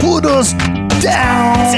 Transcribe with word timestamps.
put 0.00 0.24
us 0.26 0.52
down, 1.02 1.72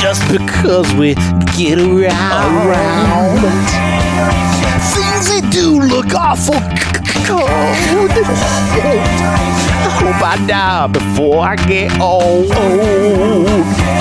just 0.00 0.22
because 0.30 0.92
we 0.94 1.14
get 1.56 1.78
around. 1.78 3.40
Things 4.94 5.28
they 5.28 5.40
do 5.50 5.80
look 5.80 6.14
awful 6.14 6.60
cold. 7.26 8.10
I 9.86 9.90
hope 10.00 10.22
I 10.22 10.46
die 10.46 10.86
before 10.88 11.40
I 11.40 11.56
get 11.56 11.98
old. 12.00 12.46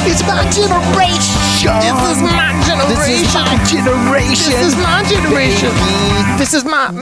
It's 0.06 0.22
my 0.24 0.44
generation. 0.52 1.74
This 1.80 2.00
is 2.12 2.22
my 2.22 2.52
generation. 2.68 2.90
This 2.90 3.08
is 3.10 3.34
my 3.34 3.64
generation. 3.66 4.52
This 4.54 4.68
is 4.68 4.76
my 4.76 5.04
generation. 5.04 5.72
This 6.38 6.54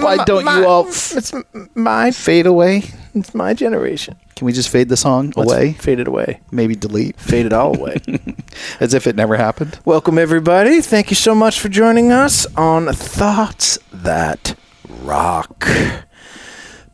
Why 0.02 0.16
my- 0.18 0.26
don't 0.26 0.46
my- 0.46 0.60
you 0.60 0.66
all 0.68 0.88
It's 0.88 1.34
m- 1.34 1.46
my. 1.76 2.12
fade 2.12 2.46
away? 2.46 2.84
It's 3.16 3.34
my 3.34 3.54
generation. 3.54 4.16
Can 4.36 4.46
we 4.46 4.54
just 4.54 4.70
fade 4.70 4.90
the 4.90 4.98
song 4.98 5.34
Let's 5.36 5.52
away? 5.52 5.74
Fade 5.74 6.00
it 6.00 6.08
away. 6.08 6.40
Maybe 6.52 6.76
delete, 6.76 7.20
Fade 7.20 7.46
it 7.46 7.54
all 7.54 7.76
away. 7.78 7.98
as 8.80 8.94
if 8.94 9.06
it 9.08 9.16
never 9.16 9.38
happened. 9.38 9.80
Welcome, 9.86 10.18
everybody. 10.18 10.82
Thank 10.82 11.10
you 11.12 11.16
so 11.16 11.36
much 11.36 11.60
for 11.60 11.70
joining 11.70 12.12
us 12.12 12.46
on 12.56 12.88
Thoughts 12.94 13.78
That 13.94 14.56
Rock 15.04 15.68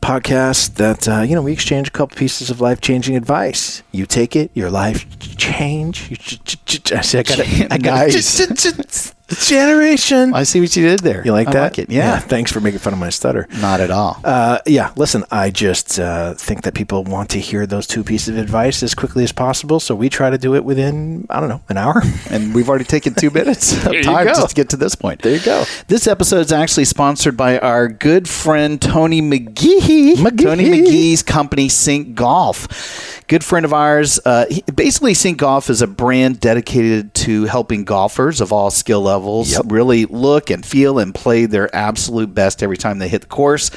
podcast. 0.02 0.74
That 0.74 1.08
uh, 1.08 1.20
you 1.22 1.34
know, 1.34 1.42
we 1.42 1.52
exchange 1.52 1.88
a 1.88 1.90
couple 1.90 2.16
pieces 2.16 2.50
of 2.50 2.60
life 2.60 2.80
changing 2.80 3.16
advice. 3.16 3.82
You 3.92 4.04
take 4.06 4.36
it, 4.36 4.50
your 4.54 4.70
life 4.70 5.06
change. 5.36 6.10
You 6.10 6.16
ch- 6.16 6.44
ch- 6.44 6.84
ch- 6.84 6.92
I 6.92 7.00
see, 7.00 7.18
I 7.18 7.22
got 7.22 7.38
it. 7.40 7.72
I 7.72 7.78
got 7.78 7.94
Nice. 8.08 8.40
it. 8.40 9.14
Generation. 9.28 10.32
I 10.34 10.44
see 10.44 10.60
what 10.60 10.74
you 10.74 10.82
did 10.82 11.00
there. 11.00 11.22
You 11.24 11.32
like 11.32 11.48
I 11.48 11.52
that? 11.52 11.62
Like 11.62 11.78
it. 11.78 11.90
Yeah. 11.90 12.18
Thanks 12.18 12.50
for 12.50 12.60
making 12.60 12.78
fun 12.80 12.92
of 12.94 12.98
my 12.98 13.10
stutter. 13.10 13.46
Not 13.60 13.80
at 13.80 13.90
all. 13.90 14.20
Uh, 14.24 14.58
yeah, 14.66 14.92
listen, 14.96 15.24
I 15.30 15.50
just 15.50 16.00
uh, 16.00 16.34
think 16.34 16.62
that 16.62 16.74
people 16.74 17.04
want 17.04 17.30
to 17.30 17.38
hear 17.38 17.66
those 17.66 17.86
two 17.86 18.02
pieces 18.02 18.28
of 18.28 18.38
advice 18.38 18.82
as 18.82 18.94
quickly 18.94 19.24
as 19.24 19.32
possible. 19.32 19.80
So 19.80 19.94
we 19.94 20.08
try 20.08 20.30
to 20.30 20.38
do 20.38 20.54
it 20.54 20.64
within, 20.64 21.26
I 21.28 21.40
don't 21.40 21.48
know, 21.48 21.60
an 21.68 21.76
hour. 21.76 22.02
and 22.30 22.54
we've 22.54 22.68
already 22.68 22.84
taken 22.84 23.14
two 23.14 23.30
minutes 23.30 23.72
of 23.86 23.92
time 24.02 24.26
just 24.28 24.48
to 24.48 24.54
get 24.54 24.70
to 24.70 24.76
this 24.76 24.94
point. 24.94 25.22
There 25.22 25.34
you 25.34 25.44
go. 25.44 25.64
This 25.88 26.06
episode 26.06 26.40
is 26.40 26.52
actually 26.52 26.86
sponsored 26.86 27.36
by 27.36 27.58
our 27.58 27.88
good 27.88 28.28
friend 28.28 28.80
Tony 28.80 29.20
McGee. 29.20 30.14
McGee. 30.14 30.42
Tony 30.42 30.64
McGee's 30.64 31.22
company, 31.22 31.68
Sync 31.68 32.14
Golf. 32.14 33.17
Good 33.28 33.44
friend 33.44 33.66
of 33.66 33.74
ours. 33.74 34.18
Uh, 34.24 34.46
he, 34.50 34.62
basically, 34.74 35.12
Sync 35.12 35.36
Golf 35.36 35.68
is 35.68 35.82
a 35.82 35.86
brand 35.86 36.40
dedicated 36.40 37.12
to 37.14 37.44
helping 37.44 37.84
golfers 37.84 38.40
of 38.40 38.54
all 38.54 38.70
skill 38.70 39.02
levels 39.02 39.52
Yep. 39.52 39.64
really 39.66 40.06
look 40.06 40.48
and 40.48 40.64
feel 40.64 40.98
and 40.98 41.14
play 41.14 41.44
their 41.44 41.74
absolute 41.76 42.32
best 42.34 42.62
every 42.62 42.78
time 42.78 42.98
they 43.00 43.08
hit 43.08 43.20
the 43.20 43.26
course. 43.26 43.70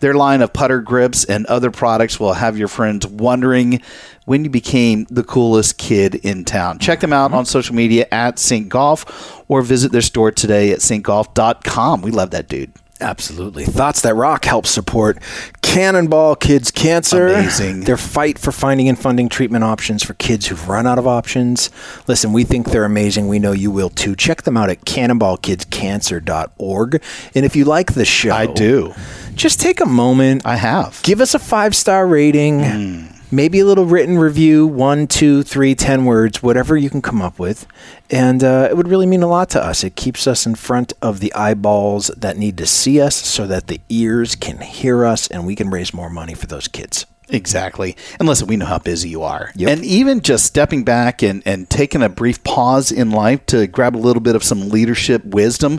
Their 0.00 0.14
line 0.14 0.42
of 0.42 0.52
putter 0.52 0.80
grips 0.80 1.24
and 1.24 1.46
other 1.46 1.70
products 1.70 2.18
will 2.18 2.32
have 2.32 2.58
your 2.58 2.66
friends 2.66 3.06
wondering 3.06 3.80
when 4.24 4.42
you 4.42 4.50
became 4.50 5.06
the 5.08 5.22
coolest 5.22 5.78
kid 5.78 6.16
in 6.16 6.44
town. 6.44 6.80
Check 6.80 6.98
them 6.98 7.12
out 7.12 7.32
on 7.32 7.46
social 7.46 7.76
media 7.76 8.08
at 8.10 8.40
Sync 8.40 8.68
Golf 8.68 9.40
or 9.46 9.62
visit 9.62 9.92
their 9.92 10.02
store 10.02 10.32
today 10.32 10.72
at 10.72 10.80
syncgolf.com. 10.80 12.02
We 12.02 12.10
love 12.10 12.32
that 12.32 12.48
dude. 12.48 12.72
Absolutely. 13.00 13.64
Thoughts 13.64 14.00
That 14.00 14.14
Rock 14.16 14.44
helps 14.44 14.70
support 14.70 15.18
Cannonball 15.62 16.34
Kids 16.36 16.70
Cancer. 16.70 17.28
Amazing. 17.28 17.80
Their 17.82 17.96
fight 17.96 18.38
for 18.38 18.52
finding 18.52 18.88
and 18.88 18.98
funding 18.98 19.28
treatment 19.28 19.64
options 19.64 20.02
for 20.02 20.14
kids 20.14 20.46
who've 20.46 20.68
run 20.68 20.86
out 20.86 20.98
of 20.98 21.06
options. 21.06 21.70
Listen, 22.08 22.32
we 22.32 22.44
think 22.44 22.70
they're 22.70 22.84
amazing. 22.84 23.28
We 23.28 23.38
know 23.38 23.52
you 23.52 23.70
will 23.70 23.90
too. 23.90 24.16
Check 24.16 24.42
them 24.42 24.56
out 24.56 24.70
at 24.70 24.84
cannonballkidscancer.org. 24.84 27.02
And 27.34 27.44
if 27.44 27.54
you 27.56 27.64
like 27.64 27.94
the 27.94 28.04
show, 28.04 28.32
I 28.32 28.46
do. 28.46 28.94
Just 29.34 29.60
take 29.60 29.80
a 29.80 29.86
moment. 29.86 30.42
I 30.44 30.56
have. 30.56 31.00
give 31.04 31.20
us 31.20 31.34
a 31.34 31.38
five 31.38 31.76
star 31.76 32.06
rating, 32.06 32.64
Hmm. 32.64 33.06
Maybe 33.30 33.60
a 33.60 33.64
little 33.64 33.84
written 33.84 34.18
review, 34.18 34.66
one, 34.66 35.06
two, 35.06 35.42
three, 35.42 35.74
ten 35.74 36.04
words, 36.04 36.42
whatever 36.42 36.76
you 36.76 36.90
can 36.90 37.02
come 37.02 37.22
up 37.22 37.38
with, 37.38 37.66
and 38.10 38.42
uh, 38.42 38.68
it 38.70 38.76
would 38.76 38.88
really 38.88 39.06
mean 39.06 39.22
a 39.22 39.28
lot 39.28 39.50
to 39.50 39.62
us. 39.62 39.84
It 39.84 39.96
keeps 39.96 40.26
us 40.26 40.46
in 40.46 40.54
front 40.54 40.92
of 41.02 41.20
the 41.20 41.32
eyeballs 41.34 42.08
that 42.16 42.36
need 42.36 42.56
to 42.58 42.66
see 42.66 43.00
us, 43.00 43.16
so 43.16 43.46
that 43.46 43.66
the 43.66 43.80
ears 43.88 44.34
can 44.34 44.60
hear 44.60 45.04
us, 45.04 45.28
and 45.28 45.46
we 45.46 45.54
can 45.54 45.70
raise 45.70 45.92
more 45.92 46.10
money 46.10 46.34
for 46.34 46.46
those 46.46 46.68
kids. 46.68 47.06
Exactly. 47.30 47.94
And 48.18 48.26
listen, 48.26 48.46
we 48.46 48.56
know 48.56 48.64
how 48.64 48.78
busy 48.78 49.10
you 49.10 49.22
are. 49.22 49.52
Yep. 49.54 49.68
And 49.70 49.84
even 49.84 50.22
just 50.22 50.46
stepping 50.46 50.82
back 50.82 51.22
and, 51.22 51.42
and 51.44 51.68
taking 51.68 52.02
a 52.02 52.08
brief 52.08 52.42
pause 52.42 52.90
in 52.90 53.10
life 53.10 53.44
to 53.46 53.66
grab 53.66 53.94
a 53.94 53.98
little 53.98 54.22
bit 54.22 54.34
of 54.34 54.42
some 54.42 54.70
leadership 54.70 55.22
wisdom, 55.26 55.78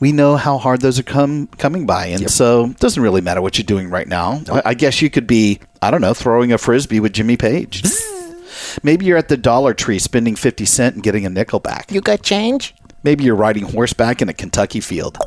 we 0.00 0.12
know 0.12 0.36
how 0.36 0.58
hard 0.58 0.80
those 0.80 0.98
are 0.98 1.04
come 1.04 1.46
coming 1.58 1.86
by. 1.86 2.06
And 2.06 2.30
so 2.30 2.66
it 2.66 2.78
doesn't 2.78 3.02
really 3.02 3.20
matter 3.20 3.42
what 3.42 3.58
you're 3.58 3.64
doing 3.64 3.90
right 3.90 4.08
now. 4.08 4.42
I, 4.50 4.62
I 4.66 4.74
guess 4.74 5.00
you 5.02 5.10
could 5.10 5.26
be, 5.26 5.60
I 5.82 5.90
don't 5.90 6.00
know, 6.00 6.14
throwing 6.14 6.52
a 6.52 6.58
frisbee 6.58 7.00
with 7.00 7.12
Jimmy 7.12 7.36
Page. 7.36 7.84
Maybe 8.82 9.04
you're 9.04 9.18
at 9.18 9.28
the 9.28 9.36
Dollar 9.36 9.74
Tree 9.74 9.98
spending 9.98 10.36
50 10.36 10.64
cent 10.64 10.94
and 10.94 11.04
getting 11.04 11.26
a 11.26 11.30
nickel 11.30 11.60
back. 11.60 11.92
You 11.92 12.00
got 12.00 12.22
change? 12.22 12.74
Maybe 13.02 13.24
you're 13.24 13.36
riding 13.36 13.64
horseback 13.64 14.20
in 14.22 14.28
a 14.28 14.34
Kentucky 14.34 14.80
field. 14.80 15.18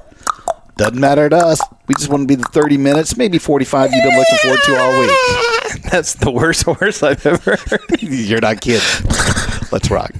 Doesn't 0.76 1.00
matter 1.00 1.30
to 1.30 1.38
us. 1.38 1.62
We 1.88 1.96
just 1.96 2.10
want 2.10 2.24
to 2.24 2.28
be 2.28 2.36
the 2.36 2.50
30 2.50 2.78
minutes, 2.78 3.16
maybe 3.16 3.38
45 3.38 3.94
you've 3.94 4.04
been 4.04 4.18
looking 4.18 4.38
forward 4.40 4.60
to 4.66 4.78
all 4.80 5.00
week. 5.00 5.82
That's 5.92 6.16
the 6.16 6.32
worst 6.32 6.64
horse 6.64 7.04
I've 7.04 7.24
ever 7.26 7.58
heard. 7.58 7.82
You're 8.02 8.42
not 8.42 8.62
kidding. 8.62 8.82
Let's 9.72 9.92
rock. 9.92 10.14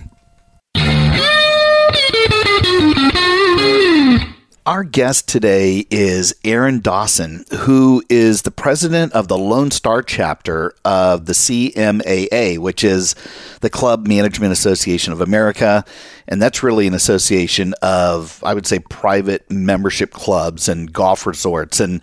Our 4.66 4.86
guest 4.86 5.28
today 5.28 5.86
is 5.90 6.34
Aaron 6.46 6.80
Dawson, 6.80 7.44
who 7.54 8.02
is 8.08 8.44
the 8.44 8.52
president 8.52 9.12
of 9.12 9.28
the 9.28 9.38
Lone 9.38 9.72
Star 9.72 10.02
chapter 10.02 10.74
of 10.86 11.26
the 11.26 11.34
CMAA, 11.34 12.58
which 12.60 12.82
is 12.82 13.14
the 13.60 13.70
Club 13.70 14.08
Management 14.08 14.54
Association 14.54 15.12
of 15.12 15.20
America. 15.20 15.84
And 16.30 16.42
that's 16.42 16.64
really 16.64 16.88
an 16.88 16.94
association 16.94 17.74
of, 17.82 18.42
I 18.42 18.54
would 18.54 18.66
say, 18.66 18.80
private 18.80 19.52
membership 19.52 20.12
clubs 20.12 20.70
and 20.70 20.94
golf 20.94 21.28
resorts. 21.28 21.82
And 21.82 22.02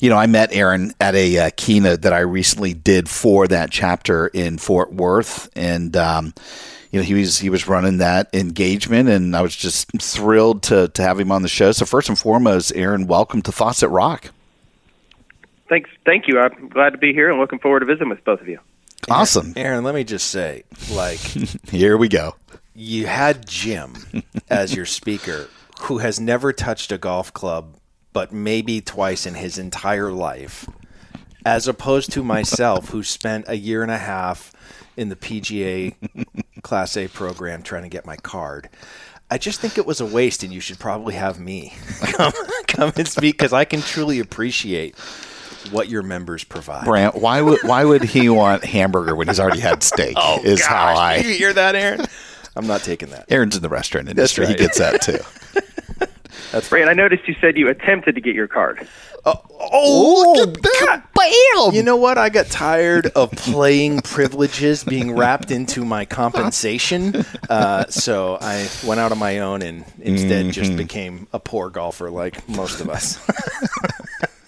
you 0.00 0.10
know, 0.10 0.16
I 0.16 0.26
met 0.26 0.52
Aaron 0.52 0.92
at 1.00 1.14
a 1.14 1.38
uh, 1.38 1.50
keynote 1.56 2.02
that 2.02 2.12
I 2.12 2.18
recently 2.18 2.74
did 2.74 3.08
for 3.08 3.46
that 3.46 3.70
chapter 3.70 4.26
in 4.26 4.58
Fort 4.58 4.92
Worth, 4.92 5.48
and 5.56 5.96
um, 5.96 6.34
you 6.96 7.02
know, 7.02 7.06
he 7.06 7.12
was 7.12 7.38
he 7.38 7.50
was 7.50 7.68
running 7.68 7.98
that 7.98 8.30
engagement, 8.32 9.10
and 9.10 9.36
I 9.36 9.42
was 9.42 9.54
just 9.54 9.90
thrilled 10.00 10.62
to 10.62 10.88
to 10.88 11.02
have 11.02 11.20
him 11.20 11.30
on 11.30 11.42
the 11.42 11.48
show. 11.48 11.70
So 11.72 11.84
first 11.84 12.08
and 12.08 12.18
foremost, 12.18 12.72
Aaron, 12.74 13.06
welcome 13.06 13.42
to 13.42 13.52
Thoughts 13.52 13.82
at 13.82 13.90
Rock. 13.90 14.30
Thanks, 15.68 15.90
thank 16.06 16.26
you. 16.26 16.38
I'm 16.40 16.70
glad 16.70 16.90
to 16.94 16.98
be 16.98 17.12
here 17.12 17.28
and 17.30 17.38
looking 17.38 17.58
forward 17.58 17.80
to 17.80 17.86
visiting 17.86 18.08
with 18.08 18.24
both 18.24 18.40
of 18.40 18.48
you. 18.48 18.60
Awesome. 19.10 19.52
Aaron, 19.56 19.84
let 19.84 19.94
me 19.94 20.04
just 20.04 20.28
say, 20.30 20.62
like, 20.90 21.18
Here 21.68 21.98
we 21.98 22.08
go. 22.08 22.36
you 22.74 23.06
had 23.06 23.46
Jim 23.46 23.92
as 24.48 24.74
your 24.74 24.86
speaker 24.86 25.50
who 25.80 25.98
has 25.98 26.18
never 26.18 26.50
touched 26.50 26.92
a 26.92 26.96
golf 26.98 27.30
club 27.34 27.76
but 28.14 28.32
maybe 28.32 28.80
twice 28.80 29.26
in 29.26 29.34
his 29.34 29.58
entire 29.58 30.10
life 30.10 30.66
as 31.44 31.68
opposed 31.68 32.10
to 32.12 32.24
myself 32.24 32.88
who 32.88 33.02
spent 33.02 33.44
a 33.48 33.56
year 33.58 33.82
and 33.82 33.90
a 33.90 33.98
half 33.98 34.50
in 34.96 35.08
the 35.08 35.16
PGA 35.16 35.94
Class 36.62 36.96
A 36.96 37.08
program 37.08 37.62
trying 37.62 37.82
to 37.82 37.88
get 37.88 38.06
my 38.06 38.16
card. 38.16 38.68
I 39.30 39.38
just 39.38 39.60
think 39.60 39.76
it 39.76 39.86
was 39.86 40.00
a 40.00 40.06
waste, 40.06 40.42
and 40.44 40.52
you 40.52 40.60
should 40.60 40.78
probably 40.78 41.14
have 41.14 41.38
me 41.40 41.74
come, 42.12 42.32
come 42.68 42.92
and 42.96 43.08
speak 43.08 43.34
because 43.36 43.52
I 43.52 43.64
can 43.64 43.80
truly 43.80 44.20
appreciate 44.20 44.96
what 45.72 45.88
your 45.88 46.02
members 46.04 46.44
provide. 46.44 46.84
Brant, 46.84 47.16
why 47.16 47.42
would 47.42 47.58
why 47.64 47.84
would 47.84 48.04
he 48.04 48.28
want 48.28 48.64
hamburger 48.64 49.16
when 49.16 49.26
he's 49.26 49.40
already 49.40 49.58
had 49.60 49.82
steak? 49.82 50.16
Oh, 50.20 50.40
is 50.44 50.64
how 50.64 50.92
you 50.92 50.98
I. 50.98 51.18
hear 51.22 51.52
that, 51.52 51.74
Aaron? 51.74 52.06
I'm 52.54 52.66
not 52.68 52.82
taking 52.82 53.08
that. 53.10 53.26
Aaron's 53.28 53.56
in 53.56 53.62
the 53.62 53.68
restaurant 53.68 54.08
industry. 54.08 54.44
right. 54.46 54.58
He 54.58 54.64
gets 54.64 54.78
that 54.78 55.02
too. 55.02 55.18
Brant, 56.68 56.88
I 56.88 56.94
noticed 56.94 57.26
you 57.28 57.34
said 57.40 57.56
you 57.56 57.68
attempted 57.68 58.14
to 58.14 58.20
get 58.20 58.34
your 58.34 58.48
card. 58.48 58.86
Oh, 59.24 60.34
look 60.36 60.48
at 60.48 60.62
that! 60.62 61.02
Bam. 61.14 61.74
You 61.74 61.82
know 61.82 61.96
what? 61.96 62.16
I 62.16 62.28
got 62.28 62.46
tired 62.46 63.08
of 63.08 63.32
playing 63.32 64.00
privileges 64.04 64.84
being 64.84 65.16
wrapped 65.16 65.50
into 65.50 65.84
my 65.84 66.04
compensation, 66.04 67.24
uh, 67.50 67.86
so 67.88 68.38
I 68.40 68.68
went 68.84 69.00
out 69.00 69.10
on 69.10 69.18
my 69.18 69.40
own 69.40 69.62
and 69.62 69.84
instead 70.00 70.52
just 70.52 70.76
became 70.76 71.26
a 71.32 71.40
poor 71.40 71.70
golfer 71.70 72.10
like 72.10 72.48
most 72.48 72.80
of 72.80 72.88
us. 72.88 73.18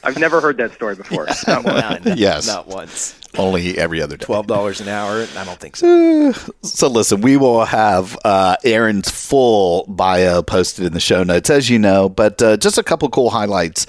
I've 0.08 0.18
never 0.18 0.40
heard 0.40 0.56
that 0.56 0.72
story 0.72 0.94
before. 0.94 1.26
Not 1.46 1.64
once. 1.64 2.04
None. 2.04 2.16
Yes. 2.16 2.46
Not 2.46 2.66
once. 2.66 3.20
Only 3.36 3.76
every 3.76 4.00
other 4.00 4.16
day. 4.16 4.24
Twelve 4.24 4.46
dollars 4.46 4.80
an 4.80 4.88
hour? 4.88 5.26
I 5.36 5.44
don't 5.44 5.60
think 5.60 5.76
so. 5.76 6.32
So 6.62 6.88
listen, 6.88 7.20
we 7.20 7.36
will 7.36 7.64
have 7.64 8.18
uh, 8.24 8.56
Aaron's 8.64 9.10
full 9.10 9.84
bio 9.86 10.42
posted 10.42 10.86
in 10.86 10.92
the 10.92 11.00
show 11.00 11.22
notes, 11.24 11.50
as 11.50 11.68
you 11.68 11.78
know. 11.78 12.08
But 12.08 12.40
uh, 12.42 12.56
just 12.56 12.78
a 12.78 12.82
couple 12.82 13.08
cool 13.10 13.30
highlights. 13.30 13.86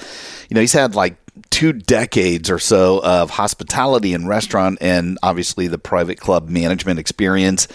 You 0.49 0.55
know, 0.55 0.61
he's 0.61 0.73
had 0.73 0.95
like 0.95 1.15
two 1.49 1.73
decades 1.73 2.49
or 2.49 2.59
so 2.59 3.01
of 3.03 3.31
hospitality 3.31 4.13
and 4.13 4.27
restaurant, 4.27 4.77
and 4.81 5.17
obviously 5.23 5.67
the 5.67 5.77
private 5.77 6.19
club 6.19 6.49
management 6.49 6.99
experience. 6.99 7.67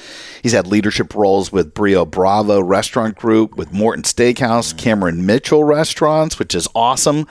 He's 0.43 0.53
had 0.53 0.67
leadership 0.67 1.15
roles 1.15 1.51
with 1.51 1.75
Brio 1.75 2.05
Bravo 2.05 2.61
Restaurant 2.61 3.15
Group, 3.17 3.57
with 3.57 3.73
Morton 3.73 4.05
Steakhouse, 4.05 4.77
Cameron 4.77 5.27
Mitchell 5.27 5.65
Restaurants, 5.65 6.39
which 6.39 6.55
is 6.55 6.69
awesome. 6.75 7.27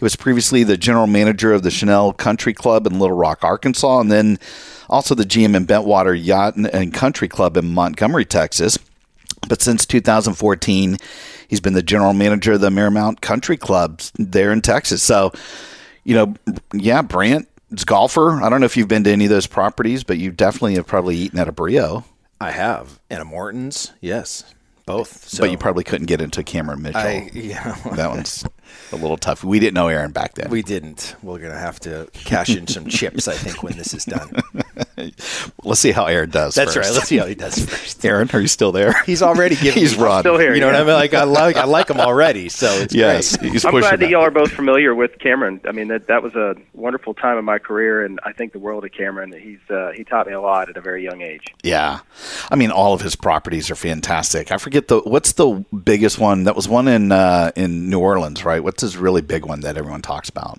He 0.00 0.04
was 0.04 0.16
previously 0.16 0.64
the 0.64 0.78
general 0.78 1.06
manager 1.06 1.52
of 1.52 1.62
the 1.62 1.68
Chenal 1.68 2.16
Country 2.16 2.54
Club 2.54 2.86
in 2.86 2.98
Little 2.98 3.16
Rock, 3.16 3.44
Arkansas, 3.44 4.00
and 4.00 4.10
then 4.10 4.38
also 4.88 5.14
the 5.14 5.24
GM 5.24 5.54
in 5.54 5.66
Bentwater 5.66 6.18
Yacht 6.18 6.56
and 6.56 6.94
Country 6.94 7.28
Club 7.28 7.58
in 7.58 7.74
Montgomery, 7.74 8.24
Texas. 8.24 8.78
But 9.46 9.60
since 9.60 9.84
2014, 9.84 10.96
he's 11.48 11.60
been 11.60 11.74
the 11.74 11.82
general 11.82 12.14
manager 12.14 12.52
of 12.52 12.62
the 12.62 12.70
Miramont 12.70 13.20
Country 13.20 13.58
Club 13.58 14.00
there 14.14 14.52
in 14.52 14.62
Texas. 14.62 15.02
So, 15.02 15.32
you 16.04 16.14
know, 16.14 16.34
yeah, 16.72 17.02
Brant 17.02 17.46
it's 17.70 17.84
golfer. 17.84 18.42
I 18.42 18.48
don't 18.48 18.60
know 18.60 18.66
if 18.66 18.78
you've 18.78 18.88
been 18.88 19.04
to 19.04 19.12
any 19.12 19.26
of 19.26 19.30
those 19.30 19.46
properties, 19.46 20.02
but 20.02 20.16
you 20.16 20.30
definitely 20.30 20.76
have 20.76 20.86
probably 20.86 21.16
eaten 21.16 21.38
at 21.38 21.46
a 21.46 21.52
Brio. 21.52 22.06
I 22.40 22.52
have. 22.52 23.00
And 23.10 23.20
a 23.20 23.26
Morton's, 23.26 23.92
yes. 24.00 24.54
Both. 24.86 25.28
So 25.28 25.42
but 25.42 25.50
you 25.50 25.58
probably 25.58 25.84
couldn't 25.84 26.06
get 26.06 26.20
into 26.20 26.42
Cameron 26.42 26.82
Mitchell. 26.82 27.00
I 27.00 27.30
yeah. 27.32 27.76
that 27.94 28.08
one's 28.10 28.44
a 28.92 28.96
little 28.96 29.16
tough. 29.16 29.44
We 29.44 29.58
didn't 29.60 29.74
know 29.74 29.88
Aaron 29.88 30.10
back 30.12 30.34
then. 30.34 30.50
We 30.50 30.62
didn't. 30.62 31.14
We're 31.22 31.38
gonna 31.38 31.58
have 31.58 31.78
to 31.80 32.08
cash 32.12 32.50
in 32.54 32.66
some 32.66 32.86
chips, 32.86 33.28
I 33.28 33.34
think, 33.34 33.62
when 33.62 33.76
this 33.76 33.94
is 33.94 34.04
done. 34.04 34.30
Let's 35.64 35.80
see 35.80 35.92
how 35.92 36.06
Aaron 36.06 36.30
does. 36.30 36.54
That's 36.54 36.74
first. 36.74 36.88
right. 36.90 36.94
Let's 36.94 37.08
see 37.08 37.16
how 37.18 37.26
he 37.26 37.34
does 37.34 37.64
first. 37.64 38.04
Aaron, 38.04 38.28
are 38.32 38.40
you 38.40 38.48
still 38.48 38.72
there? 38.72 39.00
He's 39.04 39.22
already 39.22 39.56
giving. 39.56 39.80
He's 39.80 39.96
me- 39.96 40.04
run. 40.04 40.22
Still 40.22 40.38
here. 40.38 40.54
You 40.54 40.60
know 40.60 40.66
yeah. 40.66 40.72
what 40.72 40.82
I 40.82 40.84
mean? 40.84 40.94
Like 40.94 41.14
I 41.14 41.24
like 41.24 41.56
I 41.56 41.64
like 41.64 41.88
him 41.88 42.00
already. 42.00 42.48
So 42.48 42.66
it's 42.72 42.94
Yes, 42.94 43.36
great. 43.36 43.52
he's 43.52 43.64
I'm 43.64 43.70
pushing 43.72 43.80
glad 43.88 43.92
that 43.92 44.06
that. 44.06 44.10
y'all 44.10 44.22
are 44.22 44.30
both 44.30 44.52
familiar 44.52 44.94
with 44.94 45.18
Cameron. 45.18 45.60
I 45.66 45.72
mean, 45.72 45.88
that 45.88 46.06
that 46.08 46.22
was 46.22 46.34
a 46.34 46.54
wonderful 46.74 47.14
time 47.14 47.38
in 47.38 47.44
my 47.44 47.58
career, 47.58 48.04
and 48.04 48.18
I 48.24 48.32
think 48.32 48.52
the 48.52 48.58
world 48.58 48.84
of 48.84 48.92
Cameron. 48.92 49.32
He's 49.32 49.58
uh, 49.70 49.92
he 49.94 50.04
taught 50.04 50.26
me 50.26 50.32
a 50.32 50.40
lot 50.40 50.68
at 50.68 50.76
a 50.76 50.80
very 50.80 51.02
young 51.04 51.22
age. 51.22 51.44
Yeah, 51.62 52.00
I 52.50 52.56
mean, 52.56 52.70
all 52.70 52.92
of 52.94 53.00
his 53.00 53.16
properties 53.16 53.70
are 53.70 53.74
fantastic. 53.76 54.50
I 54.52 54.58
forget 54.58 54.69
the 54.70 55.00
what's 55.00 55.32
the 55.32 55.64
biggest 55.84 56.18
one. 56.18 56.44
That 56.44 56.56
was 56.56 56.68
one 56.68 56.88
in 56.88 57.12
uh, 57.12 57.50
in 57.56 57.88
New 57.90 58.00
Orleans, 58.00 58.44
right? 58.44 58.62
What's 58.62 58.82
his 58.82 58.96
really 58.96 59.22
big 59.22 59.44
one 59.44 59.60
that 59.60 59.76
everyone 59.76 60.02
talks 60.02 60.28
about? 60.28 60.58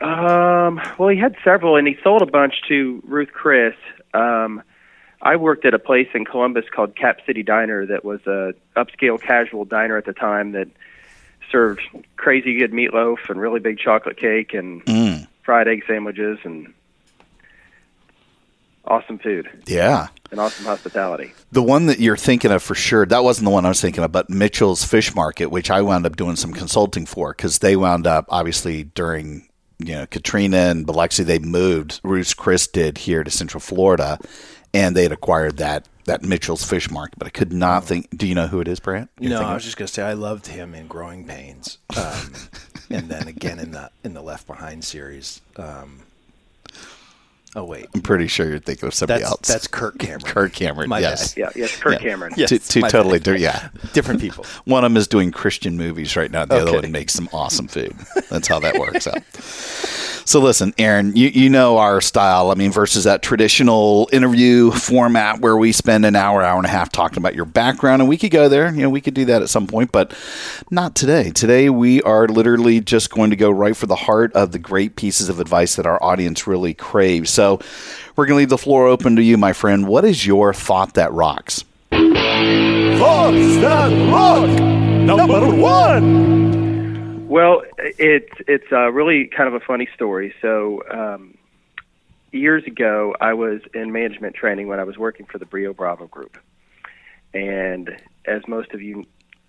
Um, 0.00 0.80
well, 0.98 1.08
he 1.08 1.18
had 1.18 1.36
several, 1.42 1.76
and 1.76 1.86
he 1.88 1.96
sold 2.04 2.22
a 2.22 2.26
bunch 2.26 2.54
to 2.68 3.02
Ruth 3.06 3.30
Chris. 3.32 3.74
Um, 4.12 4.62
I 5.22 5.36
worked 5.36 5.64
at 5.64 5.72
a 5.74 5.78
place 5.78 6.08
in 6.14 6.24
Columbus 6.24 6.66
called 6.74 6.94
Cap 6.94 7.18
City 7.26 7.42
Diner 7.42 7.86
that 7.86 8.04
was 8.04 8.20
a 8.26 8.52
upscale 8.76 9.20
casual 9.20 9.64
diner 9.64 9.96
at 9.96 10.04
the 10.04 10.12
time 10.12 10.52
that 10.52 10.68
served 11.50 11.80
crazy 12.16 12.58
good 12.58 12.72
meatloaf 12.72 13.30
and 13.30 13.40
really 13.40 13.60
big 13.60 13.78
chocolate 13.78 14.18
cake 14.18 14.52
and 14.52 14.84
Mm. 14.84 15.26
fried 15.44 15.66
egg 15.68 15.84
sandwiches 15.86 16.38
and 16.44 16.72
awesome 18.84 19.18
food 19.18 19.48
Yeah, 19.66 20.08
and 20.30 20.40
awesome 20.40 20.64
hospitality. 20.66 21.32
the 21.52 21.62
one 21.62 21.86
that 21.86 21.98
you're 22.00 22.16
thinking 22.16 22.50
of 22.50 22.62
for 22.62 22.74
sure. 22.74 23.06
That 23.06 23.24
wasn't 23.24 23.44
the 23.46 23.50
one 23.50 23.64
I 23.64 23.68
was 23.68 23.80
thinking 23.80 24.04
of, 24.04 24.12
but 24.12 24.28
Mitchell's 24.30 24.84
Fish 24.84 25.14
Market, 25.14 25.46
which 25.46 25.70
I 25.70 25.82
wound 25.82 26.06
up 26.06 26.16
doing 26.16 26.36
some 26.36 26.52
consulting 26.52 27.06
for 27.06 27.32
because 27.32 27.58
they 27.60 27.76
wound 27.76 28.06
up 28.06 28.26
obviously 28.28 28.84
during 28.84 29.48
you 29.78 29.94
know 29.94 30.06
Katrina 30.06 30.56
and 30.56 30.86
Biloxi, 30.86 31.22
they 31.22 31.38
moved. 31.38 32.00
Ruth 32.02 32.36
Chris 32.36 32.66
did 32.66 32.98
here 32.98 33.22
to 33.24 33.30
Central 33.30 33.60
Florida, 33.60 34.18
and 34.74 34.96
they 34.96 35.02
had 35.04 35.12
acquired 35.12 35.58
that. 35.58 35.88
That 36.06 36.22
Mitchell's 36.22 36.62
Fish 36.64 36.88
Market, 36.88 37.18
but 37.18 37.26
I 37.26 37.30
could 37.30 37.52
not 37.52 37.84
think. 37.84 38.16
Do 38.16 38.28
you 38.28 38.36
know 38.36 38.46
who 38.46 38.60
it 38.60 38.68
is, 38.68 38.78
Brant? 38.78 39.10
You're 39.18 39.30
No, 39.30 39.38
thinking 39.38 39.50
I 39.50 39.54
was 39.54 39.64
just 39.64 39.76
gonna 39.76 39.88
say 39.88 40.04
I 40.04 40.12
loved 40.12 40.46
him 40.46 40.72
in 40.72 40.86
Growing 40.86 41.26
Pains, 41.26 41.78
um, 41.96 42.32
and 42.90 43.08
then 43.08 43.26
again 43.26 43.58
in 43.58 43.72
the 43.72 43.90
in 44.04 44.14
the 44.14 44.22
Left 44.22 44.46
Behind 44.46 44.84
series. 44.84 45.40
Um, 45.56 46.02
oh 47.56 47.64
wait, 47.64 47.88
I'm 47.94 48.02
pretty 48.02 48.28
sure 48.28 48.46
you're 48.48 48.58
thinking 48.60 48.86
of 48.86 48.94
somebody 48.94 49.20
that's 49.22 49.30
else. 49.32 49.48
that's 49.48 49.66
Kirk 49.66 49.98
Cameron. 49.98 50.20
Kirk 50.24 50.52
Cameron. 50.52 50.88
My 50.88 51.00
yes. 51.00 51.34
bad. 51.34 51.40
Yeah, 51.40 51.50
yes, 51.62 51.76
Kurt 51.76 51.94
Yeah. 51.94 51.98
Cameron. 51.98 52.34
Yes, 52.36 52.50
two 52.50 52.58
two 52.58 52.82
totally 52.82 53.18
bad. 53.18 53.24
different. 53.24 53.42
Yeah. 53.42 53.68
Different 53.92 54.20
people. 54.20 54.44
One 54.64 54.84
of 54.84 54.90
them 54.92 54.96
is 54.96 55.08
doing 55.08 55.32
Christian 55.32 55.76
movies 55.76 56.16
right 56.16 56.30
now. 56.30 56.44
The 56.44 56.56
other 56.56 56.72
one 56.72 56.92
makes 56.92 57.14
some 57.14 57.28
awesome 57.32 57.66
food. 57.66 57.94
That's 58.30 58.46
how 58.46 58.60
that 58.60 58.78
works 58.78 59.06
out. 59.06 59.22
So 60.26 60.40
listen, 60.40 60.74
Aaron, 60.76 61.14
you, 61.14 61.28
you 61.28 61.48
know 61.48 61.78
our 61.78 62.00
style. 62.00 62.50
I 62.50 62.54
mean, 62.54 62.72
versus 62.72 63.04
that 63.04 63.22
traditional 63.22 64.08
interview 64.12 64.72
format 64.72 65.40
where 65.40 65.56
we 65.56 65.70
spend 65.70 66.04
an 66.04 66.16
hour, 66.16 66.42
hour 66.42 66.56
and 66.56 66.66
a 66.66 66.68
half 66.68 66.90
talking 66.90 67.18
about 67.18 67.36
your 67.36 67.44
background, 67.44 68.02
and 68.02 68.08
we 68.08 68.18
could 68.18 68.32
go 68.32 68.48
there. 68.48 68.74
You 68.74 68.82
know, 68.82 68.90
we 68.90 69.00
could 69.00 69.14
do 69.14 69.24
that 69.26 69.42
at 69.42 69.48
some 69.48 69.68
point, 69.68 69.92
but 69.92 70.12
not 70.68 70.96
today. 70.96 71.30
Today 71.30 71.70
we 71.70 72.02
are 72.02 72.26
literally 72.26 72.80
just 72.80 73.08
going 73.10 73.30
to 73.30 73.36
go 73.36 73.50
right 73.50 73.76
for 73.76 73.86
the 73.86 73.94
heart 73.94 74.32
of 74.32 74.50
the 74.50 74.58
great 74.58 74.96
pieces 74.96 75.28
of 75.28 75.38
advice 75.38 75.76
that 75.76 75.86
our 75.86 76.02
audience 76.02 76.44
really 76.48 76.74
craves. 76.74 77.30
So 77.30 77.60
we're 78.16 78.26
going 78.26 78.34
to 78.34 78.38
leave 78.38 78.48
the 78.48 78.58
floor 78.58 78.88
open 78.88 79.14
to 79.14 79.22
you, 79.22 79.36
my 79.36 79.52
friend. 79.52 79.86
What 79.86 80.04
is 80.04 80.26
your 80.26 80.52
thought 80.52 80.94
that 80.94 81.12
rocks? 81.12 81.64
Thoughts 81.92 83.56
that 83.58 84.10
rock. 84.12 84.48
Number 85.06 85.54
one. 85.54 86.65
Well, 87.26 87.62
it's 87.78 88.32
it's 88.46 88.70
uh, 88.70 88.92
really 88.92 89.26
kind 89.26 89.48
of 89.48 89.54
a 89.54 89.64
funny 89.64 89.88
story. 89.94 90.32
So 90.40 90.82
um, 90.88 91.36
years 92.30 92.64
ago, 92.64 93.16
I 93.20 93.34
was 93.34 93.62
in 93.74 93.90
management 93.90 94.36
training 94.36 94.68
when 94.68 94.78
I 94.78 94.84
was 94.84 94.96
working 94.96 95.26
for 95.26 95.38
the 95.38 95.44
Brio 95.44 95.74
Bravo 95.74 96.06
Group, 96.06 96.38
and 97.34 97.90
as 98.26 98.42
most 98.46 98.72
of 98.72 98.80
you 98.80 99.06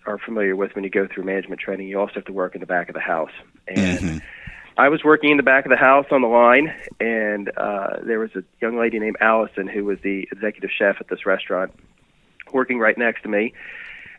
are 0.07 0.18
familiar 0.18 0.56
with, 0.56 0.74
when 0.74 0.85
you 0.85 0.89
go 0.89 1.07
through 1.07 1.25
management 1.25 1.62
training, 1.62 1.88
you 1.88 2.00
also 2.00 2.15
have 2.15 2.25
to 2.25 2.33
work 2.33 2.56
in 2.56 2.62
the 2.62 2.68
back 2.68 2.89
of 2.89 2.95
the 2.95 3.00
house. 3.00 3.33
And 3.68 4.24
I 4.77 4.89
was 4.89 5.03
working 5.03 5.29
in 5.29 5.38
the 5.38 5.44
back 5.44 5.65
of 5.65 5.69
the 5.69 5.77
house 5.77 6.07
on 6.09 6.24
the 6.24 6.27
line, 6.27 6.74
and 7.00 7.51
uh, 7.57 7.97
there 8.01 8.19
was 8.19 8.31
a 8.35 8.44
young 8.59 8.79
lady 8.79 8.97
named 8.97 9.18
Allison 9.21 9.68
who 9.68 9.85
was 9.85 10.00
the 10.01 10.27
executive 10.31 10.71
chef 10.75 10.95
at 11.00 11.09
this 11.09 11.27
restaurant, 11.27 11.74
working 12.51 12.79
right 12.79 12.97
next 12.97 13.21
to 13.21 13.29
me 13.29 13.53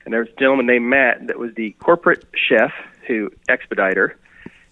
and 0.09 0.15
there 0.15 0.21
was 0.21 0.31
a 0.35 0.41
gentleman 0.41 0.65
named 0.65 0.87
Matt 0.87 1.27
that 1.27 1.39
was 1.39 1.53
the 1.55 1.73
corporate 1.81 2.25
chef 2.33 2.73
who 3.09 3.31
expediter. 3.49 4.17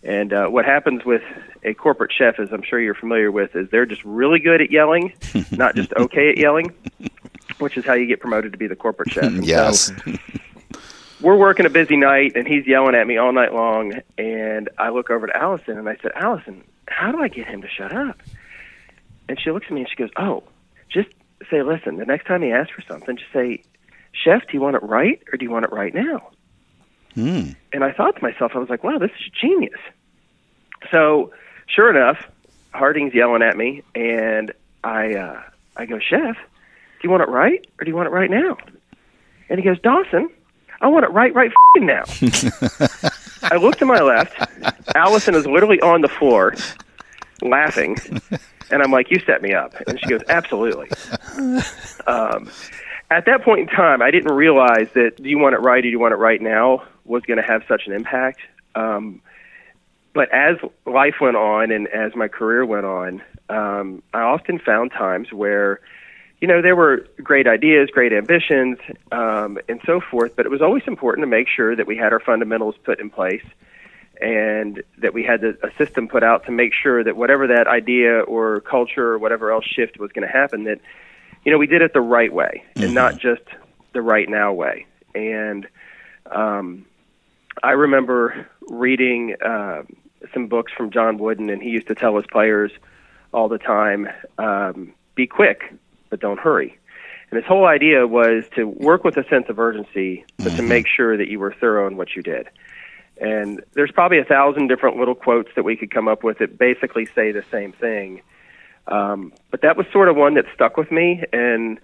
And 0.03 0.33
uh, 0.33 0.47
what 0.47 0.65
happens 0.65 1.05
with 1.05 1.23
a 1.65 1.75
corporate 1.75 2.13
chef, 2.17 2.39
as 2.39 2.53
I'm 2.53 2.63
sure 2.63 2.81
you're 2.81 2.95
familiar 2.95 3.33
with, 3.33 3.57
is 3.57 3.69
they're 3.71 3.87
just 3.87 4.05
really 4.05 4.39
good 4.39 4.61
at 4.61 4.71
yelling, 4.71 5.13
not 5.51 5.75
just 5.75 5.93
okay 5.95 6.31
at 6.31 6.39
yelling, 6.39 6.73
which 7.59 7.77
is 7.77 7.85
how 7.85 7.95
you 7.95 8.07
get 8.07 8.21
promoted 8.21 8.53
to 8.53 8.59
be 8.59 8.69
the 8.69 8.77
corporate 8.77 9.11
chef. 9.11 9.25
And 9.27 9.45
Yes. 9.45 9.87
So 9.87 10.19
we're 11.21 11.37
working 11.37 11.67
a 11.67 11.71
busy 11.71 11.97
night, 11.97 12.33
and 12.37 12.47
he's 12.47 12.67
yelling 12.67 12.95
at 12.95 13.07
me 13.07 13.17
all 13.17 13.33
night 13.33 13.53
long. 13.53 13.95
And 14.17 14.69
I 14.79 14.91
look 14.91 15.11
over 15.11 15.27
to 15.27 15.37
Allison, 15.37 15.77
and 15.77 15.89
I 15.89 15.97
said, 15.97 16.13
Allison, 16.15 16.63
how 16.87 17.11
do 17.11 17.21
I 17.21 17.29
get 17.29 17.49
him 17.49 17.63
to 17.63 17.69
shut 17.69 17.93
up? 17.93 18.21
And 19.29 19.41
she 19.41 19.51
looks 19.51 19.67
at 19.67 19.73
me 19.73 19.81
and 19.81 19.91
she 19.91 19.97
goes, 19.97 20.11
Oh, 20.17 20.45
just 20.89 21.09
say, 21.51 21.63
listen, 21.63 21.97
the 21.97 22.05
next 22.05 22.27
time 22.27 22.43
he 22.43 22.53
asks 22.53 22.73
for 22.73 22.83
something, 22.83 23.17
just 23.17 23.33
say, 23.33 23.63
Chef, 24.13 24.43
do 24.43 24.55
you 24.55 24.61
want 24.61 24.77
it 24.77 24.83
right 24.83 25.21
or 25.33 25.37
do 25.37 25.45
you 25.45 25.51
want 25.51 25.65
it 25.65 25.73
right 25.73 25.95
now? 25.95 26.31
Hmm. 27.17 27.51
And 27.73 27.83
I 27.83 27.93
thought 27.93 28.15
to 28.17 28.23
myself, 28.23 28.53
I 28.55 28.59
was 28.59 28.69
like, 28.69 28.85
wow, 28.85 28.99
this 28.99 29.11
is 29.11 29.31
genius. 29.41 29.81
So, 30.93 31.33
sure 31.67 31.91
enough, 31.91 32.19
Harding's 32.73 33.15
yelling 33.15 33.43
at 33.43 33.57
me, 33.57 33.83
and 33.95 34.53
I, 34.85 35.15
uh, 35.15 35.43
I 35.77 35.87
go, 35.87 35.99
Chef, 35.99 36.37
do 36.37 37.01
you 37.03 37.11
want 37.11 37.23
it 37.23 37.29
right 37.29 37.67
or 37.81 37.85
do 37.85 37.91
you 37.91 37.97
want 37.97 38.07
it 38.07 38.13
right 38.13 38.31
now? 38.31 38.57
And 39.49 39.59
he 39.59 39.65
goes, 39.65 39.81
Dawson, 39.81 40.31
I 40.81 40.89
want 40.89 41.05
it 41.05 41.11
right, 41.11 41.35
right 41.35 41.51
fing 41.75 41.87
now. 41.87 42.05
I 43.43 43.57
look 43.57 43.77
to 43.77 43.87
my 43.87 44.01
left. 44.01 44.37
Allison 44.95 45.35
is 45.35 45.47
literally 45.47 45.81
on 45.81 46.03
the 46.03 46.09
floor, 46.09 46.55
laughing, 47.43 47.97
and 48.71 48.83
I'm 48.83 48.91
like, 48.91 49.11
"You 49.11 49.21
set 49.25 49.43
me 49.43 49.53
up." 49.55 49.75
And 49.87 50.01
she 50.01 50.07
goes, 50.07 50.23
"Absolutely." 50.29 50.89
Um, 52.09 52.49
at 53.11 53.27
that 53.27 53.43
point 53.43 53.61
in 53.63 53.67
time, 53.67 54.01
I 54.01 54.13
didn't 54.13 54.33
realize 54.33 54.89
that 54.95 55.17
"Do 55.17 55.29
you 55.29 55.39
want 55.39 55.55
it 55.55 55.59
right? 55.59 55.79
or 55.79 55.83
Do 55.83 55.89
you 55.89 55.99
want 55.99 56.15
it 56.15 56.19
right 56.19 56.41
now?" 56.41 56.85
Was 57.07 57.23
going 57.23 57.39
to 57.39 57.47
have 57.47 57.63
such 57.69 57.87
an 57.87 57.93
impact. 57.93 58.41
Um, 58.75 59.23
but 60.13 60.31
as 60.33 60.57
life 60.87 61.17
went 61.21 61.37
on 61.37 61.71
and 61.71 61.89
as 61.89 62.15
my 62.15 62.29
career 62.29 62.65
went 62.65 62.87
on, 62.87 63.23
um, 63.49 64.03
I 64.15 64.23
often 64.23 64.59
found 64.59 64.93
times 64.93 65.33
where, 65.33 65.81
you 66.41 66.49
know, 66.49 66.63
there 66.63 66.75
were 66.75 67.07
great 67.23 67.47
ideas, 67.47 67.91
great 67.93 68.13
ambitions, 68.13 68.79
um, 69.13 69.59
and 69.69 69.81
so 69.85 70.01
forth. 70.01 70.35
But 70.35 70.47
it 70.47 70.49
was 70.49 70.63
always 70.63 70.85
important 70.87 71.23
to 71.25 71.29
make 71.29 71.49
sure 71.49 71.77
that 71.77 71.87
we 71.87 71.97
had 71.97 72.13
our 72.13 72.21
fundamentals 72.21 72.77
put 72.83 72.99
in 72.99 73.11
place 73.11 73.45
and 74.21 74.83
that 74.99 75.13
we 75.13 75.23
had 75.23 75.43
the, 75.43 75.59
a 75.63 75.71
system 75.77 76.09
put 76.09 76.23
out 76.23 76.47
to 76.47 76.51
make 76.51 76.73
sure 76.73 77.05
that 77.05 77.17
whatever 77.17 77.49
that 77.49 77.67
idea 77.67 78.21
or 78.21 78.61
culture 78.61 79.09
or 79.13 79.19
whatever 79.19 79.53
else 79.53 79.65
shift 79.65 79.99
was 79.99 80.11
going 80.13 80.27
to 80.27 80.33
happen, 80.33 80.65
that 80.65 80.81
you 81.45 81.53
know 81.53 81.59
we 81.59 81.67
did 81.67 81.83
it 81.83 81.93
the 81.93 82.01
right 82.01 82.33
way 82.33 82.65
and 82.75 82.95
not 82.95 83.19
just 83.19 83.43
the 83.93 84.01
right 84.01 84.29
now 84.29 84.53
way. 84.53 84.87
And 85.15 85.67
um, 86.31 86.87
I 87.63 87.73
remember 87.73 88.47
reading 88.69 89.37
uh, 89.45 89.83
some 90.35 90.47
books 90.47 90.73
from 90.77 90.91
John 90.91 91.19
Wooden, 91.19 91.51
and 91.51 91.63
he 91.63 91.71
used 91.71 91.87
to 91.89 91.95
tell 91.95 92.17
his 92.17 92.27
players 92.31 92.71
all 93.33 93.49
the 93.49 93.59
time, 93.59 94.09
um, 94.39 94.93
"Be 95.15 95.27
quick, 95.27 95.73
but 96.11 96.21
don't 96.21 96.39
hurry." 96.39 96.79
And 97.31 97.37
his 97.39 97.47
whole 97.47 97.67
idea 97.67 98.07
was 98.07 98.45
to 98.55 98.65
work 98.69 99.03
with 99.03 99.17
a 99.17 99.25
sense 99.29 99.47
of 99.49 99.59
urgency, 99.59 100.25
but 100.39 100.55
to 100.57 100.63
make 100.63 100.87
sure 100.87 101.17
that 101.17 101.29
you 101.29 101.41
were 101.41 101.53
thorough 101.53 101.87
in 101.89 101.97
what 101.97 102.15
you 102.15 102.23
did. 102.23 102.49
And 103.21 103.65
there's 103.73 103.91
probably 103.91 104.19
a 104.19 104.25
thousand 104.25 104.69
different 104.69 104.97
little 104.97 105.15
quotes 105.17 105.49
that 105.57 105.65
we 105.65 105.75
could 105.77 105.91
come 105.91 106.07
up 106.07 106.23
with 106.23 106.39
that 106.39 106.57
basically 106.57 107.07
say 107.15 107.33
the 107.33 107.43
same 107.51 107.73
thing. 107.73 108.21
Um, 108.87 109.33
but 109.51 109.63
that 109.63 109.77
was 109.77 109.87
sort 109.93 110.09
of 110.09 110.15
one 110.17 110.35
that 110.35 110.45
stuck 110.55 110.77
with 110.77 110.93
me, 110.93 111.25
and 111.33 111.81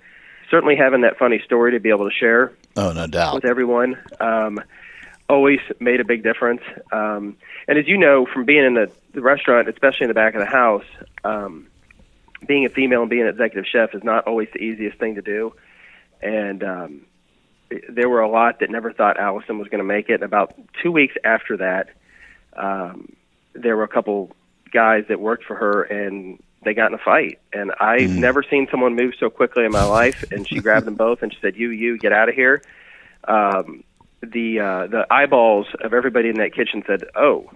certainly 0.48 0.76
having 0.76 1.00
that 1.00 1.18
funny 1.18 1.40
story 1.44 1.72
to 1.72 1.80
be 1.80 1.88
able 1.88 2.08
to 2.08 2.14
share 2.14 2.52
Oh, 2.76 2.92
no 2.92 3.06
doubt. 3.08 3.34
with 3.34 3.44
everyone 3.44 3.98
um, 4.20 4.60
always 5.32 5.60
made 5.80 5.98
a 5.98 6.04
big 6.04 6.22
difference. 6.22 6.60
Um, 6.92 7.38
and 7.66 7.78
as 7.78 7.88
you 7.88 7.96
know 7.96 8.26
from 8.26 8.44
being 8.44 8.64
in 8.64 8.74
the, 8.74 8.92
the 9.14 9.22
restaurant, 9.22 9.66
especially 9.66 10.04
in 10.04 10.08
the 10.08 10.14
back 10.14 10.34
of 10.34 10.40
the 10.40 10.46
house, 10.46 10.84
um, 11.24 11.68
being 12.46 12.66
a 12.66 12.68
female 12.68 13.00
and 13.00 13.08
being 13.08 13.22
an 13.22 13.28
executive 13.28 13.64
chef 13.66 13.94
is 13.94 14.04
not 14.04 14.26
always 14.26 14.48
the 14.52 14.58
easiest 14.58 14.98
thing 14.98 15.14
to 15.14 15.22
do. 15.22 15.54
And 16.20 16.62
um, 16.62 17.06
there 17.88 18.10
were 18.10 18.20
a 18.20 18.28
lot 18.28 18.60
that 18.60 18.68
never 18.68 18.92
thought 18.92 19.18
Allison 19.18 19.58
was 19.58 19.68
going 19.68 19.78
to 19.78 19.84
make 19.84 20.10
it. 20.10 20.22
About 20.22 20.54
two 20.82 20.92
weeks 20.92 21.14
after 21.24 21.56
that, 21.56 21.88
um, 22.52 23.16
there 23.54 23.74
were 23.74 23.84
a 23.84 23.88
couple 23.88 24.36
guys 24.70 25.04
that 25.08 25.18
worked 25.18 25.44
for 25.44 25.56
her, 25.56 25.82
and 25.82 26.42
they 26.62 26.74
got 26.74 26.88
in 26.88 26.94
a 26.94 27.02
fight. 27.02 27.40
And 27.54 27.72
I've 27.80 28.14
never 28.14 28.42
seen 28.42 28.68
someone 28.70 28.94
move 28.96 29.14
so 29.18 29.30
quickly 29.30 29.64
in 29.64 29.72
my 29.72 29.84
life. 29.84 30.30
And 30.30 30.46
she 30.46 30.60
grabbed 30.60 30.86
them 30.86 30.94
both, 31.06 31.22
and 31.22 31.32
she 31.32 31.40
said, 31.40 31.56
"You, 31.56 31.70
you, 31.70 31.96
get 31.96 32.12
out 32.12 32.28
of 32.28 32.34
here." 32.34 32.62
Um, 33.24 33.84
the 34.22 34.60
uh, 34.60 34.86
the 34.86 35.06
eyeballs 35.10 35.66
of 35.80 35.92
everybody 35.92 36.28
in 36.28 36.36
that 36.38 36.54
kitchen 36.54 36.82
said, 36.86 37.04
"Oh." 37.14 37.50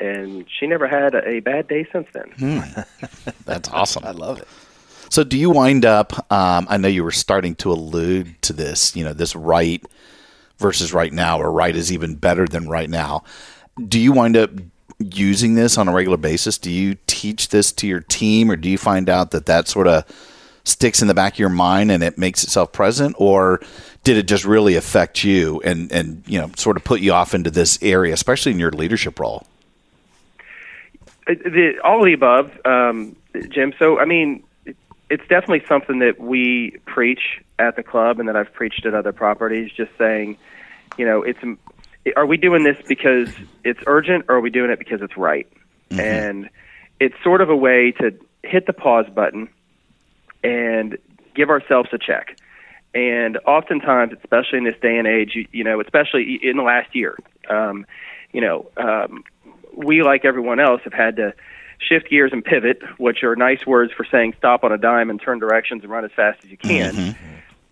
And 0.00 0.46
she 0.48 0.66
never 0.66 0.88
had 0.88 1.14
a 1.14 1.40
bad 1.40 1.68
day 1.68 1.86
since 1.92 2.08
then. 2.12 2.32
That's 3.44 3.68
awesome. 3.68 4.04
I 4.04 4.10
love 4.10 4.40
it. 4.40 4.48
So, 5.10 5.22
do 5.22 5.36
you 5.38 5.50
wind 5.50 5.84
up? 5.84 6.14
Um, 6.32 6.66
I 6.68 6.78
know 6.78 6.88
you 6.88 7.04
were 7.04 7.12
starting 7.12 7.54
to 7.56 7.70
allude 7.70 8.40
to 8.42 8.54
this. 8.54 8.96
You 8.96 9.04
know, 9.04 9.12
this 9.12 9.36
right 9.36 9.84
versus 10.58 10.94
right 10.94 11.12
now, 11.12 11.38
or 11.38 11.52
right 11.52 11.76
is 11.76 11.92
even 11.92 12.14
better 12.14 12.46
than 12.46 12.68
right 12.68 12.88
now. 12.88 13.22
Do 13.86 14.00
you 14.00 14.12
wind 14.12 14.36
up 14.36 14.50
using 14.98 15.54
this 15.54 15.76
on 15.76 15.88
a 15.88 15.92
regular 15.92 16.16
basis? 16.16 16.56
Do 16.56 16.70
you 16.70 16.96
teach 17.06 17.48
this 17.48 17.70
to 17.72 17.86
your 17.86 18.00
team, 18.00 18.50
or 18.50 18.56
do 18.56 18.70
you 18.70 18.78
find 18.78 19.10
out 19.10 19.32
that 19.32 19.46
that 19.46 19.68
sort 19.68 19.86
of 19.86 20.04
sticks 20.64 21.02
in 21.02 21.08
the 21.08 21.14
back 21.14 21.34
of 21.34 21.38
your 21.38 21.48
mind 21.48 21.90
and 21.90 22.02
it 22.02 22.16
makes 22.16 22.42
itself 22.42 22.72
present, 22.72 23.14
or 23.18 23.60
did 24.04 24.16
it 24.16 24.26
just 24.26 24.44
really 24.44 24.76
affect 24.76 25.24
you 25.24 25.60
and 25.64 25.92
and 25.92 26.22
you 26.26 26.40
know 26.40 26.50
sort 26.56 26.76
of 26.76 26.84
put 26.84 27.00
you 27.00 27.12
off 27.12 27.34
into 27.34 27.50
this 27.50 27.78
area, 27.82 28.12
especially 28.12 28.52
in 28.52 28.58
your 28.58 28.72
leadership 28.72 29.18
role? 29.18 29.46
Uh, 31.26 31.34
the, 31.34 31.78
all 31.84 32.00
of 32.00 32.06
the 32.06 32.12
above, 32.12 32.50
um, 32.64 33.14
Jim. 33.48 33.72
So, 33.78 34.00
I 34.00 34.04
mean, 34.04 34.42
it's 35.08 35.26
definitely 35.28 35.62
something 35.68 36.00
that 36.00 36.20
we 36.20 36.78
preach 36.86 37.40
at 37.58 37.76
the 37.76 37.82
club 37.82 38.18
and 38.18 38.28
that 38.28 38.36
I've 38.36 38.52
preached 38.52 38.84
at 38.86 38.94
other 38.94 39.12
properties, 39.12 39.70
just 39.70 39.90
saying, 39.98 40.36
you 40.96 41.06
know, 41.06 41.22
it's 41.22 41.38
are 42.16 42.26
we 42.26 42.36
doing 42.36 42.64
this 42.64 42.76
because 42.88 43.28
it's 43.62 43.78
urgent 43.86 44.24
or 44.28 44.36
are 44.36 44.40
we 44.40 44.50
doing 44.50 44.70
it 44.70 44.78
because 44.78 45.00
it's 45.02 45.16
right? 45.16 45.46
And 45.90 46.48
it's 46.98 47.14
sort 47.22 47.42
of 47.42 47.50
a 47.50 47.56
way 47.56 47.92
to 47.92 48.18
hit 48.42 48.66
the 48.66 48.72
pause 48.72 49.06
button 49.14 49.48
and 50.42 50.96
give 51.34 51.50
ourselves 51.50 51.90
a 51.92 51.98
check. 51.98 52.38
And 52.94 53.38
oftentimes, 53.46 54.12
especially 54.22 54.58
in 54.58 54.64
this 54.64 54.76
day 54.82 54.98
and 54.98 55.06
age, 55.06 55.32
you, 55.34 55.46
you 55.50 55.64
know, 55.64 55.80
especially 55.80 56.38
in 56.42 56.56
the 56.56 56.62
last 56.62 56.94
year, 56.94 57.16
um, 57.48 57.86
you 58.32 58.40
know, 58.40 58.70
um, 58.76 59.24
we, 59.74 60.02
like 60.02 60.24
everyone 60.24 60.60
else, 60.60 60.82
have 60.84 60.92
had 60.92 61.16
to 61.16 61.34
shift 61.78 62.10
gears 62.10 62.32
and 62.32 62.44
pivot, 62.44 62.82
which 62.98 63.22
are 63.24 63.34
nice 63.34 63.66
words 63.66 63.92
for 63.92 64.04
saying 64.04 64.34
stop 64.38 64.62
on 64.62 64.72
a 64.72 64.78
dime 64.78 65.10
and 65.10 65.20
turn 65.20 65.38
directions 65.38 65.82
and 65.82 65.90
run 65.90 66.04
as 66.04 66.10
fast 66.14 66.38
as 66.44 66.50
you 66.50 66.56
can. 66.56 67.16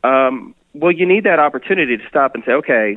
Um, 0.03 0.55
well, 0.73 0.93
you 0.93 1.07
need 1.07 1.25
that 1.25 1.39
opportunity 1.39 1.97
to 1.97 2.09
stop 2.09 2.35
and 2.35 2.43
say, 2.45 2.53
okay, 2.53 2.97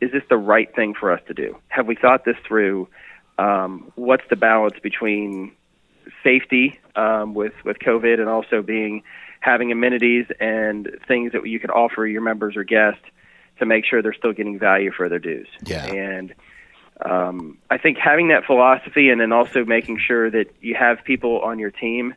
is 0.00 0.12
this 0.12 0.22
the 0.28 0.36
right 0.36 0.72
thing 0.74 0.94
for 0.94 1.12
us 1.12 1.20
to 1.28 1.34
do? 1.34 1.56
Have 1.68 1.86
we 1.86 1.94
thought 1.94 2.24
this 2.24 2.36
through? 2.46 2.88
Um, 3.38 3.92
what's 3.94 4.24
the 4.28 4.36
balance 4.36 4.78
between 4.82 5.52
safety 6.22 6.78
um, 6.96 7.34
with 7.34 7.52
with 7.64 7.78
COVID 7.78 8.20
and 8.20 8.28
also 8.28 8.62
being 8.62 9.02
having 9.40 9.72
amenities 9.72 10.26
and 10.40 10.98
things 11.06 11.32
that 11.32 11.46
you 11.46 11.60
can 11.60 11.70
offer 11.70 12.06
your 12.06 12.22
members 12.22 12.56
or 12.56 12.64
guests 12.64 13.02
to 13.58 13.66
make 13.66 13.84
sure 13.84 14.02
they're 14.02 14.12
still 14.12 14.32
getting 14.32 14.58
value 14.58 14.90
for 14.92 15.08
their 15.08 15.18
dues. 15.18 15.48
Yeah. 15.64 15.84
And 15.86 16.34
um, 17.04 17.58
I 17.70 17.78
think 17.78 17.98
having 17.98 18.28
that 18.28 18.44
philosophy 18.44 19.10
and 19.10 19.20
then 19.20 19.32
also 19.32 19.64
making 19.64 19.98
sure 19.98 20.30
that 20.30 20.46
you 20.60 20.74
have 20.74 21.04
people 21.04 21.40
on 21.40 21.58
your 21.58 21.70
team 21.70 22.14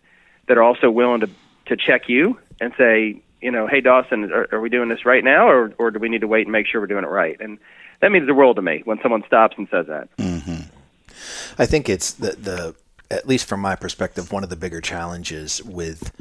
that 0.48 0.58
are 0.58 0.63
also 0.63 0.90
willing 0.90 1.22
to 1.22 1.30
to 1.68 1.78
check 1.78 2.10
you 2.10 2.38
and 2.60 2.74
say, 2.78 3.22
you 3.42 3.51
know, 3.51 3.68
hey 3.68 3.82
Dawson, 3.82 4.32
are, 4.32 4.48
are 4.51 4.60
we 4.60 4.70
doing 4.70 4.90
this 4.90 5.06
right 5.06 5.24
now, 5.24 5.48
or 5.48 5.74
or 5.78 5.92
do 5.92 6.00
we 6.00 6.10
need 6.10 6.22
to 6.22 6.28
wait 6.28 6.48
and 6.48 6.51
make 6.51 6.68
sure 6.68 6.82
we're 6.82 6.88
doing 6.88 7.04
it 7.04 7.10
right? 7.10 7.40
And 7.40 7.60
that 8.01 8.12
means 8.12 8.25
the 8.25 8.34
world 8.34 8.56
to 8.56 8.62
me 8.62 8.82
when 8.84 9.00
someone 9.01 9.24
stops 9.28 9.56
and 9.58 9.68
says 9.70 9.86
that. 9.88 10.10
I 11.60 11.66
think 11.66 11.88
it's 11.88 12.12
the 12.12 12.32
the 12.32 12.75
at 13.12 13.28
least 13.28 13.48
from 13.48 13.60
my 13.60 13.75
perspective, 13.75 14.32
one 14.32 14.44
of 14.44 14.50
the 14.50 14.56
bigger 14.56 14.82
challenges 14.82 15.63
with 15.63 16.12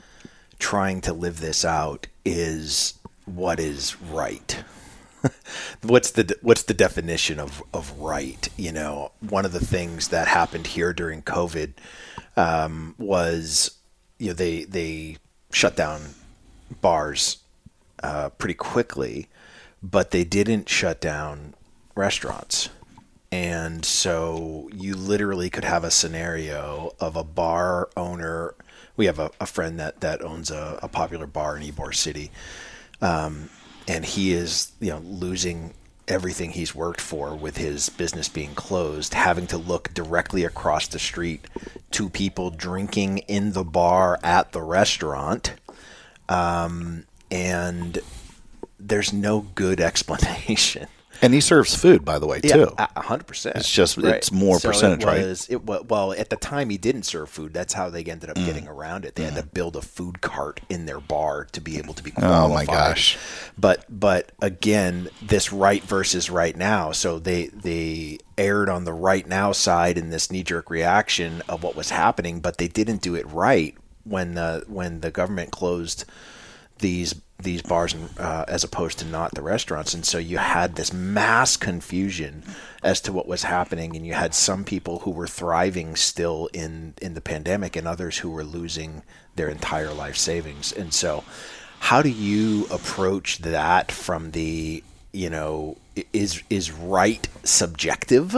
trying 0.60 1.00
to 1.00 1.12
live 1.12 1.40
this 1.40 1.64
out 1.64 2.06
is 2.24 2.94
what 3.24 3.58
is 3.58 4.00
right. 4.00 4.62
what's 5.82 6.12
the 6.12 6.36
what's 6.42 6.62
the 6.62 6.74
definition 6.74 7.40
of 7.40 7.62
of 7.74 7.98
right? 7.98 8.48
You 8.56 8.72
know, 8.72 9.12
one 9.20 9.44
of 9.44 9.52
the 9.52 9.64
things 9.64 10.08
that 10.08 10.28
happened 10.28 10.68
here 10.68 10.92
during 10.92 11.22
COVID 11.22 11.72
um, 12.36 12.94
was 12.98 13.72
you 14.18 14.28
know 14.28 14.34
they 14.34 14.64
they 14.64 15.16
shut 15.52 15.76
down 15.76 16.00
bars 16.80 17.38
uh, 18.02 18.30
pretty 18.30 18.54
quickly, 18.54 19.28
but 19.82 20.10
they 20.10 20.24
didn't 20.24 20.68
shut 20.68 21.00
down 21.00 21.54
restaurants. 21.94 22.68
And 23.32 23.84
so 23.84 24.68
you 24.72 24.96
literally 24.96 25.50
could 25.50 25.64
have 25.64 25.84
a 25.84 25.90
scenario 25.90 26.92
of 26.98 27.16
a 27.16 27.24
bar 27.24 27.88
owner. 27.96 28.54
We 28.96 29.06
have 29.06 29.18
a, 29.18 29.30
a 29.40 29.46
friend 29.46 29.78
that, 29.80 30.00
that 30.00 30.22
owns 30.22 30.50
a, 30.50 30.78
a 30.82 30.88
popular 30.88 31.26
bar 31.26 31.56
in 31.56 31.62
Ybor 31.62 31.94
City. 31.94 32.30
Um, 33.00 33.50
and 33.88 34.04
he 34.04 34.32
is, 34.32 34.72
you 34.80 34.90
know, 34.90 34.98
losing 34.98 35.74
everything 36.06 36.50
he's 36.50 36.74
worked 36.74 37.00
for 37.00 37.34
with 37.34 37.56
his 37.56 37.88
business 37.88 38.28
being 38.28 38.54
closed, 38.54 39.14
having 39.14 39.46
to 39.46 39.56
look 39.56 39.94
directly 39.94 40.44
across 40.44 40.88
the 40.88 40.98
street 40.98 41.46
to 41.92 42.08
people 42.08 42.50
drinking 42.50 43.18
in 43.18 43.52
the 43.52 43.64
bar 43.64 44.18
at 44.22 44.52
the 44.52 44.60
restaurant. 44.60 45.54
Um, 46.28 47.04
and 47.30 47.98
there's 48.78 49.12
no 49.12 49.40
good 49.54 49.80
explanation. 49.90 50.88
And 51.22 51.34
he 51.34 51.40
serves 51.40 51.74
food, 51.74 52.04
by 52.04 52.18
the 52.18 52.26
way, 52.26 52.40
too. 52.40 52.72
Yeah, 52.78 52.86
a 52.96 53.02
hundred 53.02 53.26
percent. 53.26 53.56
It's 53.56 53.70
just- 53.70 53.98
it's 53.98 54.32
more 54.32 54.58
percentage, 54.58 55.02
it 55.02 55.06
right? 55.06 55.46
It 55.50 55.64
well, 55.90 56.12
at 56.12 56.30
the 56.30 56.36
time 56.36 56.70
he 56.70 56.78
didn't 56.78 57.02
serve 57.02 57.28
food. 57.28 57.52
That's 57.52 57.74
how 57.74 57.90
they 57.90 58.02
ended 58.04 58.30
up 58.30 58.36
Mm. 58.36 58.46
getting 58.46 58.68
around 58.68 59.04
it. 59.04 59.14
They 59.16 59.24
had 59.24 59.34
to 59.36 59.42
build 59.42 59.76
a 59.76 59.82
food 59.82 60.20
cart 60.20 60.60
in 60.68 60.86
their 60.86 61.00
bar 61.00 61.46
to 61.52 61.60
be 61.60 61.78
able 61.78 61.94
to 61.94 62.02
be 62.02 62.12
Oh, 62.16 62.48
my 62.48 62.64
gosh. 62.64 63.18
But 63.58 63.84
but 63.90 64.32
again, 64.40 65.08
this 65.20 65.52
right 65.52 65.82
versus 65.82 66.30
right 66.30 66.56
now. 66.56 66.92
So 66.92 67.18
they 67.18 67.46
they 67.48 68.18
erred 68.38 68.68
on 68.70 68.84
the 68.84 68.92
right 68.94 69.26
now 69.26 69.52
side 69.52 69.98
in 69.98 70.10
this 70.10 70.30
knee 70.30 70.42
jerk 70.42 70.70
reaction 70.70 71.42
of 71.48 71.62
what 71.62 71.76
was 71.76 71.90
happening, 71.90 72.40
but 72.40 72.56
they 72.58 72.68
didn't 72.68 73.02
do 73.02 73.14
it 73.14 73.26
right 73.28 73.74
when 74.04 74.34
the 74.34 74.64
when 74.66 75.00
the 75.00 75.10
government 75.10 75.50
closed 75.50 76.04
these 76.78 77.14
these 77.42 77.62
bars 77.62 77.94
uh, 78.18 78.44
as 78.48 78.64
opposed 78.64 78.98
to 78.98 79.04
not 79.04 79.34
the 79.34 79.42
restaurants. 79.42 79.94
And 79.94 80.04
so 80.04 80.18
you 80.18 80.38
had 80.38 80.74
this 80.74 80.92
mass 80.92 81.56
confusion 81.56 82.42
as 82.82 83.00
to 83.02 83.12
what 83.12 83.26
was 83.26 83.42
happening 83.42 83.96
and 83.96 84.06
you 84.06 84.14
had 84.14 84.34
some 84.34 84.64
people 84.64 85.00
who 85.00 85.10
were 85.10 85.26
thriving 85.26 85.96
still 85.96 86.48
in 86.52 86.94
in 87.00 87.14
the 87.14 87.20
pandemic 87.20 87.76
and 87.76 87.86
others 87.86 88.18
who 88.18 88.30
were 88.30 88.44
losing 88.44 89.02
their 89.36 89.48
entire 89.48 89.92
life 89.92 90.16
savings. 90.16 90.72
And 90.72 90.92
so 90.92 91.24
how 91.80 92.02
do 92.02 92.10
you 92.10 92.66
approach 92.70 93.38
that 93.38 93.90
from 93.90 94.30
the 94.30 94.84
you 95.12 95.30
know 95.30 95.76
is 96.12 96.42
is 96.50 96.70
right 96.70 97.26
subjective 97.42 98.36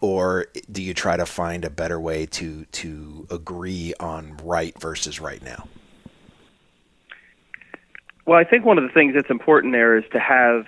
or 0.00 0.46
do 0.70 0.82
you 0.82 0.94
try 0.94 1.16
to 1.16 1.26
find 1.26 1.64
a 1.64 1.70
better 1.70 2.00
way 2.00 2.24
to 2.24 2.64
to 2.66 3.26
agree 3.30 3.92
on 4.00 4.36
right 4.42 4.78
versus 4.80 5.20
right 5.20 5.42
now 5.42 5.66
Well, 8.26 8.38
I 8.38 8.44
think 8.44 8.64
one 8.64 8.78
of 8.78 8.84
the 8.84 8.90
things 8.90 9.14
that's 9.14 9.30
important 9.30 9.72
there 9.72 9.96
is 9.96 10.04
to 10.12 10.18
have 10.18 10.66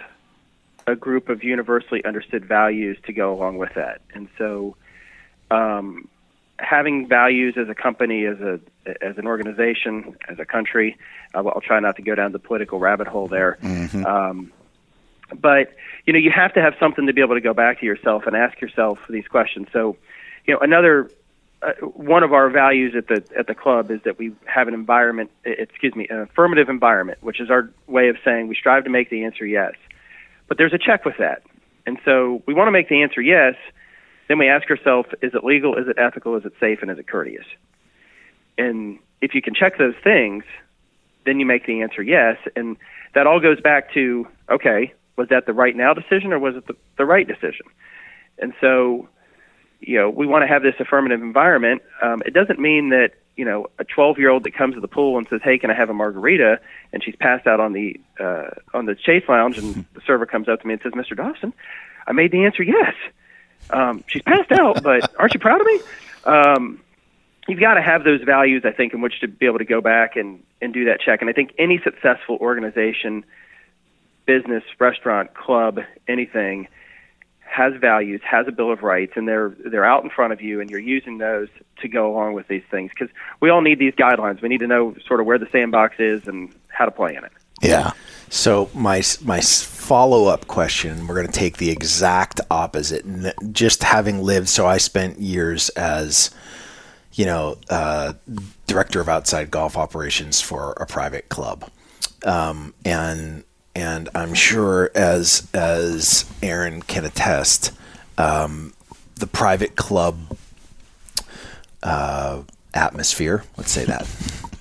a 0.87 0.95
group 0.95 1.29
of 1.29 1.43
universally 1.43 2.05
understood 2.05 2.45
values 2.45 2.99
to 3.07 3.13
go 3.13 3.33
along 3.33 3.59
with 3.59 3.75
that. 3.75 4.03
And 4.15 4.29
so, 4.39 4.77
um, 5.51 6.09
having 6.59 7.09
values 7.09 7.55
as 7.57 7.69
a 7.69 7.75
company, 7.75 8.25
as 8.25 8.41
a 8.41 8.61
as 9.03 9.19
an 9.19 9.27
organization, 9.27 10.17
as 10.29 10.39
a 10.39 10.45
country, 10.45 10.97
uh, 11.35 11.43
well, 11.43 11.55
I'll 11.55 11.61
try 11.61 11.81
not 11.81 11.97
to 11.97 12.03
go 12.03 12.15
down 12.15 12.33
the 12.33 12.39
political 12.39 12.79
rabbit 12.79 13.09
hole 13.09 13.27
there. 13.27 13.59
Um, 14.07 14.53
but 15.35 15.75
you 16.05 16.13
know 16.13 16.21
you 16.21 16.31
have 16.31 16.55
to 16.55 16.63
have 16.63 16.75
something 16.79 17.07
to 17.07 17.13
be 17.13 17.21
able 17.21 17.35
to 17.35 17.41
go 17.41 17.53
back 17.53 17.81
to 17.81 17.87
yourself 17.87 18.27
and 18.27 18.37
ask 18.37 18.61
yourself 18.61 19.01
these 19.09 19.27
questions. 19.27 19.67
So, 19.73 19.97
you 20.47 20.55
know, 20.55 20.61
another 20.61 21.11
uh, 21.63 21.73
one 21.83 22.23
of 22.23 22.33
our 22.33 22.51
values 22.51 22.95
at 22.97 23.09
the 23.09 23.25
at 23.37 23.47
the 23.47 23.55
club 23.55 23.91
is 23.91 24.01
that 24.03 24.19
we 24.19 24.33
have 24.45 24.69
an 24.69 24.75
environment. 24.75 25.31
Excuse 25.45 25.95
me, 25.95 26.07
an 26.11 26.21
affirmative 26.21 26.69
environment, 26.69 27.19
which 27.23 27.41
is 27.41 27.51
our 27.51 27.71
way 27.87 28.09
of 28.09 28.17
saying 28.25 28.49
we 28.49 28.55
strive 28.55 28.85
to 28.85 28.91
make 28.91 29.11
the 29.11 29.25
answer 29.25 29.47
yes. 29.47 29.73
But 30.49 30.59
there's 30.59 30.75
a 30.75 30.79
check 30.79 31.05
with 31.05 31.17
that, 31.19 31.43
and 31.87 31.99
so 32.05 32.43
we 32.47 32.55
want 32.55 32.69
to 32.69 32.73
make 32.73 32.89
the 32.89 33.03
answer 33.03 33.21
yes. 33.21 33.55
Then 34.29 34.39
we 34.39 34.49
ask 34.49 34.71
ourselves: 34.71 35.09
Is 35.23 35.35
it 35.35 35.45
legal? 35.45 35.77
Is 35.77 35.89
it 35.89 35.97
ethical? 35.99 36.37
Is 36.37 36.45
it 36.45 36.53
safe? 36.61 36.81
And 36.83 36.91
is 36.91 36.99
it 36.99 37.09
courteous? 37.09 37.47
And 38.59 38.99
if 39.21 39.35
you 39.35 39.43
can 39.43 39.55
check 39.55 39.79
those 39.79 39.95
things, 40.05 40.45
then 41.25 41.41
you 41.41 41.47
make 41.47 41.67
the 41.67 41.83
answer 41.83 42.03
yes. 42.03 42.37
And 42.55 42.77
that 43.15 43.27
all 43.27 43.41
goes 43.41 43.61
back 43.61 43.93
to 43.95 44.29
okay, 44.51 44.93
was 45.17 45.29
that 45.31 45.47
the 45.47 45.53
right 45.53 45.75
now 45.75 45.95
decision 45.95 46.33
or 46.33 46.39
was 46.39 46.57
it 46.57 46.67
the, 46.67 46.77
the 46.99 47.05
right 47.05 47.27
decision? 47.27 47.67
And 48.39 48.53
so, 48.61 49.09
you 49.81 49.99
know, 49.99 50.11
we 50.11 50.27
want 50.27 50.43
to 50.43 50.47
have 50.47 50.63
this 50.63 50.75
affirmative 50.79 51.23
environment. 51.23 51.83
Um, 52.03 52.23
it 52.25 52.35
doesn't 52.35 52.59
mean 52.59 52.91
that 52.91 53.13
you 53.37 53.45
know 53.45 53.67
a 53.79 53.85
12 53.85 54.19
year 54.19 54.31
old 54.31 54.45
that 54.45 54.55
comes 54.55 54.75
to 54.75 54.81
the 54.81 54.89
pool 54.89 55.19
and 55.19 55.27
says, 55.29 55.41
"Hey, 55.43 55.59
can 55.59 55.71
I 55.71 55.75
have 55.75 55.91
a 55.91 55.95
margarita?" 55.95 56.61
and 56.93 57.05
she's 57.05 57.17
passed 57.17 57.47
out 57.47 57.61
on 57.61 57.73
the 57.73 58.01
uh, 58.19 58.51
on 58.75 58.87
the 58.87 58.95
chase 58.95 59.25
lounge, 59.29 59.59
and 59.59 59.85
the 59.95 60.01
server 60.07 60.27
comes 60.27 60.49
up 60.49 60.61
to 60.61 60.67
me 60.67 60.75
and 60.75 60.83
says, 60.83 60.93
"Mr. 60.93 61.17
Dawson, 61.17 61.53
I 62.07 62.13
made 62.13 62.33
the 62.33 62.45
answer 62.45 62.63
yes." 62.63 62.95
Um, 63.71 64.05
she's 64.07 64.23
passed 64.23 64.53
out, 64.53 64.83
but 64.83 65.15
aren't 65.19 65.35
you 65.35 65.41
proud 65.41 65.61
of 65.61 65.67
me? 65.67 65.81
Um, 66.25 66.81
you've 67.49 67.61
got 67.61 67.75
to 67.75 67.83
have 67.83 68.05
those 68.05 68.23
values, 68.23 68.63
I 68.65 68.73
think, 68.73 68.95
in 68.95 69.01
which 69.01 69.21
to 69.21 69.29
be 69.29 69.47
able 69.47 69.59
to 69.59 69.65
go 69.65 69.81
back 69.81 70.17
and, 70.17 70.43
and 70.61 70.73
do 70.73 70.87
that 70.87 71.01
check. 71.01 71.21
And 71.21 71.31
I 71.31 71.33
think 71.33 71.55
any 71.59 71.81
successful 71.83 72.37
organization, 72.41 73.25
business, 74.27 74.65
restaurant, 74.79 75.35
club, 75.35 75.81
anything, 76.09 76.69
has 77.49 77.75
values, 77.81 78.21
has 78.25 78.47
a 78.49 78.53
bill 78.53 78.73
of 78.73 78.83
rights, 78.83 79.13
and 79.17 79.27
they're 79.27 79.55
they're 79.65 79.85
out 79.85 80.05
in 80.05 80.11
front 80.11 80.33
of 80.33 80.41
you, 80.41 80.61
and 80.61 80.71
you're 80.71 80.81
using 80.81 81.19
those 81.19 81.49
to 81.81 81.89
go 81.89 82.11
along 82.11 82.35
with 82.35 82.49
these 82.49 82.63
things 82.71 82.91
because 82.91 83.15
we 83.41 83.51
all 83.51 83.63
need 83.63 83.79
these 83.79 83.95
guidelines. 83.95 84.43
We 84.43 84.49
need 84.49 84.61
to 84.61 84.67
know 84.67 84.95
sort 85.07 85.21
of 85.21 85.27
where 85.27 85.39
the 85.39 85.49
sandbox 85.51 85.97
is 85.99 86.27
and 86.27 86.55
how 86.69 86.85
to 86.85 86.91
play 86.91 87.15
in 87.15 87.25
it. 87.25 87.33
Yeah. 87.63 87.93
So 88.29 88.69
my 88.75 89.03
my 89.25 89.41
follow 89.41 90.27
up 90.27 90.47
question, 90.49 91.07
we're 91.07 91.15
going 91.15 91.29
to 91.29 91.33
take 91.33 91.59
the 91.59 91.71
exact 91.71 92.41
opposite. 92.51 93.05
Just 93.53 93.83
having 93.83 94.23
lived, 94.23 94.49
so 94.49 94.67
I 94.67 94.79
spent 94.79 95.21
years 95.21 95.69
as 95.71 96.31
you 97.17 97.25
know, 97.25 97.57
uh, 97.71 98.13
director 98.67 99.01
of 99.01 99.09
outside 99.09 99.51
golf 99.51 99.77
operations 99.77 100.41
for 100.41 100.73
a 100.73 100.87
private 100.87 101.31
club, 101.31 101.71
um, 102.27 102.75
and 102.85 103.43
and 103.77 104.09
I'm 104.15 104.33
sure 104.33 104.91
as 104.95 105.47
as 105.53 106.25
Aaron 106.43 106.81
can 106.81 107.05
attest, 107.05 107.73
um, 108.17 108.73
the 109.17 109.27
private 109.27 109.77
club 109.77 110.19
uh, 111.83 112.41
atmosphere, 112.73 113.45
let's 113.59 113.71
say 113.71 113.85
that, 113.85 114.09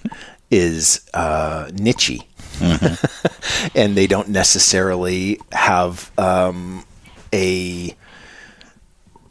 is 0.52 1.10
uh, 1.14 1.68
nichey. 1.68 2.26
Mm-hmm. 2.58 3.70
and 3.76 3.96
they 3.96 4.06
don't 4.06 4.30
necessarily 4.30 5.40
have 5.54 6.12
um, 6.18 6.86
a 7.32 7.96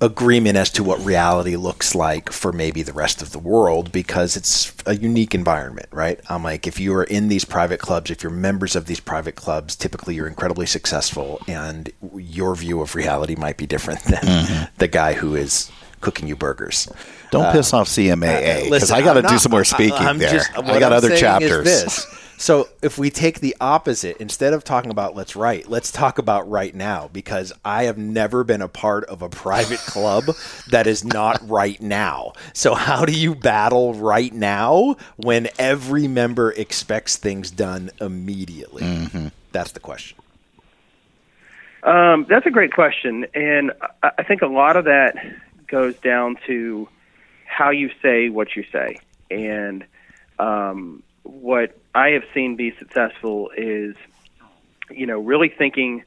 agreement 0.05 0.57
as 0.57 0.71
to 0.71 0.85
what 0.85 1.03
reality 1.05 1.57
looks 1.57 1.95
like 1.95 2.31
for 2.31 2.53
maybe 2.53 2.83
the 2.83 2.93
rest 2.93 3.23
of 3.23 3.33
the 3.33 3.39
world 3.39 3.91
because 3.91 4.37
it's 4.37 4.73
a 4.85 4.95
unique 4.95 5.35
environment, 5.35 5.89
right? 5.91 6.21
I'm 6.29 6.45
like, 6.45 6.67
if 6.67 6.79
you 6.79 6.95
are 6.95 7.05
in 7.05 7.29
these 7.29 7.47
private 7.47 7.81
clubs, 7.81 8.11
if 8.11 8.23
you're 8.23 8.31
members 8.31 8.77
of 8.77 8.85
these 8.85 9.01
private 9.01 9.35
clubs, 9.35 9.75
typically 9.75 10.15
you're 10.15 10.27
incredibly 10.27 10.67
successful, 10.67 11.41
and 11.49 11.91
your 12.15 12.55
view 12.55 12.83
of 12.83 12.95
reality 12.95 13.35
might 13.35 13.57
be 13.57 13.67
different 13.67 14.03
than 14.05 14.21
mm-hmm. 14.21 14.65
the 14.77 14.89
guy 14.89 15.15
who 15.15 15.35
is 15.35 15.73
cooking 16.03 16.29
you 16.29 16.37
burgers. 16.37 16.87
Don't 17.31 17.47
uh, 17.47 17.53
piss 17.53 17.73
off 17.73 17.89
CMAA 17.89 18.65
because 18.65 18.91
uh, 18.91 18.97
I 18.97 19.03
got 19.03 19.15
to 19.15 19.23
do 19.23 19.39
some 19.39 19.53
more 19.53 19.65
speaking 19.65 19.95
I, 19.95 20.13
there. 20.13 20.31
Just, 20.31 20.51
I 20.59 20.79
got 20.79 20.93
I'm 20.93 20.99
other 20.99 21.17
chapters. 21.17 22.07
So 22.45 22.69
if 22.83 22.99
we 22.99 23.09
take 23.09 23.41
the 23.41 23.57
opposite, 23.59 24.19
instead 24.19 24.53
of 24.53 24.65
talking 24.65 24.91
about 24.91 25.17
let's 25.17 25.35
write, 25.35 25.71
let's 25.71 25.91
talk 25.91 26.19
about 26.19 26.47
right 26.47 26.75
now 26.75 27.09
because 27.11 27.55
I 27.65 27.85
have 27.85 27.97
never 27.97 28.45
been 28.45 28.61
a 28.61 28.69
part 28.69 29.07
of 29.07 29.23
a 29.23 29.31
private 29.31 29.79
club 29.87 30.25
that 30.69 30.87
is 30.87 31.05
not 31.05 31.41
right 31.49 31.81
now. 31.81 32.35
So 32.53 32.75
how 32.75 33.07
do 33.07 33.13
you 33.13 33.35
battle 33.35 33.95
right 33.95 34.31
now 34.31 34.97
when 35.17 35.49
every 35.59 36.07
member 36.07 36.53
expects 36.53 37.17
things 37.17 37.51
done 37.51 37.91
immediately? 37.99 38.83
Mm-hmm. 38.83 39.29
That's 39.53 39.73
the 39.73 39.81
question. 39.81 40.19
Um, 41.83 42.27
that's 42.29 42.45
a 42.45 42.51
great 42.51 42.75
question, 42.75 43.25
and 43.35 43.73
I 44.03 44.23
think 44.23 44.43
a 44.43 44.49
lot 44.49 44.77
of 44.77 44.85
that 44.85 45.17
goes 45.67 45.97
down 45.97 46.37
to 46.47 46.91
how 47.47 47.71
you 47.71 47.91
say 48.03 48.29
what 48.29 48.55
you 48.55 48.67
say, 48.71 48.99
and 49.31 49.87
um, 50.39 51.03
what 51.23 51.79
I 51.95 52.11
have 52.11 52.25
seen 52.35 52.57
be 52.57 52.75
successful 52.79 53.51
is, 53.57 53.95
you 54.91 55.07
know, 55.07 55.19
really 55.19 55.49
thinking 55.49 56.05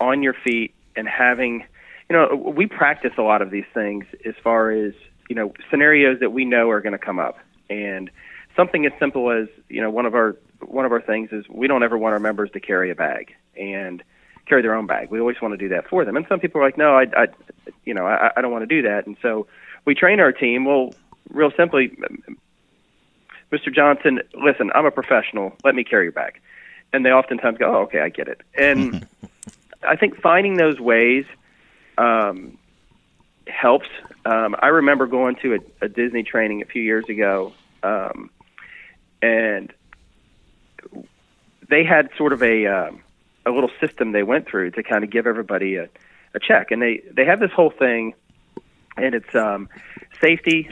on 0.00 0.22
your 0.22 0.34
feet 0.34 0.74
and 0.96 1.08
having, 1.08 1.64
you 2.08 2.16
know, 2.16 2.34
we 2.34 2.66
practice 2.66 3.12
a 3.16 3.22
lot 3.22 3.42
of 3.42 3.50
these 3.50 3.66
things 3.72 4.06
as 4.24 4.34
far 4.42 4.70
as, 4.70 4.92
you 5.28 5.36
know, 5.36 5.52
scenarios 5.70 6.20
that 6.20 6.32
we 6.32 6.44
know 6.44 6.70
are 6.70 6.80
going 6.80 6.92
to 6.92 6.98
come 6.98 7.18
up. 7.18 7.38
And 7.68 8.10
something 8.56 8.84
as 8.86 8.92
simple 8.98 9.30
as, 9.30 9.48
you 9.68 9.80
know, 9.80 9.90
one 9.90 10.06
of 10.06 10.14
our 10.14 10.36
one 10.66 10.84
of 10.84 10.92
our 10.92 11.00
things 11.00 11.30
is 11.32 11.48
we 11.48 11.68
don't 11.68 11.82
ever 11.82 11.96
want 11.96 12.12
our 12.12 12.18
members 12.18 12.50
to 12.50 12.60
carry 12.60 12.90
a 12.90 12.94
bag 12.94 13.34
and 13.56 14.02
carry 14.46 14.62
their 14.62 14.74
own 14.74 14.86
bag. 14.86 15.10
We 15.10 15.20
always 15.20 15.40
want 15.40 15.52
to 15.52 15.58
do 15.58 15.68
that 15.70 15.88
for 15.88 16.04
them. 16.04 16.16
And 16.16 16.26
some 16.28 16.40
people 16.40 16.60
are 16.60 16.64
like, 16.64 16.76
no, 16.76 16.96
I, 16.96 17.06
I 17.16 17.26
you 17.84 17.94
know, 17.94 18.06
I, 18.06 18.30
I 18.36 18.40
don't 18.42 18.52
want 18.52 18.62
to 18.62 18.66
do 18.66 18.82
that. 18.82 19.06
And 19.06 19.16
so 19.22 19.46
we 19.84 19.94
train 19.94 20.20
our 20.20 20.32
team. 20.32 20.64
Well, 20.64 20.92
real 21.30 21.52
simply, 21.56 21.96
Mr. 23.52 23.74
Johnson, 23.74 24.20
listen, 24.34 24.70
I'm 24.74 24.86
a 24.86 24.90
professional. 24.90 25.56
Let 25.64 25.74
me 25.74 25.84
carry 25.84 26.04
your 26.04 26.12
bag. 26.12 26.40
And 26.92 27.04
they 27.04 27.10
oftentimes 27.10 27.58
go, 27.58 27.74
oh, 27.74 27.82
okay, 27.82 28.00
I 28.00 28.08
get 28.08 28.28
it. 28.28 28.40
And 28.56 29.06
I 29.82 29.96
think 29.96 30.20
finding 30.20 30.56
those 30.56 30.78
ways 30.78 31.24
um, 31.98 32.58
helps. 33.46 33.88
Um, 34.24 34.56
I 34.58 34.68
remember 34.68 35.06
going 35.06 35.36
to 35.36 35.54
a, 35.54 35.84
a 35.86 35.88
Disney 35.88 36.22
training 36.22 36.62
a 36.62 36.64
few 36.64 36.82
years 36.82 37.04
ago, 37.08 37.52
um, 37.82 38.30
and 39.22 39.72
they 41.68 41.84
had 41.84 42.10
sort 42.16 42.32
of 42.32 42.42
a 42.42 42.66
uh, 42.66 42.90
a 43.46 43.50
little 43.50 43.70
system 43.80 44.12
they 44.12 44.22
went 44.22 44.46
through 44.48 44.72
to 44.72 44.82
kind 44.82 45.04
of 45.04 45.10
give 45.10 45.26
everybody 45.26 45.76
a, 45.76 45.88
a 46.34 46.40
check, 46.40 46.70
and 46.70 46.82
they 46.82 47.02
they 47.10 47.24
have 47.24 47.40
this 47.40 47.52
whole 47.52 47.70
thing, 47.70 48.14
and 48.96 49.14
it's 49.14 49.34
um, 49.34 49.68
safety, 50.20 50.70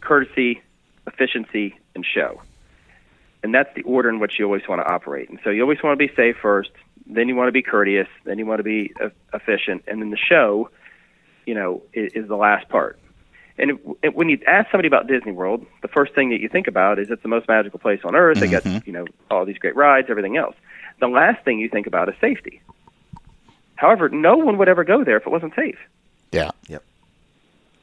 courtesy, 0.00 0.60
efficiency, 1.06 1.78
and 1.94 2.04
show. 2.04 2.40
And 3.42 3.54
that's 3.54 3.74
the 3.74 3.82
order 3.82 4.08
in 4.08 4.18
which 4.18 4.38
you 4.38 4.44
always 4.44 4.68
want 4.68 4.80
to 4.80 4.92
operate. 4.92 5.30
And 5.30 5.38
so 5.42 5.50
you 5.50 5.62
always 5.62 5.82
want 5.82 5.98
to 5.98 6.06
be 6.06 6.12
safe 6.14 6.36
first, 6.40 6.70
then 7.06 7.28
you 7.28 7.34
want 7.34 7.48
to 7.48 7.52
be 7.52 7.62
courteous, 7.62 8.08
then 8.24 8.38
you 8.38 8.46
want 8.46 8.58
to 8.58 8.64
be 8.64 8.92
efficient, 9.32 9.84
and 9.86 10.02
then 10.02 10.10
the 10.10 10.18
show, 10.18 10.70
you 11.46 11.54
know, 11.54 11.82
is, 11.92 12.12
is 12.12 12.28
the 12.28 12.36
last 12.36 12.68
part. 12.68 12.98
And 13.58 13.78
it, 14.02 14.14
when 14.14 14.28
you 14.28 14.38
ask 14.46 14.70
somebody 14.70 14.88
about 14.88 15.06
Disney 15.06 15.32
World, 15.32 15.66
the 15.82 15.88
first 15.88 16.14
thing 16.14 16.30
that 16.30 16.40
you 16.40 16.48
think 16.48 16.66
about 16.66 16.98
is 16.98 17.10
it's 17.10 17.22
the 17.22 17.28
most 17.28 17.46
magical 17.46 17.78
place 17.78 18.00
on 18.04 18.14
earth. 18.14 18.38
Mm-hmm. 18.38 18.64
They 18.64 18.72
got 18.72 18.86
you 18.86 18.92
know 18.92 19.06
all 19.30 19.44
these 19.44 19.58
great 19.58 19.76
rides, 19.76 20.08
everything 20.08 20.36
else. 20.36 20.54
The 21.00 21.08
last 21.08 21.44
thing 21.44 21.58
you 21.58 21.68
think 21.68 21.86
about 21.86 22.08
is 22.08 22.14
safety. 22.20 22.62
However, 23.74 24.08
no 24.08 24.36
one 24.36 24.58
would 24.58 24.68
ever 24.68 24.84
go 24.84 25.04
there 25.04 25.16
if 25.16 25.26
it 25.26 25.30
wasn't 25.30 25.54
safe. 25.54 25.78
Yeah. 26.32 26.50
Yep. 26.68 26.84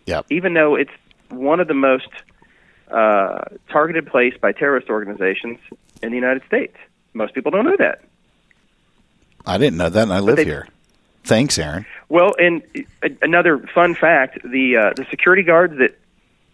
Yep. 0.06 0.26
Even 0.30 0.54
though 0.54 0.76
it's 0.76 0.92
one 1.30 1.60
of 1.60 1.68
the 1.68 1.74
most 1.74 2.08
uh, 2.92 3.44
targeted 3.70 4.08
place 4.08 4.34
by 4.40 4.52
terrorist 4.52 4.90
organizations 4.90 5.60
in 6.02 6.10
the 6.10 6.16
United 6.16 6.44
States. 6.46 6.76
Most 7.14 7.34
people 7.34 7.52
don't 7.52 7.66
know 7.66 7.78
that. 7.78 8.02
I 9.46 9.58
didn't 9.58 9.78
know 9.78 9.90
that, 9.90 10.04
and 10.04 10.14
I 10.14 10.20
live 10.20 10.36
they, 10.36 10.46
here. 10.46 10.68
Thanks, 11.24 11.58
Aaron. 11.58 11.86
Well, 12.10 12.34
and 12.38 12.62
another 13.22 13.60
fun 13.60 13.96
fact: 13.96 14.40
the 14.44 14.78
uh, 14.78 14.94
the 14.96 15.06
security 15.10 15.44
guards 15.44 15.78
that 15.78 15.98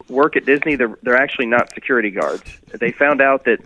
work 0.08 0.36
at 0.36 0.44
Disney, 0.44 0.76
they're 0.76 0.96
they're 1.02 1.16
actually 1.16 1.46
not 1.46 1.72
security 1.74 2.10
guards. 2.10 2.42
They 2.72 2.92
found 2.92 3.20
out 3.20 3.44
that 3.44 3.60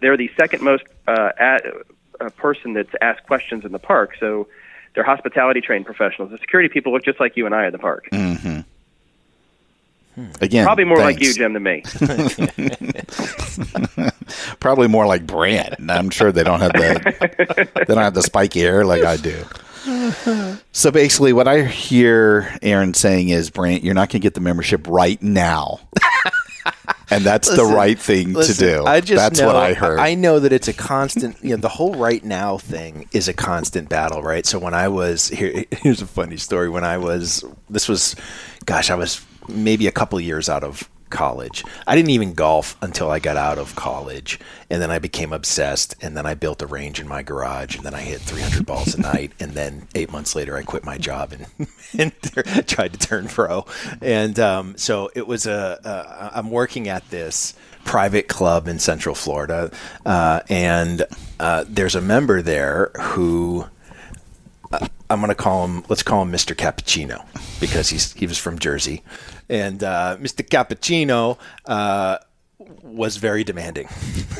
they're 0.00 0.16
the 0.16 0.30
second 0.36 0.62
most 0.62 0.84
uh, 1.06 1.30
at, 1.38 1.64
uh, 2.20 2.28
person 2.30 2.74
that's 2.74 2.92
asked 3.00 3.24
questions 3.26 3.64
in 3.64 3.72
the 3.72 3.78
park. 3.78 4.16
So 4.18 4.48
they're 4.94 5.04
hospitality 5.04 5.60
trained 5.60 5.86
professionals. 5.86 6.30
The 6.30 6.38
security 6.38 6.68
people 6.68 6.92
look 6.92 7.04
just 7.04 7.20
like 7.20 7.36
you 7.36 7.46
and 7.46 7.54
I 7.54 7.66
at 7.66 7.72
the 7.72 7.78
park. 7.78 8.08
Mm-hmm. 8.12 8.60
Again, 10.40 10.64
probably 10.64 10.84
more 10.84 10.98
thanks. 10.98 11.20
like 11.20 11.26
you, 11.26 11.34
Jim, 11.34 11.54
than 11.54 11.62
me. 11.62 11.82
probably 14.60 14.86
more 14.86 15.06
like 15.06 15.26
Brant. 15.26 15.74
I'm 15.90 16.10
sure 16.10 16.30
they 16.32 16.44
don't 16.44 16.60
have 16.60 16.72
the 16.72 17.68
they 17.86 17.94
don't 17.94 18.02
have 18.02 18.14
the 18.14 18.22
spiky 18.22 18.60
hair 18.60 18.84
like 18.84 19.04
I 19.04 19.16
do. 19.16 19.42
So 20.72 20.90
basically, 20.90 21.32
what 21.32 21.48
I 21.48 21.64
hear 21.64 22.56
Aaron 22.60 22.92
saying 22.92 23.30
is, 23.30 23.48
Brant, 23.50 23.82
you're 23.82 23.94
not 23.94 24.10
going 24.10 24.20
to 24.20 24.24
get 24.24 24.34
the 24.34 24.40
membership 24.40 24.86
right 24.86 25.20
now. 25.22 25.80
and 27.10 27.24
that's 27.24 27.48
the 27.48 27.64
right 27.64 27.98
thing 27.98 28.34
listen, 28.34 28.54
to 28.54 28.76
do. 28.76 28.84
I 28.84 29.00
just 29.00 29.18
that's 29.18 29.40
know, 29.40 29.46
what 29.46 29.56
I 29.56 29.72
heard. 29.72 29.98
I 29.98 30.14
know 30.14 30.38
that 30.40 30.52
it's 30.52 30.68
a 30.68 30.74
constant. 30.74 31.42
You 31.42 31.50
know, 31.50 31.56
the 31.56 31.70
whole 31.70 31.94
right 31.94 32.22
now 32.22 32.58
thing 32.58 33.08
is 33.12 33.28
a 33.28 33.34
constant 33.34 33.88
battle, 33.88 34.22
right? 34.22 34.44
So 34.44 34.58
when 34.58 34.74
I 34.74 34.88
was 34.88 35.28
here, 35.28 35.64
here's 35.70 36.02
a 36.02 36.06
funny 36.06 36.36
story. 36.36 36.68
When 36.68 36.84
I 36.84 36.98
was, 36.98 37.44
this 37.70 37.88
was, 37.88 38.14
gosh, 38.66 38.90
I 38.90 38.94
was 38.94 39.24
maybe 39.48 39.86
a 39.86 39.92
couple 39.92 40.20
years 40.20 40.48
out 40.48 40.64
of 40.64 40.88
college. 41.12 41.62
I 41.86 41.94
didn't 41.94 42.10
even 42.10 42.34
golf 42.34 42.76
until 42.82 43.10
I 43.10 43.20
got 43.20 43.36
out 43.36 43.58
of 43.58 43.76
college, 43.76 44.40
and 44.68 44.82
then 44.82 44.90
I 44.90 44.98
became 44.98 45.32
obsessed. 45.32 45.94
And 46.02 46.16
then 46.16 46.26
I 46.26 46.34
built 46.34 46.62
a 46.62 46.66
range 46.66 46.98
in 46.98 47.06
my 47.06 47.22
garage, 47.22 47.76
and 47.76 47.84
then 47.84 47.94
I 47.94 48.00
hit 48.00 48.20
300 48.20 48.66
balls 48.66 48.94
a 48.96 49.00
night. 49.00 49.32
And 49.38 49.52
then 49.52 49.86
eight 49.94 50.10
months 50.10 50.34
later, 50.34 50.56
I 50.56 50.62
quit 50.62 50.84
my 50.84 50.98
job 50.98 51.32
and, 51.32 51.68
and 51.98 52.66
tried 52.66 52.94
to 52.94 52.98
turn 52.98 53.28
pro. 53.28 53.64
And 54.00 54.40
um, 54.40 54.76
so 54.76 55.10
it 55.14 55.28
was 55.28 55.46
I'm 55.46 56.50
working 56.50 56.88
at 56.88 57.08
this 57.10 57.54
private 57.84 58.26
club 58.26 58.66
in 58.66 58.78
Central 58.78 59.14
Florida, 59.14 59.70
uh, 60.04 60.40
and 60.48 61.04
uh, 61.38 61.64
there's 61.68 61.94
a 61.94 62.00
member 62.00 62.42
there 62.42 62.90
who. 62.98 63.66
Uh, 64.72 64.86
I'm 65.10 65.20
going 65.20 65.28
to 65.28 65.34
call 65.34 65.66
him. 65.66 65.84
Let's 65.88 66.02
call 66.02 66.22
him 66.22 66.32
Mr. 66.32 66.54
Cappuccino 66.56 67.24
because 67.60 67.88
he's 67.88 68.12
he 68.12 68.26
was 68.26 68.38
from 68.38 68.58
Jersey, 68.58 69.02
and 69.48 69.82
uh, 69.82 70.16
Mr. 70.20 70.46
Cappuccino 70.46 71.38
uh, 71.66 72.18
was 72.82 73.16
very 73.16 73.44
demanding. 73.44 73.88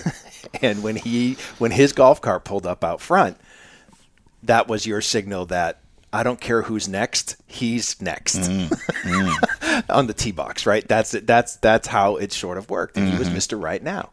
and 0.63 0.83
when 0.83 0.97
he 0.97 1.37
when 1.59 1.71
his 1.71 1.93
golf 1.93 2.21
cart 2.21 2.45
pulled 2.45 2.67
up 2.67 2.85
out 2.85 3.01
front, 3.01 3.37
that 4.43 4.69
was 4.69 4.87
your 4.87 5.01
signal 5.01 5.47
that 5.47 5.81
I 6.13 6.23
don't 6.23 6.41
care 6.41 6.63
who's 6.63 6.89
next, 6.89 7.37
he's 7.47 8.01
next 8.03 8.37
on 9.89 10.07
the 10.07 10.15
tee 10.15 10.33
box, 10.33 10.67
right? 10.67 10.87
That's 10.87 11.15
it. 11.15 11.27
That's 11.27 11.57
that's 11.57 11.89
how 11.89 12.17
it 12.17 12.33
sort 12.33 12.59
of 12.59 12.69
worked. 12.69 12.97
And 12.97 13.09
he 13.09 13.19
was 13.19 13.31
Mister 13.31 13.57
Right 13.57 13.83
Now, 13.83 14.11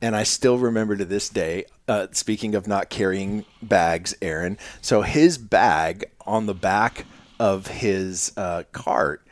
and 0.00 0.16
I 0.16 0.22
still 0.22 0.56
remember 0.58 0.96
to 0.96 1.04
this 1.04 1.28
day. 1.28 1.66
Uh, 1.92 2.06
speaking 2.12 2.54
of 2.54 2.66
not 2.66 2.88
carrying 2.88 3.44
bags, 3.60 4.14
Aaron. 4.22 4.56
So 4.80 5.02
his 5.02 5.36
bag 5.36 6.06
on 6.26 6.46
the 6.46 6.54
back 6.54 7.04
of 7.38 7.66
his 7.66 8.32
uh, 8.34 8.62
cart 8.72 9.26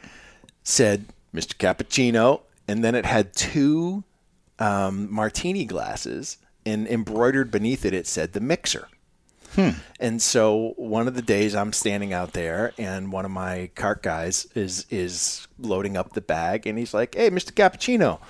said 0.62 1.06
Mr. 1.34 1.54
Cappuccino, 1.56 2.42
and 2.68 2.84
then 2.84 2.94
it 2.94 3.06
had 3.06 3.32
two 3.32 4.04
um, 4.58 5.10
martini 5.10 5.64
glasses, 5.64 6.36
and 6.66 6.86
embroidered 6.86 7.50
beneath 7.50 7.86
it, 7.86 7.94
it 7.94 8.06
said 8.06 8.34
the 8.34 8.40
mixer. 8.40 8.88
And 9.98 10.20
so 10.20 10.74
one 10.76 11.08
of 11.08 11.14
the 11.14 11.22
days 11.22 11.54
I'm 11.54 11.72
standing 11.72 12.12
out 12.12 12.34
there 12.34 12.74
and 12.76 13.10
one 13.10 13.24
of 13.24 13.30
my 13.30 13.70
cart 13.74 14.02
guys 14.02 14.46
is 14.54 14.84
is 14.90 15.48
loading 15.58 15.96
up 15.96 16.12
the 16.12 16.20
bag 16.20 16.66
and 16.66 16.78
he's 16.78 16.92
like, 16.92 17.14
"Hey, 17.14 17.30
Mr. 17.30 17.52
Cappuccino, 17.52 18.20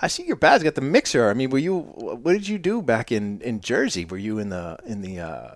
I 0.00 0.08
see 0.08 0.24
your 0.24 0.36
bag's 0.36 0.62
got 0.62 0.74
the 0.74 0.80
mixer. 0.82 1.30
I 1.30 1.34
mean, 1.34 1.50
were 1.50 1.58
you 1.58 1.78
what 1.78 2.32
did 2.32 2.46
you 2.48 2.58
do 2.58 2.82
back 2.82 3.10
in 3.12 3.40
in 3.40 3.60
Jersey? 3.60 4.04
Were 4.04 4.18
you 4.18 4.38
in 4.38 4.50
the 4.50 4.78
in 4.86 5.00
the 5.02 5.20
uh, 5.20 5.48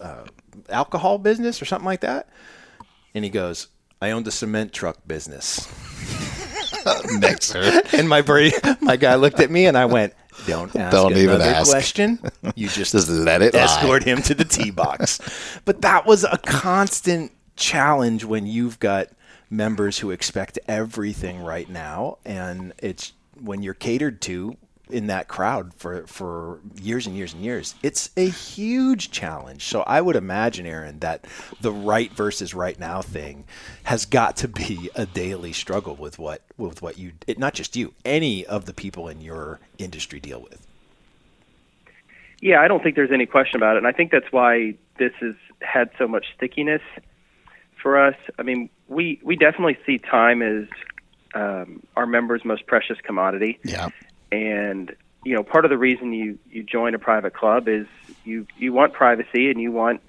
uh, 0.00 0.24
alcohol 0.68 1.18
business 1.18 1.60
or 1.62 1.64
something 1.64 1.86
like 1.86 2.00
that?" 2.02 2.28
And 3.14 3.24
he 3.24 3.30
goes, 3.30 3.68
"I 4.02 4.10
owned 4.10 4.26
a 4.26 4.30
cement 4.30 4.72
truck 4.72 4.98
business." 5.06 5.66
Mixer. 7.18 7.82
And 7.92 8.08
my 8.08 8.22
buddy, 8.22 8.52
my 8.80 8.96
guy 8.96 9.14
looked 9.14 9.40
at 9.40 9.50
me 9.50 9.66
and 9.66 9.76
I 9.78 9.86
went, 9.86 10.12
"Don't 10.46 10.74
ask 10.76 10.92
Don't 10.92 11.16
even 11.16 11.40
ask. 11.40 11.70
question. 11.70 12.18
You 12.54 12.68
just 12.80 12.92
Just 12.92 13.08
let 13.08 13.42
it 13.42 13.54
lie. 13.54 13.60
escort 13.60 14.02
him 14.04 14.22
to 14.22 14.34
the 14.34 14.44
tee 14.44 14.70
box." 14.70 15.20
but 15.64 15.80
that 15.82 16.06
was 16.06 16.24
a 16.24 16.38
constant 16.38 17.32
challenge 17.56 18.24
when 18.24 18.46
you've 18.46 18.78
got 18.78 19.08
members 19.48 19.98
who 20.00 20.10
expect 20.10 20.58
everything 20.68 21.40
right 21.40 21.68
now, 21.70 22.18
and 22.24 22.72
it's 22.78 23.12
when 23.40 23.62
you're 23.62 23.74
catered 23.74 24.20
to 24.22 24.56
in 24.88 25.08
that 25.08 25.26
crowd 25.26 25.74
for 25.74 26.06
for 26.06 26.60
years 26.80 27.06
and 27.06 27.16
years 27.16 27.32
and 27.32 27.42
years. 27.42 27.74
It's 27.82 28.10
a 28.16 28.28
huge 28.28 29.10
challenge. 29.10 29.64
So 29.64 29.82
I 29.82 30.00
would 30.00 30.16
imagine, 30.16 30.66
Aaron, 30.66 31.00
that 31.00 31.26
the 31.60 31.72
right 31.72 32.12
versus 32.12 32.54
right 32.54 32.78
now 32.78 33.02
thing 33.02 33.44
has 33.84 34.06
got 34.06 34.36
to 34.36 34.48
be 34.48 34.90
a 34.94 35.06
daily 35.06 35.52
struggle 35.52 35.96
with 35.96 36.18
what 36.18 36.42
with 36.56 36.82
what 36.82 36.98
you 36.98 37.12
it, 37.26 37.38
not 37.38 37.54
just 37.54 37.76
you, 37.76 37.94
any 38.04 38.46
of 38.46 38.66
the 38.66 38.72
people 38.72 39.08
in 39.08 39.20
your 39.20 39.58
industry 39.78 40.20
deal 40.20 40.40
with. 40.40 40.66
Yeah, 42.40 42.60
I 42.60 42.68
don't 42.68 42.82
think 42.82 42.96
there's 42.96 43.12
any 43.12 43.26
question 43.26 43.56
about 43.56 43.76
it, 43.76 43.78
and 43.78 43.86
I 43.86 43.92
think 43.92 44.12
that's 44.12 44.30
why 44.30 44.74
this 44.98 45.12
has 45.20 45.34
had 45.62 45.90
so 45.98 46.06
much 46.06 46.26
stickiness 46.36 46.82
for 47.82 47.98
us. 47.98 48.16
I 48.38 48.42
mean, 48.42 48.68
we 48.88 49.20
we 49.24 49.36
definitely 49.36 49.78
see 49.84 49.98
time 49.98 50.42
as 50.42 50.68
um, 51.36 51.82
our 51.96 52.06
members' 52.06 52.44
most 52.44 52.66
precious 52.66 52.98
commodity, 53.02 53.58
Yeah. 53.62 53.88
and 54.32 54.94
you 55.24 55.34
know, 55.34 55.42
part 55.42 55.64
of 55.64 55.70
the 55.70 55.78
reason 55.78 56.12
you 56.12 56.38
you 56.50 56.62
join 56.62 56.94
a 56.94 56.98
private 56.98 57.34
club 57.34 57.68
is 57.68 57.86
you 58.24 58.46
you 58.58 58.72
want 58.72 58.92
privacy 58.92 59.50
and 59.50 59.60
you 59.60 59.70
want 59.72 60.00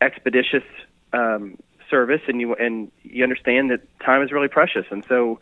expeditious 0.00 0.64
um, 1.12 1.56
service, 1.88 2.22
and 2.26 2.40
you 2.40 2.54
and 2.54 2.90
you 3.04 3.22
understand 3.22 3.70
that 3.70 3.80
time 4.00 4.22
is 4.22 4.32
really 4.32 4.48
precious, 4.48 4.86
and 4.90 5.04
so 5.08 5.38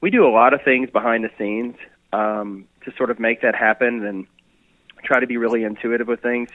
we 0.00 0.10
do 0.10 0.26
a 0.26 0.32
lot 0.32 0.54
of 0.54 0.62
things 0.62 0.90
behind 0.90 1.24
the 1.24 1.30
scenes 1.38 1.76
um, 2.12 2.66
to 2.84 2.92
sort 2.96 3.10
of 3.10 3.18
make 3.18 3.42
that 3.42 3.54
happen 3.54 4.04
and 4.04 4.26
try 5.02 5.20
to 5.20 5.26
be 5.26 5.36
really 5.36 5.62
intuitive 5.64 6.08
with 6.08 6.20
things. 6.20 6.48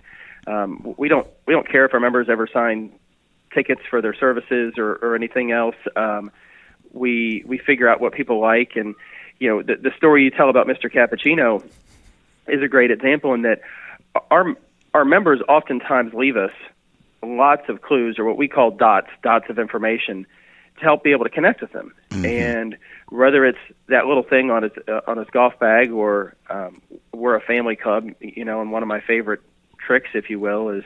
Um, 0.47 0.95
we 0.97 1.09
don't 1.09 1.27
we 1.45 1.53
don't 1.53 1.69
care 1.69 1.85
if 1.85 1.93
our 1.93 1.99
members 1.99 2.27
ever 2.29 2.47
sign 2.47 2.91
tickets 3.53 3.81
for 3.89 4.01
their 4.01 4.13
services 4.13 4.73
or, 4.77 4.95
or 5.01 5.15
anything 5.15 5.51
else. 5.51 5.75
Um, 5.95 6.31
we 6.91 7.43
we 7.45 7.57
figure 7.57 7.87
out 7.87 8.01
what 8.01 8.13
people 8.13 8.39
like, 8.39 8.75
and 8.75 8.95
you 9.39 9.49
know 9.49 9.61
the 9.61 9.75
the 9.75 9.91
story 9.97 10.23
you 10.23 10.31
tell 10.31 10.49
about 10.49 10.67
Mr. 10.67 10.91
Cappuccino 10.91 11.63
is 12.47 12.61
a 12.61 12.67
great 12.67 12.91
example 12.91 13.33
in 13.33 13.43
that 13.43 13.61
our 14.31 14.55
our 14.93 15.05
members 15.05 15.41
oftentimes 15.47 16.13
leave 16.13 16.37
us 16.37 16.51
lots 17.23 17.69
of 17.69 17.81
clues 17.81 18.17
or 18.17 18.25
what 18.25 18.37
we 18.37 18.47
call 18.47 18.71
dots 18.71 19.09
dots 19.21 19.45
of 19.49 19.59
information 19.59 20.25
to 20.77 20.83
help 20.83 21.03
be 21.03 21.11
able 21.11 21.25
to 21.25 21.29
connect 21.29 21.61
with 21.61 21.71
them. 21.73 21.93
And 22.11 22.77
whether 23.09 23.45
it's 23.45 23.59
that 23.87 24.05
little 24.05 24.23
thing 24.23 24.49
on 24.49 24.63
his 24.63 24.71
uh, 24.87 25.01
on 25.07 25.17
his 25.17 25.27
golf 25.29 25.59
bag 25.59 25.91
or 25.91 26.35
um, 26.49 26.81
we're 27.13 27.35
a 27.35 27.41
family 27.41 27.75
club, 27.75 28.09
you 28.19 28.45
know, 28.45 28.61
and 28.61 28.71
one 28.71 28.81
of 28.81 28.87
my 28.87 29.01
favorite 29.01 29.41
tricks, 29.77 30.09
if 30.13 30.29
you 30.29 30.39
will, 30.39 30.69
is 30.69 30.83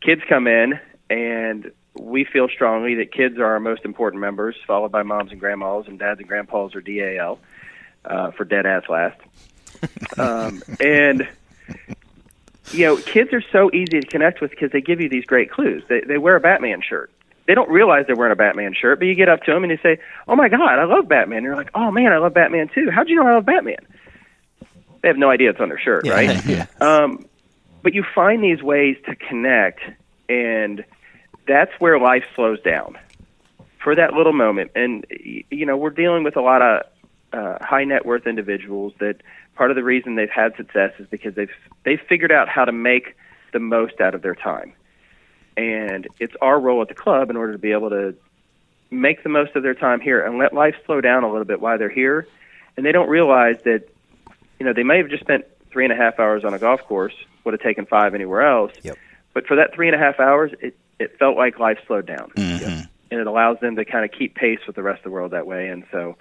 kids 0.00 0.22
come 0.28 0.46
in 0.46 0.78
and 1.10 1.72
we 1.98 2.24
feel 2.24 2.48
strongly 2.48 2.96
that 2.96 3.12
kids 3.12 3.38
are 3.38 3.46
our 3.46 3.60
most 3.60 3.84
important 3.84 4.20
members, 4.20 4.56
followed 4.66 4.92
by 4.92 5.02
moms 5.02 5.30
and 5.30 5.40
grandmas, 5.40 5.86
and 5.86 5.98
dads 5.98 6.18
and 6.18 6.28
grandpas 6.28 6.74
are 6.74 6.80
DAL 6.80 7.38
uh, 8.04 8.30
for 8.32 8.44
dead 8.44 8.66
ass 8.66 8.82
last. 8.88 9.20
um, 10.18 10.62
and 10.80 11.28
you 12.72 12.86
know, 12.86 12.96
kids 12.96 13.32
are 13.32 13.42
so 13.52 13.70
easy 13.72 14.00
to 14.00 14.06
connect 14.06 14.40
with 14.40 14.50
because 14.50 14.72
they 14.72 14.80
give 14.80 15.00
you 15.00 15.08
these 15.08 15.24
great 15.24 15.50
clues. 15.50 15.82
They 15.88 16.00
they 16.00 16.18
wear 16.18 16.36
a 16.36 16.40
Batman 16.40 16.82
shirt. 16.82 17.10
They 17.46 17.54
don't 17.54 17.68
realize 17.68 18.06
they're 18.06 18.16
wearing 18.16 18.32
a 18.32 18.36
Batman 18.36 18.74
shirt, 18.74 18.98
but 18.98 19.06
you 19.06 19.14
get 19.14 19.28
up 19.28 19.42
to 19.42 19.52
them 19.52 19.64
and 19.64 19.70
you 19.70 19.78
say, 19.82 19.98
"Oh 20.26 20.34
my 20.34 20.48
God, 20.48 20.78
I 20.78 20.84
love 20.84 21.08
Batman." 21.08 21.38
And 21.38 21.44
you're 21.44 21.56
like, 21.56 21.70
"Oh 21.74 21.90
man, 21.90 22.12
I 22.12 22.18
love 22.18 22.34
Batman 22.34 22.68
too." 22.74 22.90
How'd 22.90 23.08
you 23.08 23.16
know 23.16 23.26
I 23.26 23.34
love 23.34 23.44
Batman? 23.44 23.86
They 25.02 25.08
have 25.08 25.18
no 25.18 25.30
idea 25.30 25.50
it's 25.50 25.60
on 25.60 25.68
their 25.68 25.78
shirt, 25.78 26.08
right? 26.08 26.44
yeah. 26.46 26.66
Um, 26.80 27.26
but 27.82 27.92
you 27.92 28.02
find 28.14 28.42
these 28.42 28.62
ways 28.62 28.96
to 29.06 29.14
connect, 29.14 29.80
and 30.28 30.84
that's 31.46 31.72
where 31.78 31.98
life 31.98 32.24
slows 32.34 32.60
down 32.60 32.98
for 33.82 33.94
that 33.94 34.14
little 34.14 34.32
moment. 34.32 34.70
And 34.74 35.06
you 35.10 35.66
know, 35.66 35.76
we're 35.76 35.90
dealing 35.90 36.24
with 36.24 36.36
a 36.36 36.40
lot 36.40 36.62
of 36.62 36.82
uh, 37.32 37.58
high 37.60 37.84
net 37.84 38.06
worth 38.06 38.26
individuals 38.26 38.92
that 39.00 39.16
part 39.54 39.70
of 39.70 39.76
the 39.76 39.84
reason 39.84 40.14
they've 40.14 40.30
had 40.30 40.56
success 40.56 40.92
is 40.98 41.06
because 41.08 41.34
they've 41.34 41.50
they've 41.84 42.00
figured 42.08 42.32
out 42.32 42.48
how 42.48 42.64
to 42.64 42.72
make 42.72 43.16
the 43.52 43.60
most 43.60 44.00
out 44.00 44.14
of 44.14 44.22
their 44.22 44.34
time. 44.34 44.72
And 45.56 46.08
it's 46.18 46.34
our 46.40 46.58
role 46.58 46.82
at 46.82 46.88
the 46.88 46.94
club 46.94 47.30
in 47.30 47.36
order 47.36 47.52
to 47.52 47.58
be 47.58 47.72
able 47.72 47.90
to 47.90 48.14
make 48.90 49.22
the 49.22 49.28
most 49.28 49.54
of 49.56 49.62
their 49.62 49.74
time 49.74 50.00
here 50.00 50.24
and 50.24 50.38
let 50.38 50.52
life 50.52 50.74
slow 50.86 51.00
down 51.00 51.24
a 51.24 51.30
little 51.30 51.44
bit 51.44 51.60
while 51.60 51.78
they're 51.78 51.88
here. 51.88 52.26
And 52.76 52.84
they 52.84 52.92
don't 52.92 53.08
realize 53.08 53.56
that, 53.64 53.88
you 54.58 54.66
know, 54.66 54.72
they 54.72 54.82
may 54.82 54.98
have 54.98 55.08
just 55.08 55.22
spent 55.22 55.44
three 55.70 55.84
and 55.84 55.92
a 55.92 55.96
half 55.96 56.18
hours 56.18 56.44
on 56.44 56.54
a 56.54 56.58
golf 56.58 56.82
course, 56.82 57.14
would 57.44 57.54
have 57.54 57.60
taken 57.60 57.86
five 57.86 58.14
anywhere 58.14 58.42
else. 58.42 58.72
Yep. 58.82 58.98
But 59.32 59.46
for 59.46 59.56
that 59.56 59.74
three 59.74 59.88
and 59.88 59.94
a 59.94 59.98
half 59.98 60.18
hours, 60.18 60.52
it, 60.60 60.76
it 60.98 61.18
felt 61.18 61.36
like 61.36 61.58
life 61.58 61.78
slowed 61.86 62.06
down. 62.06 62.30
And 63.10 63.20
it 63.20 63.26
allows 63.26 63.58
them 63.60 63.76
to 63.76 63.84
kind 63.84 64.04
of 64.04 64.10
keep 64.10 64.34
pace 64.34 64.60
with 64.66 64.76
the 64.76 64.82
rest 64.82 64.98
of 64.98 65.04
the 65.04 65.10
world 65.10 65.32
that 65.32 65.46
way. 65.46 65.68
And 65.68 65.84
so, 65.92 66.16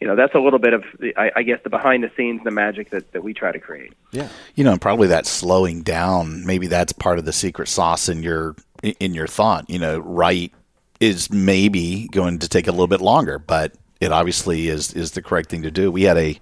you 0.00 0.06
know, 0.06 0.16
that's 0.16 0.34
a 0.34 0.38
little 0.38 0.58
bit 0.58 0.72
of, 0.72 0.84
the, 0.98 1.14
I, 1.16 1.30
I 1.36 1.42
guess, 1.42 1.60
the 1.64 1.70
behind 1.70 2.04
the 2.04 2.10
scenes, 2.16 2.40
the 2.44 2.50
magic 2.50 2.90
that, 2.90 3.12
that 3.12 3.22
we 3.22 3.34
try 3.34 3.52
to 3.52 3.58
create. 3.58 3.92
Yeah. 4.12 4.28
You 4.54 4.64
know, 4.64 4.72
and 4.72 4.80
probably 4.80 5.08
that 5.08 5.26
slowing 5.26 5.82
down. 5.82 6.46
Maybe 6.46 6.66
that's 6.66 6.92
part 6.92 7.18
of 7.18 7.24
the 7.24 7.32
secret 7.32 7.68
sauce 7.68 8.08
in 8.08 8.22
your 8.22 8.54
in 8.82 9.12
your 9.12 9.26
thought. 9.26 9.68
You 9.68 9.78
know, 9.78 9.98
right 9.98 10.52
is 11.00 11.30
maybe 11.30 12.08
going 12.08 12.38
to 12.40 12.48
take 12.48 12.66
a 12.66 12.70
little 12.70 12.88
bit 12.88 13.00
longer, 13.00 13.38
but 13.38 13.74
it 14.00 14.12
obviously 14.12 14.68
is 14.68 14.92
is 14.94 15.12
the 15.12 15.22
correct 15.22 15.50
thing 15.50 15.62
to 15.62 15.70
do. 15.70 15.90
We 15.90 16.02
had 16.02 16.16
a 16.16 16.38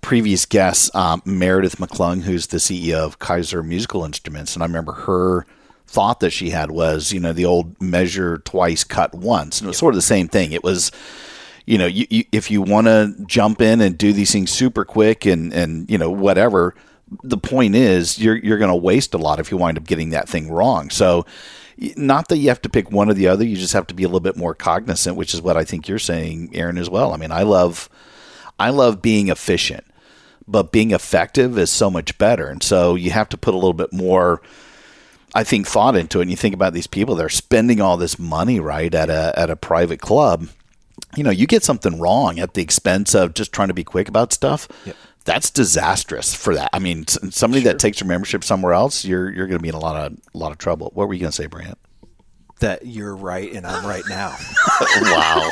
previous 0.00 0.46
guest, 0.46 0.94
um, 0.94 1.22
Meredith 1.24 1.76
McClung, 1.78 2.22
who's 2.22 2.48
the 2.48 2.58
CEO 2.58 2.98
of 2.98 3.18
Kyser 3.18 3.64
Musical 3.64 4.04
Instruments, 4.04 4.54
and 4.54 4.62
I 4.62 4.66
remember 4.66 4.92
her 4.92 5.46
thought 5.86 6.20
that 6.20 6.30
she 6.30 6.50
had 6.50 6.70
was, 6.70 7.12
you 7.12 7.20
know, 7.20 7.32
the 7.32 7.44
old 7.44 7.80
measure 7.80 8.38
twice, 8.38 8.84
cut 8.84 9.14
once, 9.14 9.60
and 9.60 9.66
it 9.66 9.68
was 9.68 9.78
sort 9.78 9.94
of 9.94 9.98
the 9.98 10.02
same 10.02 10.28
thing. 10.28 10.52
It 10.52 10.64
was 10.64 10.90
you 11.66 11.78
know, 11.78 11.86
you, 11.86 12.06
you, 12.08 12.24
if 12.30 12.50
you 12.50 12.62
want 12.62 12.86
to 12.86 13.14
jump 13.26 13.60
in 13.60 13.80
and 13.80 13.98
do 13.98 14.12
these 14.12 14.30
things 14.30 14.50
super 14.50 14.84
quick 14.84 15.26
and 15.26 15.52
and 15.52 15.90
you 15.90 15.98
know 15.98 16.10
whatever, 16.10 16.74
the 17.22 17.36
point 17.36 17.74
is 17.74 18.18
you're 18.18 18.36
you're 18.36 18.58
going 18.58 18.70
to 18.70 18.76
waste 18.76 19.14
a 19.14 19.18
lot 19.18 19.40
if 19.40 19.50
you 19.50 19.56
wind 19.56 19.76
up 19.76 19.84
getting 19.84 20.10
that 20.10 20.28
thing 20.28 20.50
wrong. 20.50 20.90
So, 20.90 21.26
not 21.96 22.28
that 22.28 22.38
you 22.38 22.48
have 22.48 22.62
to 22.62 22.68
pick 22.68 22.90
one 22.92 23.10
or 23.10 23.14
the 23.14 23.26
other, 23.26 23.44
you 23.44 23.56
just 23.56 23.72
have 23.72 23.88
to 23.88 23.94
be 23.94 24.04
a 24.04 24.06
little 24.06 24.20
bit 24.20 24.36
more 24.36 24.54
cognizant, 24.54 25.16
which 25.16 25.34
is 25.34 25.42
what 25.42 25.56
I 25.56 25.64
think 25.64 25.88
you're 25.88 25.98
saying, 25.98 26.50
Aaron, 26.54 26.78
as 26.78 26.88
well. 26.88 27.12
I 27.12 27.16
mean, 27.16 27.32
I 27.32 27.42
love 27.42 27.88
I 28.60 28.70
love 28.70 29.02
being 29.02 29.28
efficient, 29.28 29.84
but 30.46 30.70
being 30.70 30.92
effective 30.92 31.58
is 31.58 31.70
so 31.70 31.90
much 31.90 32.16
better, 32.16 32.46
and 32.46 32.62
so 32.62 32.94
you 32.94 33.10
have 33.10 33.28
to 33.30 33.36
put 33.36 33.54
a 33.54 33.58
little 33.58 33.74
bit 33.74 33.92
more. 33.92 34.40
I 35.36 35.44
think 35.44 35.66
thought 35.66 35.96
into 35.96 36.20
it, 36.20 36.22
and 36.22 36.30
you 36.30 36.36
think 36.36 36.54
about 36.54 36.72
these 36.72 36.86
people 36.86 37.14
they're 37.14 37.28
spending 37.28 37.78
all 37.78 37.98
this 37.98 38.18
money 38.18 38.58
right 38.58 38.92
at 38.94 39.10
a 39.10 39.38
at 39.38 39.50
a 39.50 39.56
private 39.56 40.00
club. 40.00 40.48
You 41.14 41.24
know, 41.24 41.30
you 41.30 41.46
get 41.46 41.62
something 41.62 42.00
wrong 42.00 42.38
at 42.38 42.54
the 42.54 42.62
expense 42.62 43.14
of 43.14 43.34
just 43.34 43.52
trying 43.52 43.68
to 43.68 43.74
be 43.74 43.84
quick 43.84 44.08
about 44.08 44.32
stuff. 44.32 44.66
Yep. 44.86 44.96
That's 45.24 45.50
disastrous 45.50 46.34
for 46.34 46.54
that. 46.54 46.70
I 46.72 46.78
mean, 46.78 47.06
somebody 47.06 47.64
that 47.64 47.78
takes 47.78 48.00
your 48.00 48.08
membership 48.08 48.44
somewhere 48.44 48.72
else, 48.72 49.04
you're 49.04 49.30
you're 49.30 49.46
going 49.46 49.58
to 49.58 49.62
be 49.62 49.68
in 49.68 49.74
a 49.74 49.78
lot 49.78 50.06
of 50.06 50.18
a 50.34 50.38
lot 50.38 50.52
of 50.52 50.58
trouble. 50.58 50.90
What 50.94 51.06
were 51.06 51.12
you 51.12 51.20
going 51.20 51.32
to 51.32 51.36
say, 51.36 51.46
Brant? 51.46 51.76
That 52.60 52.86
you're 52.86 53.14
right 53.14 53.52
and 53.52 53.66
I'm 53.66 53.84
right 53.84 54.04
now. 54.08 54.34
wow, 55.02 55.50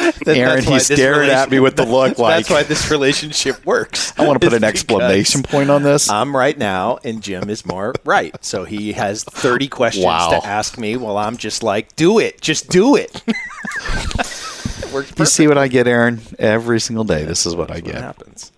That- 0.24 0.36
Aaron, 0.36 0.54
that's 0.56 0.66
why 0.66 0.72
he's 0.74 0.88
this 0.88 0.98
staring 0.98 1.30
at 1.30 1.50
me 1.50 1.60
with 1.60 1.76
the 1.76 1.84
look 1.86 2.18
like 2.18 2.36
That's 2.38 2.50
why 2.50 2.62
this 2.62 2.90
relationship 2.90 3.64
works. 3.64 4.12
I 4.18 4.26
want 4.26 4.40
to 4.40 4.46
put 4.46 4.54
an 4.56 4.64
exclamation 4.72 5.42
point 5.42 5.70
on 5.70 5.82
this. 5.82 6.10
I'm 6.10 6.34
right 6.36 6.56
now, 6.56 6.98
and 7.04 7.22
Jim 7.22 7.48
is 7.50 7.64
more 7.66 7.94
right. 8.04 8.34
So 8.44 8.64
he 8.64 8.92
has 8.92 9.24
30 9.24 9.68
questions 9.68 10.04
Wow. 10.06 10.30
to 10.30 10.46
ask 10.46 10.78
me. 10.78 10.96
Well, 10.96 11.16
I'm 11.16 11.36
just 11.36 11.62
like, 11.62 11.94
do 11.96 12.18
it, 12.18 12.40
just 12.40 12.68
do 12.70 12.96
it. 12.96 13.22
it 13.26 15.18
You 15.18 15.24
see 15.24 15.46
what 15.46 15.58
I 15.58 15.68
get, 15.68 15.86
Aaron? 15.86 16.20
Every 16.38 16.80
single 16.80 17.04
day, 17.04 17.24
this 17.24 17.46
is 17.46 17.54
what 17.54 17.70
I 17.70 17.76
get. 17.76 17.86
What 17.86 17.92
get. 17.94 18.02
happens? 18.02 18.52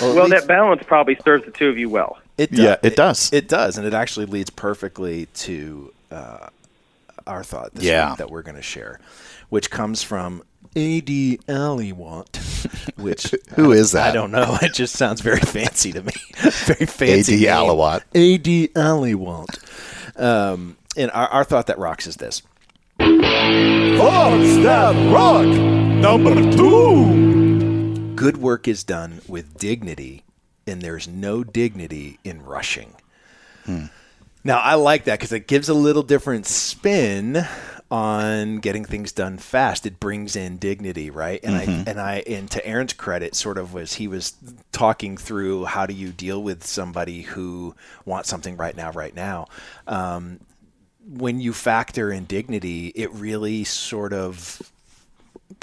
Well, 0.00 0.28
that 0.28 0.46
balance 0.46 0.82
probably 0.86 1.16
serves 1.24 1.44
the 1.44 1.50
two 1.50 1.68
of 1.68 1.78
you 1.78 1.88
well. 1.88 2.18
It 2.36 2.52
Yeah, 2.52 2.76
it 2.82 2.94
does. 2.94 3.32
It, 3.32 3.48
does, 3.48 3.78
and 3.78 3.86
it 3.86 3.94
actually 3.94 4.26
leads 4.26 4.50
perfectly 4.50 5.26
to 5.34 5.92
uh, 6.10 6.48
our 7.26 7.42
thought 7.42 7.74
this 7.74 7.84
Yeah. 7.84 8.10
week 8.10 8.18
that 8.18 8.30
we're 8.30 8.42
going 8.42 8.56
to 8.56 8.62
share, 8.62 9.00
which 9.48 9.70
comes 9.70 10.02
from 10.02 10.42
A.D. 10.78 11.40
Allywant, 11.48 12.36
which 12.96 13.34
Who 13.56 13.72
is 13.72 13.90
that? 13.92 14.10
I 14.10 14.12
don't 14.12 14.30
know. 14.30 14.56
It 14.62 14.74
just 14.74 14.94
sounds 14.96 15.20
very 15.20 15.40
fancy 15.40 15.92
to 15.92 16.02
me. 16.04 16.12
very 16.36 16.86
fancy. 16.86 17.46
A.D. 17.46 17.66
name. 17.66 18.00
A.D. 18.14 18.68
Allywant. 18.76 20.20
Um, 20.20 20.76
and 20.96 21.10
our, 21.10 21.26
our 21.28 21.44
thought 21.44 21.66
that 21.66 21.78
rocks 21.78 22.06
is 22.06 22.16
this. 22.16 22.42
Thoughts 22.98 24.56
that 24.62 25.12
rock. 25.12 25.46
Number 25.46 26.34
two. 26.52 28.14
Good 28.14 28.36
work 28.36 28.68
is 28.68 28.84
done 28.84 29.20
with 29.26 29.58
dignity, 29.58 30.22
and 30.64 30.80
there's 30.80 31.08
no 31.08 31.42
dignity 31.42 32.20
in 32.22 32.44
rushing. 32.44 32.94
Now, 34.44 34.58
I 34.60 34.76
like 34.76 35.04
that 35.04 35.18
because 35.18 35.32
it 35.32 35.46
gives 35.46 35.68
a 35.68 35.74
little 35.74 36.02
different 36.02 36.46
spin 36.46 37.46
on 37.90 38.58
getting 38.58 38.84
things 38.84 39.12
done 39.12 39.38
fast. 39.38 39.86
It 39.86 39.98
brings 39.98 40.36
in 40.36 40.58
dignity, 40.58 41.08
right? 41.10 41.40
And 41.42 41.56
I 41.56 41.62
and 41.86 42.00
I 42.00 42.22
and 42.26 42.50
to 42.50 42.66
Aaron's 42.66 42.92
credit, 42.92 43.34
sort 43.34 43.56
of 43.58 43.72
was 43.72 43.94
he 43.94 44.08
was 44.08 44.34
talking 44.72 45.16
through 45.16 45.64
how 45.64 45.86
do 45.86 45.94
you 45.94 46.10
deal 46.12 46.42
with 46.42 46.64
somebody 46.66 47.22
who 47.22 47.74
wants 48.04 48.28
something 48.28 48.56
right 48.56 48.76
now, 48.76 48.92
right 48.92 49.14
now. 49.14 49.46
Um, 49.86 50.40
when 51.08 51.40
you 51.40 51.54
factor 51.54 52.12
in 52.12 52.26
dignity, 52.26 52.88
it 52.88 53.10
really 53.12 53.64
sort 53.64 54.12
of 54.12 54.60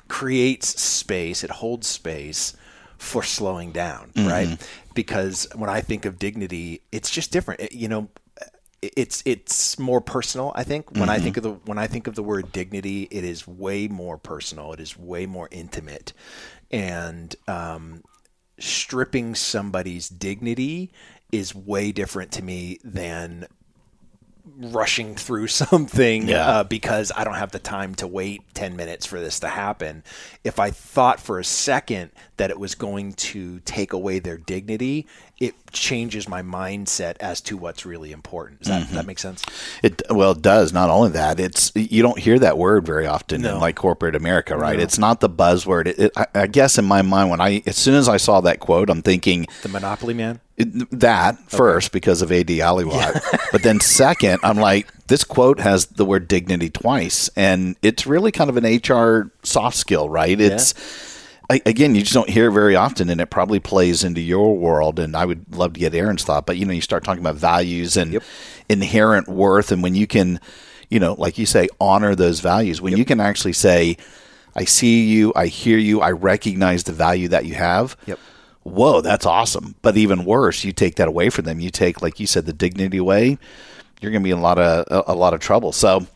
creates 0.08 0.82
space, 0.82 1.44
it 1.44 1.52
holds 1.52 1.88
space 1.88 2.56
for 2.98 3.22
slowing 3.24 3.72
down, 3.72 4.12
right? 4.16 4.68
Because 4.96 5.48
when 5.54 5.70
I 5.70 5.82
think 5.82 6.06
of 6.06 6.18
dignity, 6.18 6.82
it's 6.92 7.12
just 7.12 7.32
different. 7.32 7.60
It- 7.62 7.74
you 7.74 7.88
know, 7.88 8.08
it's 8.96 9.22
it's 9.26 9.78
more 9.80 10.02
personal. 10.02 10.52
I 10.56 10.64
think 10.64 10.92
when 10.92 11.10
I 11.10 11.20
think 11.20 11.38
of 11.38 11.44
the 11.44 11.52
when 11.52 11.78
I 11.78 11.88
think 11.88 12.08
of 12.08 12.16
the 12.16 12.24
word 12.24 12.52
dignity, 12.52 13.08
it 13.12 13.24
is 13.24 13.48
way 13.48 13.88
more 13.88 14.18
personal. 14.18 14.74
It 14.74 14.80
is 14.80 14.98
way 14.98 15.26
more 15.26 15.48
intimate, 15.52 16.14
and 16.72 17.36
um, 17.48 18.04
stripping 18.60 19.36
somebody's 19.36 20.10
dignity 20.10 20.92
is 21.32 21.54
way 21.56 21.92
different 21.92 22.32
to 22.34 22.44
me 22.44 22.80
than 22.84 23.48
rushing 24.58 25.16
through 25.16 25.48
something 25.64 26.28
Yeah. 26.28 26.48
uh, 26.48 26.64
because 26.64 27.12
I 27.16 27.24
don't 27.24 27.34
have 27.36 27.52
the 27.52 27.60
time 27.60 27.96
to 27.96 28.08
wait 28.08 28.42
10 28.54 28.76
minutes 28.76 29.06
for 29.06 29.20
this 29.20 29.40
to 29.40 29.48
happen. 29.48 30.04
If 30.44 30.60
I 30.60 30.70
thought 30.70 31.20
for 31.20 31.40
a 31.40 31.44
second 31.44 32.12
that 32.38 32.52
it 32.52 32.60
was 32.60 32.76
going 32.76 33.14
to 33.14 33.60
take 33.62 33.92
away 33.92 34.20
their 34.20 34.38
dignity, 34.38 35.08
it 35.38 35.54
changes 35.74 36.30
my 36.30 36.42
mindset 36.42 37.18
as 37.20 37.42
to 37.42 37.58
what's 37.58 37.86
really 37.86 38.14
important. 38.14 38.60
Does 38.60 38.70
that, 38.70 38.84
Mm-hmm. 38.84 38.96
that 38.96 39.06
make 39.06 39.20
sense? 39.20 39.44
It 39.84 40.02
well, 40.10 40.32
it 40.32 40.42
does. 40.42 40.72
Not 40.72 40.90
only 40.90 41.10
that, 41.12 41.40
it's 41.42 41.72
you 41.76 42.02
don't 42.02 42.18
hear 42.20 42.40
that 42.40 42.58
word 42.58 42.86
very 42.86 43.06
often 43.06 43.44
in 43.46 43.60
like 43.60 43.76
corporate 43.76 44.16
America, 44.16 44.56
right? 44.58 44.80
It's 44.80 44.98
not 44.98 45.20
the 45.20 45.30
buzzword. 45.30 45.88
It, 45.88 46.00
it, 46.00 46.12
I, 46.16 46.26
I 46.34 46.48
guess 46.48 46.78
in 46.78 46.86
my 46.86 47.02
mind, 47.02 47.30
when 47.30 47.42
I 47.42 47.62
as 47.66 47.76
soon 47.76 47.96
as 47.96 48.08
I 48.08 48.16
saw 48.18 48.40
that 48.42 48.60
quote, 48.62 48.90
I'm 48.90 49.02
thinking 49.02 49.46
The 49.64 49.70
Monopoly 49.70 50.14
Man? 50.14 50.40
that 50.92 51.38
first 51.50 51.92
because 51.92 52.22
of 52.22 52.32
A.D. 52.32 52.60
Aliwat, 52.60 53.50
but 53.52 53.62
then 53.62 53.82
second, 53.82 54.40
I'm 54.42 54.56
like, 54.58 54.88
this 55.08 55.26
quote 55.26 55.60
has 55.60 55.88
the 55.88 56.06
word 56.06 56.30
dignity 56.30 56.70
twice, 56.70 57.30
and 57.36 57.76
it's 57.82 58.08
really 58.08 58.32
kind 58.32 58.50
of 58.50 58.56
an 58.56 58.64
HR 58.64 59.32
soft 59.44 59.76
skill, 59.76 60.08
right? 60.08 60.40
It's 60.40 60.74
I, 61.50 61.62
again, 61.66 61.94
you 61.94 62.02
just 62.02 62.14
don't 62.14 62.30
hear 62.30 62.48
it 62.48 62.54
very 62.54 62.76
often, 62.76 63.10
and 63.10 63.22
it 63.22 63.30
probably 63.30 63.60
plays 63.60 64.04
into 64.04 64.22
your 64.22 64.58
world. 64.58 65.00
And 65.00 65.16
I 65.16 65.26
would 65.26 65.56
love 65.56 65.74
to 65.74 65.80
get 65.80 65.94
Aaron's 65.94 66.24
thought, 66.24 66.46
but 66.46 66.58
you 66.58 66.66
know, 66.66 66.74
you 66.74 66.82
start 66.82 67.04
talking 67.04 67.22
about 67.22 67.36
values 67.36 67.98
and 67.98 68.20
inherent 68.70 69.28
worth, 69.28 69.72
and 69.72 69.84
when 69.84 69.96
you 69.96 70.08
can, 70.08 70.40
you 70.90 71.00
know, 71.00 71.14
like 71.14 71.38
you 71.38 71.46
say, 71.46 71.68
honor 71.80 72.16
those 72.16 72.40
values, 72.40 72.82
when 72.82 72.98
you 72.98 73.06
can 73.06 73.20
actually 73.20 73.54
say, 73.54 73.98
"I 74.56 74.66
see 74.66 75.06
you, 75.06 75.34
I 75.36 75.48
hear 75.48 75.78
you, 75.78 76.02
I 76.02 76.12
recognize 76.12 76.84
the 76.84 76.94
value 76.94 77.28
that 77.28 77.46
you 77.46 77.56
have." 77.56 77.96
Yep. 78.06 78.20
Whoa, 78.64 79.02
that's 79.02 79.28
awesome. 79.28 79.76
But 79.84 79.96
even 79.96 80.26
worse, 80.26 80.64
you 80.64 80.72
take 80.72 80.96
that 80.96 81.08
away 81.08 81.30
from 81.30 81.46
them. 81.46 81.60
You 81.60 81.70
take, 81.70 82.02
like 82.02 82.20
you 82.20 82.26
said, 82.26 82.48
the 82.48 82.54
dignity 82.54 82.98
away. 82.98 83.38
You're 84.02 84.12
going 84.12 84.24
to 84.24 84.28
be 84.28 84.32
in 84.32 84.40
a 84.40 84.42
lot 84.42 84.58
of 84.58 84.88
a, 84.90 85.12
a 85.12 85.16
lot 85.16 85.36
of 85.36 85.40
trouble. 85.40 85.72
So, 85.72 86.08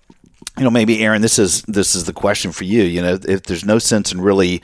you 0.57 0.63
know, 0.63 0.71
maybe 0.71 1.03
Aaron, 1.03 1.21
this 1.21 1.37
is 1.37 1.61
this 1.63 1.93
is 1.93 2.05
the 2.05 2.13
question 2.13 2.51
for 2.51 2.63
you. 2.63 2.81
You 2.81 3.03
know, 3.03 3.19
if 3.27 3.43
there's 3.43 3.63
no 3.63 3.77
sense 3.77 4.11
in 4.11 4.19
really 4.19 4.63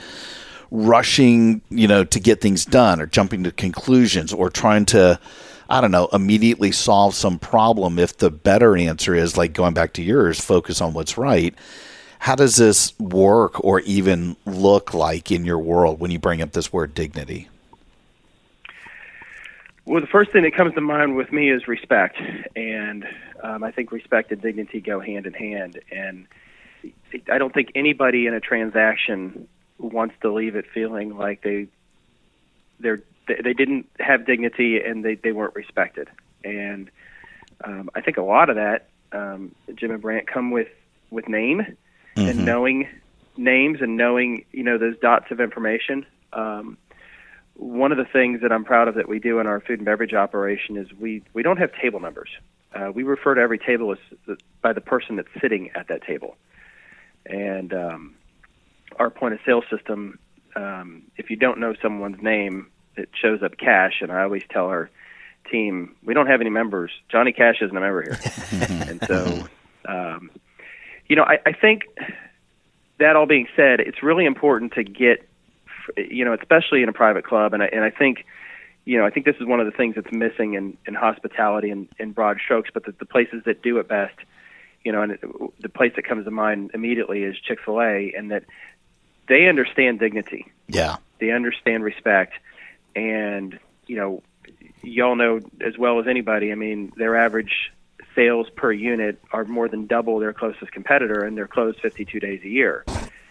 rushing, 0.71 1.61
you 1.69 1.87
know, 1.87 2.03
to 2.03 2.19
get 2.19 2.41
things 2.41 2.65
done 2.65 3.01
or 3.01 3.05
jumping 3.05 3.43
to 3.43 3.51
conclusions 3.51 4.33
or 4.33 4.49
trying 4.49 4.85
to, 4.85 5.19
I 5.69 5.81
don't 5.81 5.91
know, 5.91 6.07
immediately 6.11 6.71
solve 6.71 7.15
some 7.15 7.39
problem. 7.39 7.99
If 7.99 8.17
the 8.17 8.31
better 8.31 8.75
answer 8.75 9.15
is 9.15 9.37
like 9.37 9.53
going 9.53 9.73
back 9.73 9.93
to 9.93 10.03
yours, 10.03 10.39
focus 10.39 10.81
on 10.81 10.93
what's 10.93 11.17
right. 11.17 11.53
How 12.19 12.35
does 12.35 12.55
this 12.55 12.97
work 12.99 13.63
or 13.63 13.81
even 13.81 14.35
look 14.45 14.93
like 14.93 15.31
in 15.31 15.45
your 15.45 15.59
world 15.59 15.99
when 15.99 16.11
you 16.11 16.19
bring 16.19 16.41
up 16.41 16.53
this 16.53 16.73
word 16.73 16.93
dignity? 16.93 17.49
Well, 19.85 20.01
the 20.01 20.07
first 20.07 20.31
thing 20.31 20.41
that 20.41 20.55
comes 20.55 20.73
to 20.73 20.81
mind 20.81 21.15
with 21.15 21.31
me 21.31 21.51
is 21.51 21.67
respect, 21.67 22.17
and 22.55 23.05
um, 23.43 23.63
I 23.63 23.69
think 23.69 23.91
respect 23.91 24.31
and 24.31 24.41
dignity 24.41 24.81
go 24.81 24.99
hand 24.99 25.27
in 25.27 25.33
hand. 25.33 25.79
And 25.91 26.25
I 27.31 27.37
don't 27.37 27.53
think 27.53 27.71
anybody 27.75 28.25
in 28.25 28.33
a 28.33 28.39
transaction 28.39 29.47
wants 29.77 30.15
to 30.21 30.31
leave 30.31 30.55
it 30.55 30.65
feeling 30.73 31.17
like 31.17 31.41
they 31.41 31.67
they're 32.79 33.01
they 33.27 33.35
they 33.43 33.53
didn't 33.53 33.89
have 33.99 34.25
dignity 34.25 34.79
and 34.79 35.03
they 35.03 35.15
they 35.15 35.31
weren't 35.31 35.55
respected. 35.55 36.09
And 36.43 36.89
um, 37.63 37.89
I 37.95 38.01
think 38.01 38.17
a 38.17 38.21
lot 38.21 38.49
of 38.49 38.55
that, 38.57 38.89
um, 39.11 39.55
Jim 39.73 39.91
and 39.91 40.01
Brant, 40.01 40.27
come 40.27 40.51
with 40.51 40.67
with 41.09 41.27
name 41.27 41.77
and 42.15 42.45
knowing 42.45 42.87
names 43.37 43.79
and 43.81 43.97
knowing 43.97 44.45
you 44.51 44.63
know 44.63 44.77
those 44.77 44.97
dots 44.99 45.31
of 45.31 45.39
information. 45.39 46.05
Um, 46.33 46.77
one 47.55 47.91
of 47.91 47.97
the 47.97 48.05
things 48.05 48.41
that 48.41 48.51
I'm 48.51 48.65
proud 48.65 48.87
of 48.87 48.95
that 48.95 49.07
we 49.07 49.19
do 49.19 49.39
in 49.39 49.47
our 49.47 49.61
food 49.61 49.79
and 49.79 49.85
beverage 49.85 50.13
operation 50.13 50.77
is 50.77 50.91
we 50.93 51.23
we 51.33 51.43
don't 51.43 51.57
have 51.57 51.71
table 51.73 51.99
numbers. 51.99 52.29
Uh, 52.73 52.91
we 52.93 53.03
refer 53.03 53.35
to 53.35 53.41
every 53.41 53.57
table 53.57 53.93
as 53.93 54.37
by 54.61 54.73
the 54.73 54.81
person 54.81 55.15
that's 55.15 55.29
sitting 55.41 55.71
at 55.75 55.87
that 55.87 56.01
table, 56.03 56.35
and 57.25 57.73
um, 57.73 58.15
our 58.99 59.09
point 59.09 59.33
of 59.33 59.39
sale 59.45 59.63
system. 59.69 60.19
Um, 60.55 61.03
if 61.17 61.29
you 61.29 61.35
don't 61.35 61.59
know 61.59 61.73
someone's 61.81 62.21
name, 62.21 62.67
it 62.95 63.09
shows 63.13 63.43
up 63.43 63.57
cash, 63.57 64.01
and 64.01 64.11
I 64.11 64.23
always 64.23 64.43
tell 64.49 64.67
our 64.67 64.89
team 65.51 65.95
we 66.03 66.13
don't 66.13 66.27
have 66.27 66.41
any 66.41 66.49
members. 66.49 66.91
Johnny 67.11 67.31
Cash 67.31 67.57
isn't 67.61 67.75
a 67.75 67.79
member 67.79 68.01
here, 68.01 68.19
and 68.87 69.03
so 69.05 69.47
um, 69.85 70.31
you 71.07 71.15
know 71.15 71.23
I, 71.23 71.39
I 71.45 71.51
think 71.53 71.83
that 72.99 73.15
all 73.15 73.25
being 73.25 73.47
said, 73.55 73.81
it's 73.81 74.01
really 74.01 74.25
important 74.25 74.73
to 74.73 74.83
get 74.83 75.27
you 75.97 76.25
know, 76.25 76.33
especially 76.33 76.83
in 76.83 76.89
a 76.89 76.93
private 76.93 77.25
club. 77.25 77.53
And 77.53 77.63
I, 77.63 77.67
and 77.67 77.83
I 77.83 77.89
think, 77.89 78.25
you 78.85 78.97
know, 78.97 79.05
I 79.05 79.09
think 79.09 79.25
this 79.25 79.35
is 79.39 79.47
one 79.47 79.59
of 79.59 79.65
the 79.65 79.71
things 79.71 79.95
that's 79.95 80.11
missing 80.11 80.53
in, 80.53 80.77
in 80.87 80.93
hospitality 80.93 81.69
and 81.69 81.87
in 81.99 82.11
broad 82.11 82.39
strokes. 82.43 82.69
But 82.73 82.85
the, 82.85 82.93
the 82.97 83.05
places 83.05 83.43
that 83.45 83.61
do 83.61 83.77
it 83.79 83.87
best, 83.87 84.15
you 84.83 84.91
know, 84.91 85.01
and 85.01 85.17
the 85.59 85.69
place 85.69 85.93
that 85.95 86.07
comes 86.07 86.25
to 86.25 86.31
mind 86.31 86.71
immediately 86.73 87.23
is 87.23 87.35
Chick 87.39 87.59
Fil 87.63 87.81
A, 87.81 88.13
and 88.15 88.31
that 88.31 88.43
they 89.27 89.47
understand 89.47 89.99
dignity. 89.99 90.51
Yeah. 90.67 90.97
They 91.19 91.31
understand 91.31 91.83
respect, 91.83 92.33
and 92.95 93.57
you 93.87 93.95
know, 93.95 94.23
y'all 94.83 95.15
know 95.15 95.39
as 95.61 95.77
well 95.77 95.99
as 95.99 96.07
anybody. 96.07 96.51
I 96.51 96.55
mean, 96.55 96.91
their 96.97 97.15
average 97.15 97.71
sales 98.15 98.47
per 98.55 98.71
unit 98.71 99.21
are 99.31 99.43
more 99.45 99.67
than 99.67 99.87
double 99.87 100.19
their 100.19 100.33
closest 100.33 100.71
competitor, 100.71 101.23
and 101.23 101.37
they're 101.37 101.47
closed 101.47 101.79
52 101.81 102.19
days 102.19 102.41
a 102.43 102.47
year 102.47 102.85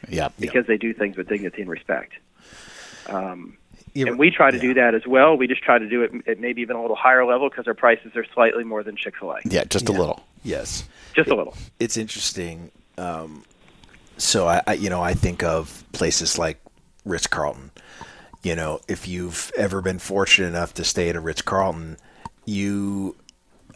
Yeah. 0.09 0.29
because 0.39 0.67
they 0.67 0.77
do 0.77 0.93
things 0.93 1.17
with 1.17 1.29
dignity 1.29 1.63
and 1.63 1.71
respect. 1.71 2.13
Um, 3.09 3.57
You- 3.95 4.07
and 4.09 4.19
we 4.19 4.31
try 4.31 4.51
to 4.51 4.57
yeah. 4.57 4.63
do 4.63 4.75
that 4.75 4.95
as 4.95 5.07
well. 5.07 5.37
We 5.37 5.47
just 5.47 5.63
try 5.63 5.79
to 5.79 5.89
do 5.89 6.03
it 6.03 6.13
at 6.27 6.39
maybe 6.41 6.63
even 6.63 6.77
a 6.77 6.81
little 6.83 6.97
higher 6.97 7.25
level 7.25 7.49
because 7.49 7.67
our 7.67 7.75
prices 7.75 8.13
are 8.17 8.25
slightly 8.35 8.65
more 8.65 8.83
than 8.83 8.97
Chick 8.97 9.15
Fil 9.19 9.33
A, 9.33 9.39
Yeah. 9.45 9.65
Just 9.65 9.89
a 9.89 9.93
little. 9.93 10.25
Yes. 10.43 10.87
just 11.15 11.31
a 11.31 11.35
little. 11.35 11.55
it's 11.81 11.97
interesting. 11.97 12.71
Um, 12.99 13.45
so 14.17 14.49
I, 14.49 14.63
I, 14.67 14.73
you 14.75 14.91
know, 14.91 15.03
I 15.03 15.15
think 15.15 15.43
of 15.43 15.85
places 15.93 16.39
like 16.39 16.61
Ritz 17.05 17.27
Carlton. 17.27 17.71
You 18.43 18.55
know, 18.57 18.81
if 18.89 19.09
you've 19.09 19.51
ever 19.57 19.81
been 19.81 19.99
fortunate 19.99 20.49
enough 20.49 20.75
to 20.75 20.85
stay 20.85 21.09
at 21.09 21.17
a 21.17 21.21
Ritz 21.21 21.43
Carlton, 21.43 21.97
you 22.45 23.17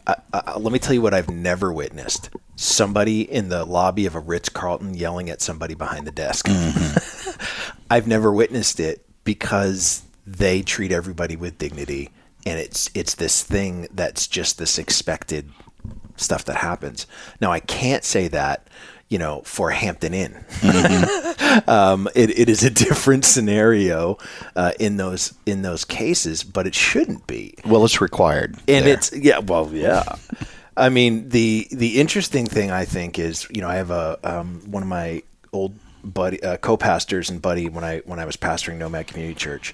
I, 0.09 0.15
I, 0.33 0.57
let 0.57 0.71
me 0.73 0.79
tell 0.79 0.93
you 0.93 1.01
what 1.01 1.13
I've 1.13 1.29
never 1.29 1.71
witnessed: 1.71 2.29
somebody 2.55 3.21
in 3.21 3.49
the 3.49 3.65
lobby 3.65 4.05
of 4.05 4.15
a 4.15 4.19
Ritz 4.19 4.49
Carlton 4.49 4.93
yelling 4.93 5.29
at 5.29 5.41
somebody 5.41 5.75
behind 5.75 6.07
the 6.07 6.11
desk. 6.11 6.47
Mm-hmm. 6.47 7.81
I've 7.89 8.07
never 8.07 8.31
witnessed 8.31 8.79
it 8.79 9.05
because 9.23 10.03
they 10.25 10.61
treat 10.61 10.91
everybody 10.91 11.35
with 11.35 11.57
dignity, 11.57 12.09
and 12.45 12.59
it's 12.59 12.89
it's 12.93 13.15
this 13.15 13.43
thing 13.43 13.87
that's 13.91 14.27
just 14.27 14.57
this 14.57 14.77
expected 14.77 15.49
stuff 16.15 16.45
that 16.45 16.57
happens. 16.57 17.05
Now 17.39 17.51
I 17.51 17.59
can't 17.59 18.03
say 18.03 18.27
that, 18.29 18.67
you 19.09 19.17
know, 19.17 19.41
for 19.43 19.71
Hampton 19.71 20.13
Inn. 20.13 20.33
um, 21.67 22.07
it, 22.15 22.29
it 22.37 22.47
is 22.47 22.63
a 22.63 22.69
different 22.69 23.25
scenario 23.25 24.17
uh, 24.55 24.71
in 24.79 24.97
those 24.97 25.33
in 25.45 25.63
those 25.63 25.83
cases, 25.83 26.43
but 26.43 26.67
it 26.67 26.75
shouldn't 26.75 27.25
be. 27.27 27.55
Well, 27.65 27.83
it's 27.85 28.01
required. 28.01 28.55
And 28.67 28.85
there. 28.85 28.93
it's 28.93 29.11
yeah, 29.15 29.39
well, 29.39 29.69
yeah. 29.73 30.03
I 30.77 30.89
mean, 30.89 31.29
the 31.29 31.67
the 31.71 31.99
interesting 31.99 32.45
thing 32.45 32.71
I 32.71 32.85
think 32.85 33.19
is, 33.19 33.47
you 33.49 33.61
know, 33.61 33.67
I 33.67 33.75
have 33.75 33.91
a 33.91 34.19
um, 34.23 34.61
one 34.65 34.83
of 34.83 34.89
my 34.89 35.23
old 35.51 35.73
buddy 36.03 36.41
uh, 36.41 36.57
co-pastors 36.57 37.29
and 37.29 37.41
buddy 37.41 37.67
when 37.67 37.83
I 37.83 37.99
when 37.99 38.19
I 38.19 38.25
was 38.25 38.37
pastoring 38.37 38.77
Nomad 38.77 39.07
Community 39.07 39.35
Church. 39.35 39.73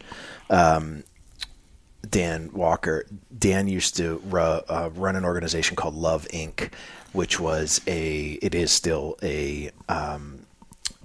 Um, 0.50 1.04
Dan 2.06 2.52
Walker. 2.54 3.06
Dan 3.38 3.68
used 3.68 3.98
to 3.98 4.22
ru- 4.26 4.42
uh, 4.42 4.90
run 4.96 5.16
an 5.16 5.26
organization 5.26 5.76
called 5.76 5.96
Love 5.96 6.28
Inc., 6.30 6.72
which 7.14 7.40
was 7.40 7.82
a 7.88 8.34
it 8.42 8.54
is 8.56 8.72
still 8.72 9.18
a 9.24 9.72
um, 9.90 10.46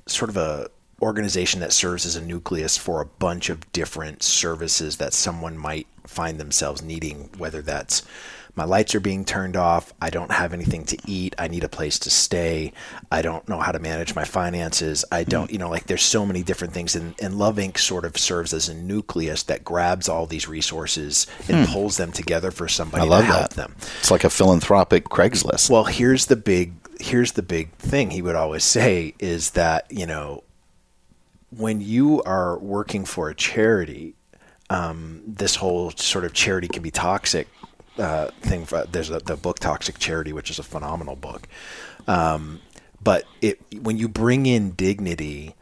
sort 0.06 0.28
of 0.28 0.36
a 0.36 0.68
organization 1.02 1.60
that 1.60 1.72
serves 1.72 2.04
as 2.04 2.16
a 2.16 2.20
nucleus 2.20 2.76
for 2.76 3.00
a 3.00 3.06
bunch 3.06 3.48
of 3.48 3.70
different 3.72 4.22
services 4.22 4.98
that 4.98 5.14
someone 5.14 5.56
might 5.56 5.86
find 6.06 6.38
themselves 6.38 6.82
needing 6.82 7.30
whether 7.38 7.62
that's 7.62 8.02
my 8.54 8.64
lights 8.64 8.94
are 8.94 9.00
being 9.00 9.24
turned 9.24 9.56
off. 9.56 9.92
I 10.00 10.10
don't 10.10 10.30
have 10.30 10.52
anything 10.52 10.84
to 10.86 10.98
eat. 11.06 11.34
I 11.38 11.48
need 11.48 11.64
a 11.64 11.68
place 11.68 11.98
to 12.00 12.10
stay. 12.10 12.72
I 13.10 13.22
don't 13.22 13.48
know 13.48 13.58
how 13.58 13.72
to 13.72 13.78
manage 13.78 14.14
my 14.14 14.24
finances. 14.24 15.04
I 15.10 15.24
don't 15.24 15.50
you 15.50 15.58
know 15.58 15.70
like 15.70 15.86
there's 15.86 16.02
so 16.02 16.26
many 16.26 16.42
different 16.42 16.74
things 16.74 16.96
and, 16.96 17.14
and 17.20 17.36
love 17.36 17.56
inc. 17.56 17.78
sort 17.78 18.04
of 18.04 18.16
serves 18.16 18.52
as 18.52 18.68
a 18.68 18.74
nucleus 18.74 19.42
that 19.44 19.64
grabs 19.64 20.08
all 20.08 20.26
these 20.26 20.48
resources 20.48 21.26
and 21.48 21.68
pulls 21.68 21.96
them 21.96 22.12
together 22.12 22.50
for 22.50 22.68
somebody 22.68 23.02
I 23.02 23.06
love 23.06 23.24
to 23.24 23.26
help 23.26 23.50
that. 23.50 23.56
them. 23.56 23.76
It's 24.00 24.10
like 24.10 24.24
a 24.24 24.30
philanthropic 24.30 25.04
Craigslist. 25.04 25.70
well, 25.70 25.84
here's 25.84 26.26
the 26.26 26.36
big 26.36 26.74
here's 27.00 27.32
the 27.32 27.42
big 27.42 27.72
thing 27.72 28.10
he 28.10 28.22
would 28.22 28.36
always 28.36 28.64
say 28.64 29.14
is 29.18 29.52
that, 29.52 29.86
you 29.90 30.06
know, 30.06 30.44
when 31.50 31.80
you 31.80 32.22
are 32.22 32.58
working 32.58 33.04
for 33.04 33.28
a 33.28 33.34
charity, 33.34 34.14
um, 34.68 35.22
this 35.26 35.56
whole 35.56 35.90
sort 35.92 36.24
of 36.24 36.32
charity 36.32 36.68
can 36.68 36.82
be 36.82 36.90
toxic 36.90 37.48
uh, 37.98 38.28
thing. 38.40 38.64
For, 38.64 38.84
there's 38.90 39.10
a, 39.10 39.18
the 39.18 39.36
book 39.36 39.58
Toxic 39.58 39.98
Charity, 39.98 40.32
which 40.32 40.50
is 40.50 40.58
a 40.58 40.64
phenomenal 40.64 41.16
book. 41.16 41.48
Um, 42.06 42.60
but 43.02 43.24
it 43.40 43.60
when 43.80 43.96
you 43.96 44.08
bring 44.08 44.46
in 44.46 44.72
dignity 44.72 45.54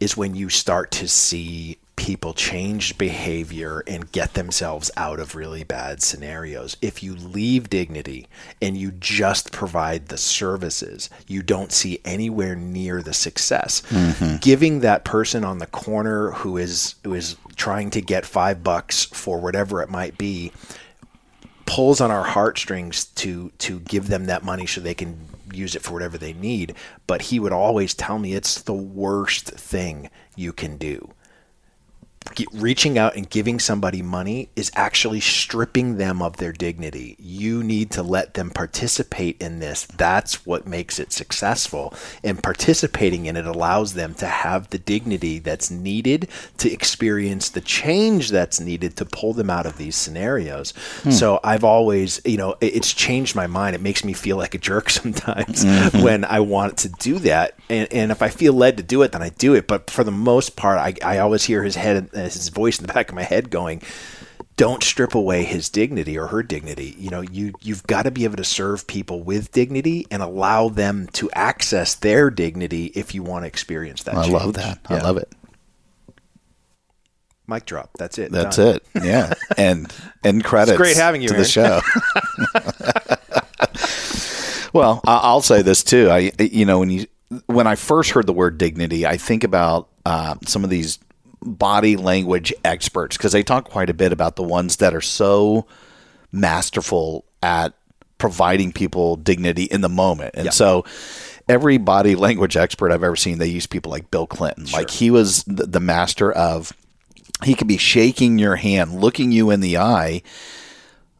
is 0.00 0.16
when 0.16 0.34
you 0.34 0.48
start 0.48 0.90
to 0.90 1.08
see 1.08 1.78
people 1.96 2.34
change 2.34 2.98
behavior 2.98 3.82
and 3.86 4.12
get 4.12 4.34
themselves 4.34 4.90
out 4.98 5.18
of 5.18 5.34
really 5.34 5.64
bad 5.64 6.02
scenarios. 6.02 6.76
If 6.82 7.02
you 7.02 7.16
leave 7.16 7.70
dignity 7.70 8.26
and 8.60 8.76
you 8.76 8.92
just 8.92 9.50
provide 9.50 10.08
the 10.08 10.18
services, 10.18 11.08
you 11.26 11.42
don't 11.42 11.72
see 11.72 12.00
anywhere 12.04 12.54
near 12.54 13.00
the 13.02 13.14
success. 13.14 13.82
Giving 14.40 14.80
that 14.80 15.04
person 15.04 15.42
on 15.42 15.58
the 15.58 15.66
corner 15.66 16.32
who 16.32 16.58
is 16.58 16.96
who 17.02 17.14
is 17.14 17.36
trying 17.56 17.88
to 17.90 18.02
get 18.02 18.26
5 18.26 18.62
bucks 18.62 19.06
for 19.06 19.40
whatever 19.40 19.80
it 19.82 19.88
might 19.88 20.18
be 20.18 20.52
pulls 21.66 22.00
on 22.00 22.10
our 22.10 22.24
heartstrings 22.24 23.06
to 23.06 23.50
to 23.58 23.80
give 23.80 24.08
them 24.08 24.26
that 24.26 24.44
money 24.44 24.66
so 24.66 24.80
they 24.80 24.94
can 24.94 25.18
use 25.52 25.74
it 25.74 25.82
for 25.82 25.92
whatever 25.92 26.16
they 26.16 26.32
need 26.32 26.74
but 27.06 27.22
he 27.22 27.38
would 27.38 27.52
always 27.52 27.94
tell 27.94 28.18
me 28.18 28.34
it's 28.34 28.62
the 28.62 28.74
worst 28.74 29.50
thing 29.50 30.10
you 30.36 30.52
can 30.52 30.76
do 30.76 31.10
reaching 32.52 32.98
out 32.98 33.16
and 33.16 33.28
giving 33.28 33.58
somebody 33.58 34.02
money 34.02 34.48
is 34.56 34.70
actually 34.74 35.20
stripping 35.20 35.96
them 35.96 36.22
of 36.22 36.36
their 36.36 36.52
dignity. 36.52 37.16
You 37.18 37.62
need 37.62 37.90
to 37.92 38.02
let 38.02 38.34
them 38.34 38.50
participate 38.50 39.40
in 39.40 39.58
this. 39.58 39.86
That's 39.86 40.46
what 40.46 40.66
makes 40.66 40.98
it 40.98 41.12
successful. 41.12 41.94
And 42.22 42.42
participating 42.42 43.26
in 43.26 43.36
it 43.36 43.46
allows 43.46 43.94
them 43.94 44.14
to 44.14 44.26
have 44.26 44.70
the 44.70 44.78
dignity 44.78 45.38
that's 45.38 45.70
needed 45.70 46.28
to 46.58 46.72
experience 46.72 47.48
the 47.50 47.60
change 47.60 48.30
that's 48.30 48.60
needed 48.60 48.96
to 48.96 49.04
pull 49.04 49.32
them 49.32 49.50
out 49.50 49.66
of 49.66 49.76
these 49.76 49.96
scenarios. 49.96 50.72
Hmm. 51.02 51.10
So 51.10 51.40
I've 51.42 51.64
always, 51.64 52.20
you 52.24 52.36
know, 52.36 52.56
it- 52.60 52.76
it's 52.76 52.92
changed 52.92 53.34
my 53.34 53.46
mind. 53.46 53.74
It 53.74 53.80
makes 53.82 54.04
me 54.04 54.12
feel 54.12 54.36
like 54.36 54.54
a 54.54 54.58
jerk 54.58 54.90
sometimes 55.00 55.64
mm-hmm. 55.64 56.02
when 56.02 56.24
I 56.24 56.40
want 56.40 56.78
to 56.78 56.88
do 56.88 57.18
that. 57.20 57.54
And, 57.68 57.92
and 57.92 58.12
if 58.12 58.22
I 58.22 58.28
feel 58.28 58.52
led 58.52 58.76
to 58.76 58.82
do 58.82 59.02
it, 59.02 59.12
then 59.12 59.22
I 59.22 59.30
do 59.30 59.54
it. 59.54 59.66
But 59.66 59.90
for 59.90 60.04
the 60.04 60.12
most 60.12 60.56
part, 60.56 60.78
I, 60.78 60.94
I 61.04 61.18
always 61.18 61.44
hear 61.44 61.62
his 61.62 61.76
head, 61.76 62.10
his 62.16 62.48
voice 62.48 62.78
in 62.78 62.86
the 62.86 62.92
back 62.92 63.08
of 63.08 63.14
my 63.14 63.22
head 63.22 63.50
going, 63.50 63.82
don't 64.56 64.82
strip 64.82 65.14
away 65.14 65.44
his 65.44 65.68
dignity 65.68 66.18
or 66.18 66.28
her 66.28 66.42
dignity. 66.42 66.94
You 66.98 67.10
know, 67.10 67.20
you 67.20 67.52
you've 67.60 67.86
got 67.86 68.04
to 68.04 68.10
be 68.10 68.24
able 68.24 68.36
to 68.36 68.44
serve 68.44 68.86
people 68.86 69.22
with 69.22 69.52
dignity 69.52 70.06
and 70.10 70.22
allow 70.22 70.68
them 70.68 71.08
to 71.12 71.30
access 71.32 71.94
their 71.94 72.30
dignity 72.30 72.86
if 72.94 73.14
you 73.14 73.22
want 73.22 73.42
to 73.44 73.46
experience 73.46 74.02
that. 74.04 74.14
I 74.14 74.26
love 74.26 74.54
change. 74.54 74.56
that. 74.56 74.78
I 74.88 74.98
love 75.00 75.18
it. 75.18 75.30
Mic 77.46 77.64
drop. 77.64 77.90
That's 77.98 78.18
it. 78.18 78.32
That's 78.32 78.56
Done. 78.56 78.76
it. 78.76 78.86
Yeah. 79.02 79.32
And 79.58 79.92
and 80.24 80.42
credits. 80.42 80.76
great 80.76 80.96
having 80.96 81.22
you, 81.22 81.28
to 81.28 81.34
the 81.34 81.44
show. 81.44 81.80
well, 84.72 85.00
I'll 85.06 85.42
say 85.42 85.62
this 85.62 85.84
too. 85.84 86.10
I 86.10 86.32
you 86.38 86.64
know 86.64 86.78
when 86.78 86.90
you 86.90 87.06
when 87.46 87.66
I 87.66 87.74
first 87.74 88.10
heard 88.10 88.26
the 88.26 88.32
word 88.32 88.58
dignity, 88.58 89.06
I 89.06 89.16
think 89.16 89.44
about 89.44 89.88
uh, 90.04 90.36
some 90.46 90.64
of 90.64 90.70
these 90.70 90.98
body 91.46 91.96
language 91.96 92.52
experts 92.64 93.16
because 93.16 93.32
they 93.32 93.42
talk 93.42 93.64
quite 93.64 93.90
a 93.90 93.94
bit 93.94 94.12
about 94.12 94.36
the 94.36 94.42
ones 94.42 94.76
that 94.76 94.94
are 94.94 95.00
so 95.00 95.66
masterful 96.32 97.24
at 97.42 97.74
providing 98.18 98.72
people 98.72 99.16
dignity 99.16 99.64
in 99.64 99.80
the 99.80 99.88
moment. 99.88 100.34
And 100.34 100.52
so 100.52 100.84
every 101.48 101.78
body 101.78 102.14
language 102.14 102.56
expert 102.56 102.90
I've 102.90 103.02
ever 103.02 103.16
seen, 103.16 103.38
they 103.38 103.46
use 103.46 103.66
people 103.66 103.90
like 103.90 104.10
Bill 104.10 104.26
Clinton. 104.26 104.66
Like 104.72 104.90
he 104.90 105.10
was 105.10 105.44
the, 105.44 105.66
the 105.66 105.80
master 105.80 106.32
of 106.32 106.72
he 107.44 107.54
could 107.54 107.68
be 107.68 107.76
shaking 107.76 108.38
your 108.38 108.56
hand, 108.56 109.00
looking 109.00 109.32
you 109.32 109.50
in 109.50 109.60
the 109.60 109.78
eye. 109.78 110.22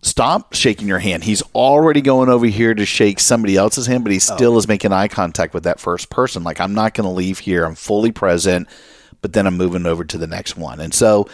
Stop 0.02 0.54
shaking 0.54 0.86
your 0.86 1.00
hand. 1.00 1.24
He's 1.24 1.42
already 1.54 2.00
going 2.00 2.28
over 2.28 2.46
here 2.46 2.74
to 2.74 2.86
shake 2.86 3.18
somebody 3.18 3.56
else's 3.56 3.86
hand, 3.86 4.04
but 4.04 4.12
he 4.12 4.18
oh. 4.18 4.36
still 4.36 4.56
is 4.56 4.68
making 4.68 4.92
eye 4.92 5.08
contact 5.08 5.52
with 5.52 5.64
that 5.64 5.80
first 5.80 6.10
person. 6.10 6.44
Like, 6.44 6.60
I'm 6.60 6.74
not 6.74 6.94
going 6.94 7.08
to 7.08 7.14
leave 7.14 7.40
here. 7.40 7.64
I'm 7.64 7.74
fully 7.74 8.12
present, 8.12 8.68
but 9.26 9.32
then 9.32 9.44
I'm 9.44 9.56
moving 9.56 9.86
over 9.86 10.04
to 10.04 10.18
the 10.18 10.28
next 10.28 10.56
one. 10.56 10.78
And 10.78 10.94
so 10.94 11.28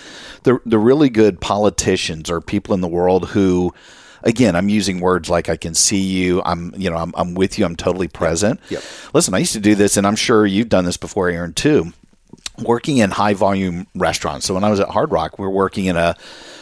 the, 0.45 0.59
the 0.65 0.79
really 0.79 1.11
good 1.11 1.43
politicians 1.43 2.31
or 2.31 2.41
people 2.41 2.73
in 2.73 2.81
the 2.81 2.89
world 2.89 3.29
who, 3.29 3.75
again, 4.23 4.57
I'm 4.57 4.71
using 4.71 4.99
words 4.99 5.29
like 5.29 5.51
I 5.51 5.59
can 5.59 5.75
see 5.75 6.01
you. 6.01 6.41
I'm, 6.47 6.73
you 6.75 6.89
know, 6.89 6.97
I'm, 6.97 7.13
I'm 7.19 7.35
with 7.35 7.59
you. 7.59 7.67
I'm 7.67 7.77
totally 7.77 8.09
present. 8.09 8.61
Yep. 8.71 8.83
Listen, 9.13 9.35
I 9.35 9.41
used 9.41 9.53
to 9.53 9.61
do 9.61 9.75
this, 9.75 9.99
and 9.99 10.07
I'm 10.07 10.17
sure 10.17 10.47
you've 10.47 10.71
done 10.71 10.87
this 10.87 10.97
before, 10.97 11.29
Aaron, 11.29 11.53
too 11.53 11.93
working 12.59 12.97
in 12.97 13.11
high 13.11 13.35
volume 13.35 13.87
restaurants. 13.95 14.47
So 14.47 14.55
when 14.55 14.65
I 14.65 14.71
was 14.71 14.81
at 14.81 14.89
Hard 14.89 15.11
Rock, 15.11 15.39
we 15.39 15.45
are 15.45 15.51
working 15.51 15.85
in 15.85 15.99
a 15.99 16.17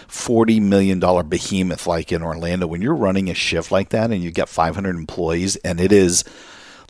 $40 0.08 0.60
million 0.60 0.98
behemoth 1.28 1.86
like 1.86 2.10
in 2.10 2.24
Orlando. 2.24 2.66
When 2.66 2.82
you're 2.82 2.94
running 2.96 3.30
a 3.30 3.34
shift 3.34 3.70
like 3.70 3.90
that 3.90 4.10
and 4.10 4.20
you 4.20 4.32
get 4.32 4.48
500 4.48 4.96
employees 4.96 5.54
and 5.56 5.80
it 5.80 5.92
is 5.92 6.24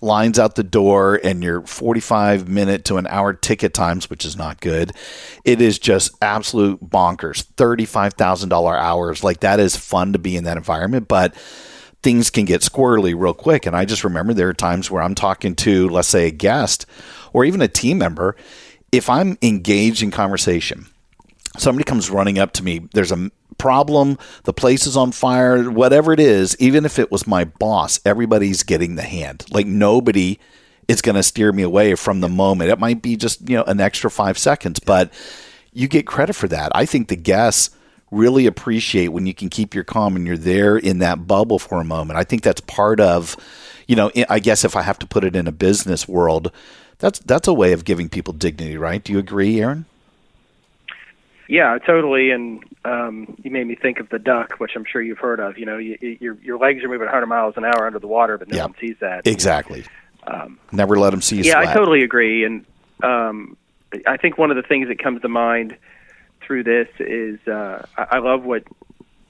lines 0.00 0.38
out 0.38 0.54
the 0.54 0.62
door 0.62 1.20
and 1.22 1.42
your 1.42 1.62
45 1.62 2.48
minute 2.48 2.84
to 2.86 2.96
an 2.96 3.06
hour 3.08 3.32
ticket 3.32 3.74
times, 3.74 4.08
which 4.08 4.24
is 4.24 4.36
not 4.36 4.60
good, 4.60 4.92
it 5.44 5.60
is 5.60 5.78
just 5.78 6.12
absolute 6.22 6.82
bonkers. 6.82 7.44
$35,000 7.54 8.78
hours. 8.78 9.24
Like 9.24 9.40
that 9.40 9.60
is 9.60 9.76
fun 9.76 10.12
to 10.12 10.18
be 10.18 10.36
in 10.36 10.44
that 10.44 10.56
environment. 10.56 11.08
But 11.08 11.34
things 12.02 12.30
can 12.30 12.44
get 12.44 12.62
squirrely 12.62 13.14
real 13.16 13.34
quick. 13.34 13.66
And 13.66 13.76
I 13.76 13.84
just 13.84 14.04
remember 14.04 14.32
there 14.32 14.48
are 14.48 14.54
times 14.54 14.90
where 14.90 15.02
I'm 15.02 15.14
talking 15.14 15.54
to, 15.56 15.88
let's 15.88 16.08
say, 16.08 16.28
a 16.28 16.30
guest 16.30 16.86
or 17.32 17.44
even 17.44 17.60
a 17.60 17.68
team 17.68 17.98
member, 17.98 18.36
if 18.92 19.08
I'm 19.08 19.38
engaged 19.42 20.02
in 20.02 20.10
conversation, 20.10 20.86
somebody 21.58 21.84
comes 21.84 22.10
running 22.10 22.38
up 22.38 22.52
to 22.54 22.64
me, 22.64 22.88
there's 22.92 23.12
a 23.12 23.30
problem, 23.60 24.18
the 24.44 24.52
place 24.52 24.86
is 24.86 24.96
on 24.96 25.12
fire, 25.12 25.70
whatever 25.70 26.12
it 26.12 26.20
is, 26.20 26.56
even 26.58 26.84
if 26.84 26.98
it 26.98 27.12
was 27.12 27.26
my 27.26 27.44
boss, 27.44 28.00
everybody's 28.04 28.62
getting 28.62 28.96
the 28.96 29.02
hand. 29.02 29.44
Like 29.50 29.66
nobody 29.66 30.38
is 30.88 31.02
going 31.02 31.16
to 31.16 31.22
steer 31.22 31.52
me 31.52 31.62
away 31.62 31.94
from 31.94 32.20
the 32.20 32.28
moment. 32.28 32.70
It 32.70 32.78
might 32.78 33.02
be 33.02 33.16
just, 33.16 33.48
you 33.48 33.56
know, 33.56 33.64
an 33.64 33.80
extra 33.80 34.10
5 34.10 34.38
seconds, 34.38 34.80
but 34.80 35.12
you 35.72 35.86
get 35.86 36.06
credit 36.06 36.32
for 36.32 36.48
that. 36.48 36.72
I 36.74 36.86
think 36.86 37.08
the 37.08 37.16
guests 37.16 37.70
really 38.10 38.46
appreciate 38.46 39.08
when 39.08 39.26
you 39.26 39.34
can 39.34 39.48
keep 39.48 39.74
your 39.74 39.84
calm 39.84 40.16
and 40.16 40.26
you're 40.26 40.36
there 40.36 40.76
in 40.76 40.98
that 40.98 41.26
bubble 41.26 41.58
for 41.58 41.80
a 41.80 41.84
moment. 41.84 42.18
I 42.18 42.24
think 42.24 42.42
that's 42.42 42.60
part 42.62 42.98
of, 42.98 43.36
you 43.86 43.94
know, 43.94 44.10
I 44.28 44.40
guess 44.40 44.64
if 44.64 44.74
I 44.74 44.82
have 44.82 44.98
to 45.00 45.06
put 45.06 45.22
it 45.22 45.36
in 45.36 45.46
a 45.46 45.52
business 45.52 46.08
world, 46.08 46.50
that's 46.98 47.18
that's 47.20 47.46
a 47.46 47.54
way 47.54 47.72
of 47.72 47.84
giving 47.84 48.08
people 48.08 48.34
dignity, 48.34 48.76
right? 48.76 49.02
Do 49.02 49.12
you 49.12 49.18
agree, 49.18 49.60
Aaron? 49.60 49.86
Yeah, 51.50 51.76
totally. 51.78 52.30
And 52.30 52.62
um, 52.84 53.36
you 53.42 53.50
made 53.50 53.66
me 53.66 53.74
think 53.74 53.98
of 53.98 54.08
the 54.08 54.18
duck, 54.20 54.54
which 54.58 54.70
I'm 54.76 54.84
sure 54.84 55.02
you've 55.02 55.18
heard 55.18 55.40
of. 55.40 55.58
You 55.58 55.66
know, 55.66 55.78
you, 55.78 55.98
your 56.20 56.34
your 56.42 56.58
legs 56.58 56.84
are 56.84 56.88
moving 56.88 57.06
100 57.06 57.26
miles 57.26 57.54
an 57.56 57.64
hour 57.64 57.86
under 57.86 57.98
the 57.98 58.06
water, 58.06 58.38
but 58.38 58.48
no 58.48 58.56
Yeah. 58.56 58.64
one 58.66 58.74
sees 58.80 58.96
that. 59.00 59.26
Exactly. 59.26 59.84
Um, 60.26 60.58
Never 60.70 60.96
let 60.98 61.10
them 61.10 61.20
see 61.22 61.36
you 61.38 61.42
yeah, 61.42 61.54
sweat. 61.62 61.68
I 61.68 61.74
totally 61.74 62.02
agree. 62.04 62.44
And 62.44 62.64
um, 63.02 63.56
I 64.06 64.16
think 64.16 64.38
one 64.38 64.50
of 64.50 64.56
the 64.56 64.62
things 64.62 64.88
that 64.88 64.98
comes 65.02 65.22
to 65.22 65.28
mind 65.28 65.76
through 66.40 66.62
this 66.64 66.88
is 67.00 67.40
uh, 67.48 67.84
I, 67.98 68.06
I 68.12 68.18
love 68.18 68.44
what 68.44 68.62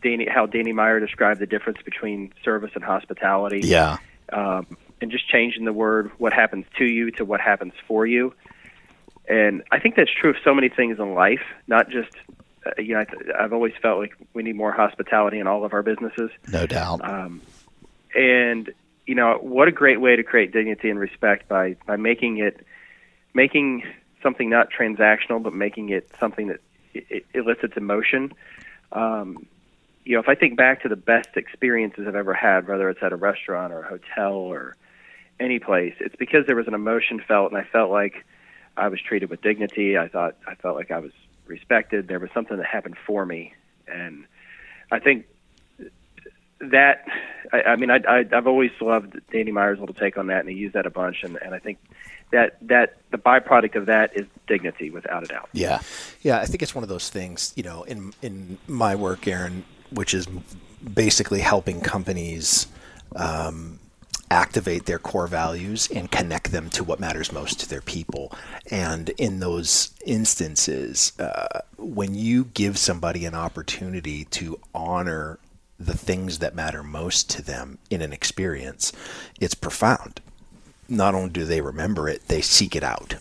Danny, 0.02 0.26
how 0.28 0.44
Danny 0.46 0.72
Meyer 0.72 1.00
described 1.00 1.40
the 1.40 1.46
difference 1.46 1.78
between 1.82 2.32
service 2.44 2.72
and 2.74 2.84
hospitality. 2.84 3.60
Yeah. 3.64 3.96
um, 4.32 4.66
and 5.02 5.10
just 5.10 5.26
changing 5.28 5.64
the 5.64 5.72
word 5.72 6.10
"what 6.18 6.34
happens 6.34 6.66
to 6.76 6.84
you" 6.84 7.10
to 7.12 7.24
"what 7.24 7.40
happens 7.40 7.72
for 7.88 8.06
you." 8.06 8.34
And 9.30 9.62
I 9.70 9.78
think 9.78 9.94
that's 9.94 10.10
true 10.12 10.30
of 10.30 10.36
so 10.44 10.52
many 10.52 10.68
things 10.68 10.98
in 10.98 11.14
life, 11.14 11.42
not 11.68 11.88
just. 11.88 12.10
Uh, 12.66 12.72
you 12.78 12.92
know, 12.92 13.00
I 13.00 13.04
th- 13.04 13.22
I've 13.38 13.52
always 13.52 13.72
felt 13.80 14.00
like 14.00 14.12
we 14.34 14.42
need 14.42 14.56
more 14.56 14.72
hospitality 14.72 15.38
in 15.38 15.46
all 15.46 15.64
of 15.64 15.72
our 15.72 15.82
businesses. 15.82 16.30
No 16.52 16.66
doubt. 16.66 17.00
Um, 17.08 17.40
and 18.14 18.70
you 19.06 19.14
know, 19.14 19.38
what 19.40 19.68
a 19.68 19.72
great 19.72 20.00
way 20.00 20.16
to 20.16 20.24
create 20.24 20.52
dignity 20.52 20.90
and 20.90 20.98
respect 20.98 21.48
by 21.48 21.76
by 21.86 21.96
making 21.96 22.38
it 22.38 22.66
making 23.32 23.84
something 24.20 24.50
not 24.50 24.68
transactional, 24.70 25.40
but 25.40 25.54
making 25.54 25.90
it 25.90 26.10
something 26.18 26.48
that 26.48 26.60
it, 26.92 27.06
it 27.08 27.26
elicits 27.32 27.76
emotion. 27.76 28.34
Um, 28.90 29.46
you 30.04 30.14
know, 30.16 30.20
if 30.20 30.28
I 30.28 30.34
think 30.34 30.56
back 30.56 30.82
to 30.82 30.88
the 30.88 30.96
best 30.96 31.30
experiences 31.36 32.06
I've 32.08 32.16
ever 32.16 32.34
had, 32.34 32.66
whether 32.66 32.90
it's 32.90 33.02
at 33.02 33.12
a 33.12 33.16
restaurant 33.16 33.72
or 33.72 33.82
a 33.82 33.88
hotel 33.88 34.32
or 34.32 34.76
any 35.38 35.60
place, 35.60 35.94
it's 36.00 36.16
because 36.16 36.46
there 36.46 36.56
was 36.56 36.66
an 36.66 36.74
emotion 36.74 37.22
felt, 37.26 37.52
and 37.52 37.60
I 37.60 37.64
felt 37.64 37.92
like 37.92 38.24
I 38.80 38.88
was 38.88 39.00
treated 39.00 39.30
with 39.30 39.42
dignity. 39.42 39.98
I 39.98 40.08
thought 40.08 40.36
I 40.46 40.54
felt 40.54 40.76
like 40.76 40.90
I 40.90 40.98
was 40.98 41.12
respected. 41.46 42.08
There 42.08 42.18
was 42.18 42.30
something 42.32 42.56
that 42.56 42.66
happened 42.66 42.96
for 43.06 43.26
me, 43.26 43.54
and 43.86 44.24
I 44.90 44.98
think 44.98 45.26
that 46.60 47.06
I, 47.52 47.62
I 47.62 47.76
mean 47.76 47.90
I, 47.90 48.00
I 48.08 48.24
I've 48.32 48.46
always 48.46 48.70
loved 48.80 49.20
Danny 49.32 49.52
Meyer's 49.52 49.78
little 49.78 49.94
take 49.94 50.16
on 50.16 50.28
that, 50.28 50.40
and 50.40 50.48
he 50.48 50.56
used 50.56 50.74
that 50.74 50.86
a 50.86 50.90
bunch, 50.90 51.22
and, 51.22 51.36
and 51.42 51.54
I 51.54 51.58
think 51.58 51.78
that 52.32 52.56
that 52.62 52.96
the 53.10 53.18
byproduct 53.18 53.76
of 53.76 53.86
that 53.86 54.16
is 54.16 54.26
dignity, 54.46 54.90
without 54.90 55.24
a 55.24 55.26
doubt. 55.26 55.48
yeah. 55.52 55.80
Yeah, 56.22 56.38
I 56.38 56.46
think 56.46 56.62
it's 56.62 56.74
one 56.74 56.82
of 56.82 56.88
those 56.88 57.08
things, 57.10 57.52
you 57.56 57.62
know, 57.62 57.82
in 57.84 58.12
in 58.22 58.58
my 58.66 58.94
work, 58.94 59.28
Aaron, 59.28 59.64
which 59.90 60.14
is 60.14 60.26
basically 60.94 61.40
helping 61.40 61.80
companies 61.80 62.66
um, 63.16 63.78
activate 64.30 64.86
their 64.86 64.98
core 64.98 65.26
values 65.26 65.88
and 65.94 66.10
connect 66.10 66.52
them 66.52 66.70
to 66.70 66.84
what 66.84 67.00
matters 67.00 67.32
most 67.32 67.60
to 67.60 67.68
their 67.68 67.80
people. 67.80 68.32
And 68.70 69.08
in 69.10 69.40
those 69.40 69.92
instances, 70.06 71.12
uh, 71.18 71.60
when 71.76 72.14
you 72.14 72.44
give 72.44 72.78
somebody 72.78 73.24
an 73.24 73.34
opportunity 73.34 74.24
to 74.26 74.58
honor 74.74 75.38
the 75.78 75.96
things 75.96 76.38
that 76.38 76.54
matter 76.54 76.82
most 76.82 77.28
to 77.30 77.42
them 77.42 77.78
in 77.88 78.02
an 78.02 78.12
experience, 78.12 78.92
it's 79.40 79.54
profound. 79.54 80.20
Not 80.88 81.14
only 81.14 81.30
do 81.30 81.44
they 81.44 81.60
remember 81.60 82.08
it, 82.08 82.28
they 82.28 82.40
seek 82.40 82.76
it 82.76 82.84
out 82.84 83.14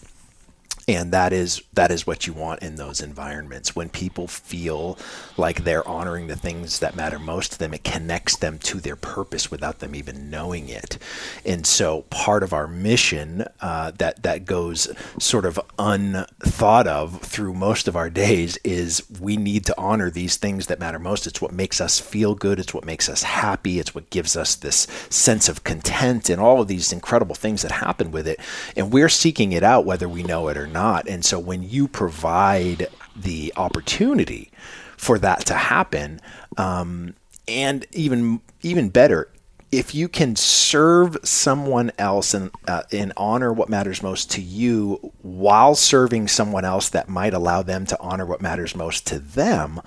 and 0.95 1.11
that 1.11 1.33
is 1.33 1.61
that 1.73 1.91
is 1.91 2.07
what 2.07 2.27
you 2.27 2.33
want 2.33 2.61
in 2.61 2.75
those 2.75 3.01
environments. 3.01 3.75
When 3.75 3.89
people 3.89 4.27
feel 4.27 4.97
like 5.37 5.63
they're 5.63 5.87
honoring 5.87 6.27
the 6.27 6.35
things 6.35 6.79
that 6.79 6.95
matter 6.95 7.19
most 7.19 7.53
to 7.53 7.59
them 7.59 7.73
it 7.73 7.83
connects 7.83 8.37
them 8.37 8.57
to 8.59 8.79
their 8.79 8.95
purpose 8.95 9.51
without 9.51 9.79
them 9.79 9.95
even 9.95 10.29
knowing 10.29 10.69
it. 10.69 10.97
And 11.45 11.65
so 11.65 12.01
part 12.09 12.43
of 12.43 12.53
our 12.53 12.67
mission 12.67 13.45
uh, 13.61 13.91
that 13.97 14.23
that 14.23 14.45
goes 14.45 14.87
sort 15.19 15.45
of 15.45 15.59
unthought 15.77 16.87
of 16.87 17.21
through 17.21 17.53
most 17.53 17.87
of 17.87 17.95
our 17.95 18.09
days 18.09 18.57
is 18.63 19.03
we 19.19 19.37
need 19.37 19.65
to 19.65 19.75
honor 19.77 20.09
these 20.09 20.37
things 20.37 20.67
that 20.67 20.79
matter 20.79 20.99
most. 20.99 21.27
It's 21.27 21.41
what 21.41 21.51
makes 21.51 21.79
us 21.81 21.99
feel 21.99 22.35
good. 22.35 22.59
It's 22.59 22.73
what 22.73 22.85
makes 22.85 23.09
us 23.09 23.23
happy. 23.23 23.79
It's 23.79 23.93
what 23.93 24.09
gives 24.09 24.35
us 24.35 24.55
this 24.55 24.87
sense 25.09 25.49
of 25.49 25.63
content 25.63 26.29
and 26.29 26.41
all 26.41 26.61
of 26.61 26.67
these 26.67 26.91
incredible 26.91 27.35
things 27.35 27.61
that 27.61 27.71
happen 27.71 28.11
with 28.11 28.27
it. 28.27 28.39
And 28.75 28.91
we're 28.91 29.09
seeking 29.09 29.51
it 29.51 29.63
out 29.63 29.85
whether 29.85 30.09
we 30.09 30.23
know 30.23 30.47
it 30.47 30.57
or 30.57 30.67
not 30.67 30.78
and 31.07 31.23
so 31.25 31.39
when 31.39 31.63
you 31.63 31.88
provide 31.88 32.88
the 33.15 33.53
opportunity 33.57 34.51
for 34.97 35.19
that 35.19 35.45
to 35.45 35.53
happen 35.53 36.19
um, 36.57 37.13
and 37.47 37.86
even 37.91 38.41
even 38.61 38.89
better 38.89 39.30
if 39.71 39.93
you 39.93 40.07
can 40.07 40.36
serve 40.36 41.15
someone 41.23 41.91
else 41.97 42.34
and 42.34 42.51
uh, 42.67 42.84
and 42.91 43.13
honor 43.17 43.53
what 43.53 43.69
matters 43.69 44.01
most 44.01 44.32
to 44.32 44.41
you 44.41 45.13
while 45.21 45.75
serving 45.75 46.27
someone 46.27 46.65
else 46.65 46.89
that 46.89 47.07
might 47.07 47.34
allow 47.34 47.61
them 47.61 47.86
to 47.86 47.99
honor 47.99 48.25
what 48.25 48.41
matters 48.41 48.75
most 48.75 49.05
to 49.07 49.19
them 49.19 49.82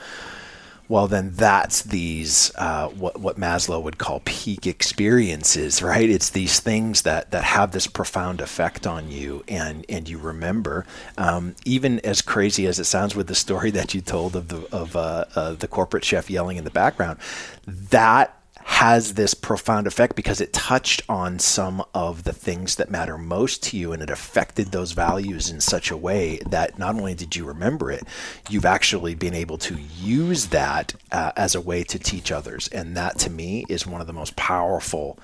well 0.93 1.09
then 1.09 1.31
that's 1.33 1.81
these 1.85 2.53
uh, 2.57 2.87
what 2.89 3.19
what 3.19 3.41
Maslow 3.41 3.83
would 3.83 3.97
call 3.97 4.21
peak 4.27 4.67
experiences, 4.67 5.83
right? 5.83 6.07
It's 6.07 6.29
these 6.29 6.61
things 6.61 7.01
that 7.03 7.31
that 7.31 7.45
have 7.45 7.73
this 7.73 7.87
profound 7.87 8.43
effect 8.43 8.87
on 8.87 9.11
you, 9.11 9.43
and 9.49 9.87
and 9.89 10.07
you 10.07 10.19
remember, 10.19 10.85
um, 11.17 11.55
even 11.65 11.99
as 12.01 12.21
crazy 12.21 12.67
as 12.67 12.79
it 12.79 12.85
sounds 12.85 13.17
with 13.17 13.27
the 13.27 13.35
story 13.35 13.71
that 13.79 13.95
you 13.95 14.03
told 14.03 14.37
of 14.37 14.49
the 14.49 14.69
of 14.71 14.95
uh, 14.95 15.25
uh, 15.35 15.53
the 15.55 15.67
corporate 15.67 16.05
chef 16.05 16.29
yelling 16.29 16.59
in 16.59 16.65
the 16.65 16.71
background, 16.71 17.19
that 17.67 18.42
has 18.65 19.15
this 19.15 19.35
profound 19.35 19.87
effect 19.87 20.17
because 20.17 20.41
it 20.41 20.53
touched 20.53 21.03
on 21.09 21.39
some 21.39 21.85
of 21.95 22.25
the 22.25 22.33
things 22.33 22.77
that 22.77 22.91
matter 22.91 23.19
most 23.19 23.63
to 23.63 23.77
you 23.77 23.93
and 23.93 24.03
it 24.03 24.11
affected 24.11 24.69
those 24.69 24.93
values 24.93 25.51
in 25.51 25.61
such 25.61 25.91
a 25.91 25.97
way 25.97 26.41
that 26.49 26.79
not 26.79 26.95
only 26.95 27.15
did 27.15 27.35
you 27.37 27.45
remember 27.45 27.91
it, 27.91 28.05
you've 28.49 28.65
actually 28.65 29.15
been 29.15 29.35
able 29.35 29.59
to 29.59 29.77
use 29.99 30.47
that 30.49 30.95
uh, 31.11 31.33
as 31.37 31.55
a 31.55 31.61
way 31.61 31.83
to 31.85 31.99
teach 31.99 32.33
others. 32.33 32.69
And 32.69 32.97
that 32.97 33.19
to 33.21 33.31
me 33.31 33.65
is 33.69 33.87
one 33.87 34.01
of 34.01 34.07
the 34.07 34.13
most 34.13 34.37
powerful 34.37 35.19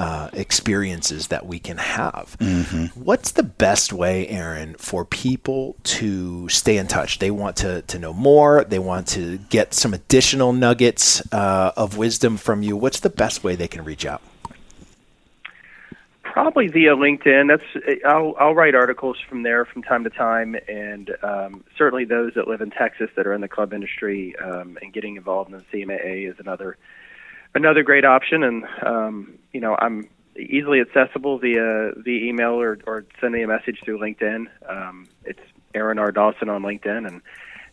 uh, 0.00 0.30
experiences 0.32 1.26
that 1.26 1.44
we 1.44 1.58
can 1.58 1.76
have. 1.76 2.34
What's 2.94 3.32
the 3.32 3.42
best 3.42 3.92
way, 3.92 4.26
Aaron, 4.28 4.74
for 4.78 5.04
people 5.04 5.76
to 5.84 6.48
stay 6.48 6.78
in 6.78 6.86
touch? 6.86 7.18
They 7.18 7.30
want 7.30 7.56
to, 7.58 7.82
to 7.82 7.98
know 7.98 8.14
more, 8.14 8.64
they 8.64 8.78
want 8.78 9.08
to 9.08 9.36
get 9.50 9.74
some 9.74 9.92
additional 9.92 10.54
nuggets 10.54 11.22
uh, 11.34 11.72
of 11.76 11.98
wisdom 11.98 12.38
from 12.38 12.62
you. 12.62 12.78
What's 12.78 13.00
the 13.00 13.10
best 13.10 13.44
way 13.44 13.56
they 13.56 13.68
can 13.68 13.84
reach 13.84 14.06
out? 14.06 14.22
Probably 16.22 16.68
via 16.68 16.96
LinkedIn. 16.96 17.48
That's 17.48 18.00
I'll 18.06 18.34
I'll 18.38 18.54
write 18.54 18.76
articles 18.76 19.18
from 19.28 19.42
there 19.42 19.64
from 19.64 19.82
time 19.82 20.04
to 20.04 20.10
time, 20.10 20.56
and 20.68 21.10
um, 21.24 21.64
certainly 21.76 22.04
those 22.04 22.34
that 22.34 22.46
live 22.46 22.60
in 22.60 22.70
Texas 22.70 23.10
that 23.16 23.26
are 23.26 23.34
in 23.34 23.40
the 23.40 23.48
club 23.48 23.72
industry 23.74 24.36
um, 24.36 24.78
and 24.80 24.92
getting 24.92 25.16
involved 25.16 25.52
in 25.52 25.58
the 25.58 25.64
CMAA 25.64 26.30
is 26.30 26.38
another 26.38 26.78
another 27.54 27.82
great 27.82 28.04
option. 28.04 28.44
And 28.44 28.64
um, 28.82 29.39
you 29.52 29.60
know, 29.60 29.76
I'm 29.80 30.08
easily 30.38 30.80
accessible 30.80 31.38
via 31.38 31.92
via 31.96 32.24
email 32.28 32.52
or 32.60 32.78
or 32.86 33.04
send 33.20 33.32
me 33.34 33.42
a 33.42 33.46
message 33.48 33.78
through 33.84 33.98
LinkedIn. 33.98 34.46
Um, 34.68 35.06
it's 35.24 35.40
Aaron 35.74 35.98
R 35.98 36.12
Dawson 36.12 36.48
on 36.48 36.62
LinkedIn, 36.62 37.06
and 37.06 37.20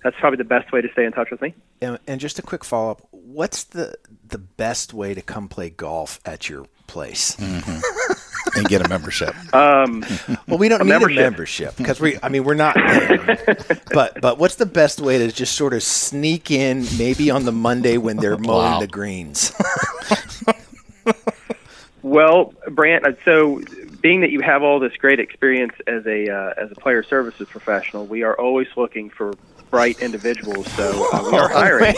that's 0.03 0.15
probably 0.19 0.37
the 0.37 0.43
best 0.43 0.71
way 0.71 0.81
to 0.81 0.91
stay 0.91 1.05
in 1.05 1.11
touch 1.11 1.29
with 1.31 1.41
me. 1.41 1.53
And, 1.81 1.99
and 2.07 2.19
just 2.19 2.39
a 2.39 2.41
quick 2.41 2.63
follow 2.63 2.91
up: 2.91 3.07
What's 3.11 3.63
the 3.65 3.95
the 4.27 4.37
best 4.39 4.93
way 4.93 5.13
to 5.13 5.21
come 5.21 5.47
play 5.47 5.69
golf 5.69 6.19
at 6.25 6.49
your 6.49 6.65
place? 6.87 7.37
and 8.55 8.65
get 8.69 8.83
a 8.85 8.87
membership. 8.89 9.35
Um, 9.53 10.03
Well, 10.47 10.57
we 10.57 10.69
don't 10.69 10.81
A 10.81 10.83
need 10.85 10.89
membership. 10.91 11.17
a 11.17 11.21
membership 11.21 11.75
because 11.77 11.99
we. 11.99 12.17
I 12.23 12.29
mean, 12.29 12.43
we're 12.43 12.53
not. 12.53 12.75
paying. 12.75 13.19
but 13.93 14.19
but 14.21 14.37
what's 14.37 14.55
the 14.55 14.65
best 14.65 14.99
way 15.01 15.17
to 15.19 15.31
just 15.31 15.55
sort 15.55 15.73
of 15.73 15.83
sneak 15.83 16.49
in, 16.51 16.85
maybe 16.97 17.29
on 17.29 17.45
the 17.45 17.51
Monday 17.51 17.97
when 17.97 18.17
they're 18.17 18.37
mowing 18.37 18.71
Wow. 18.73 18.79
the 18.79 18.87
greens? 18.87 19.51
Well, 22.07 22.53
Brant, 22.71 23.05
uh, 23.05 23.11
so 23.25 23.61
being 24.01 24.21
that 24.21 24.31
you 24.31 24.39
have 24.41 24.63
all 24.63 24.79
this 24.79 24.95
great 24.97 25.19
experience 25.19 25.73
as 25.87 26.05
a 26.05 26.29
uh, 26.29 26.53
as 26.63 26.71
a 26.71 26.75
player 26.75 27.03
services 27.03 27.47
professional, 27.49 28.05
we 28.05 28.23
are 28.23 28.39
always 28.39 28.67
looking 28.77 29.09
for 29.09 29.33
bright 29.69 29.99
individuals. 30.01 30.71
So 30.73 31.09
uh, 31.11 31.29
we 31.29 31.37
are 31.37 31.49
hiring. 31.53 31.95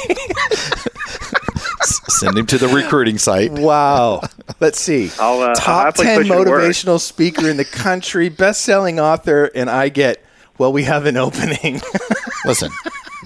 Send 2.09 2.37
him 2.37 2.45
to 2.47 2.57
the 2.57 2.67
recruiting 2.67 3.17
site. 3.17 3.51
wow. 3.51 4.21
Let's 4.59 4.79
see. 4.79 5.11
I'll, 5.19 5.41
uh, 5.41 5.47
I'll 5.49 5.55
Top 5.55 5.95
ten 5.95 6.17
push 6.19 6.27
your 6.27 6.39
word. 6.39 6.47
motivational 6.47 6.99
speaker 6.99 7.47
in 7.49 7.57
the 7.57 7.65
country, 7.65 8.29
best-selling 8.29 8.99
author, 8.99 9.45
and 9.55 9.69
I 9.69 9.89
get 9.89 10.23
Well, 10.57 10.73
we 10.73 10.83
have 10.83 11.05
an 11.05 11.17
opening. 11.17 11.81
Listen, 12.45 12.71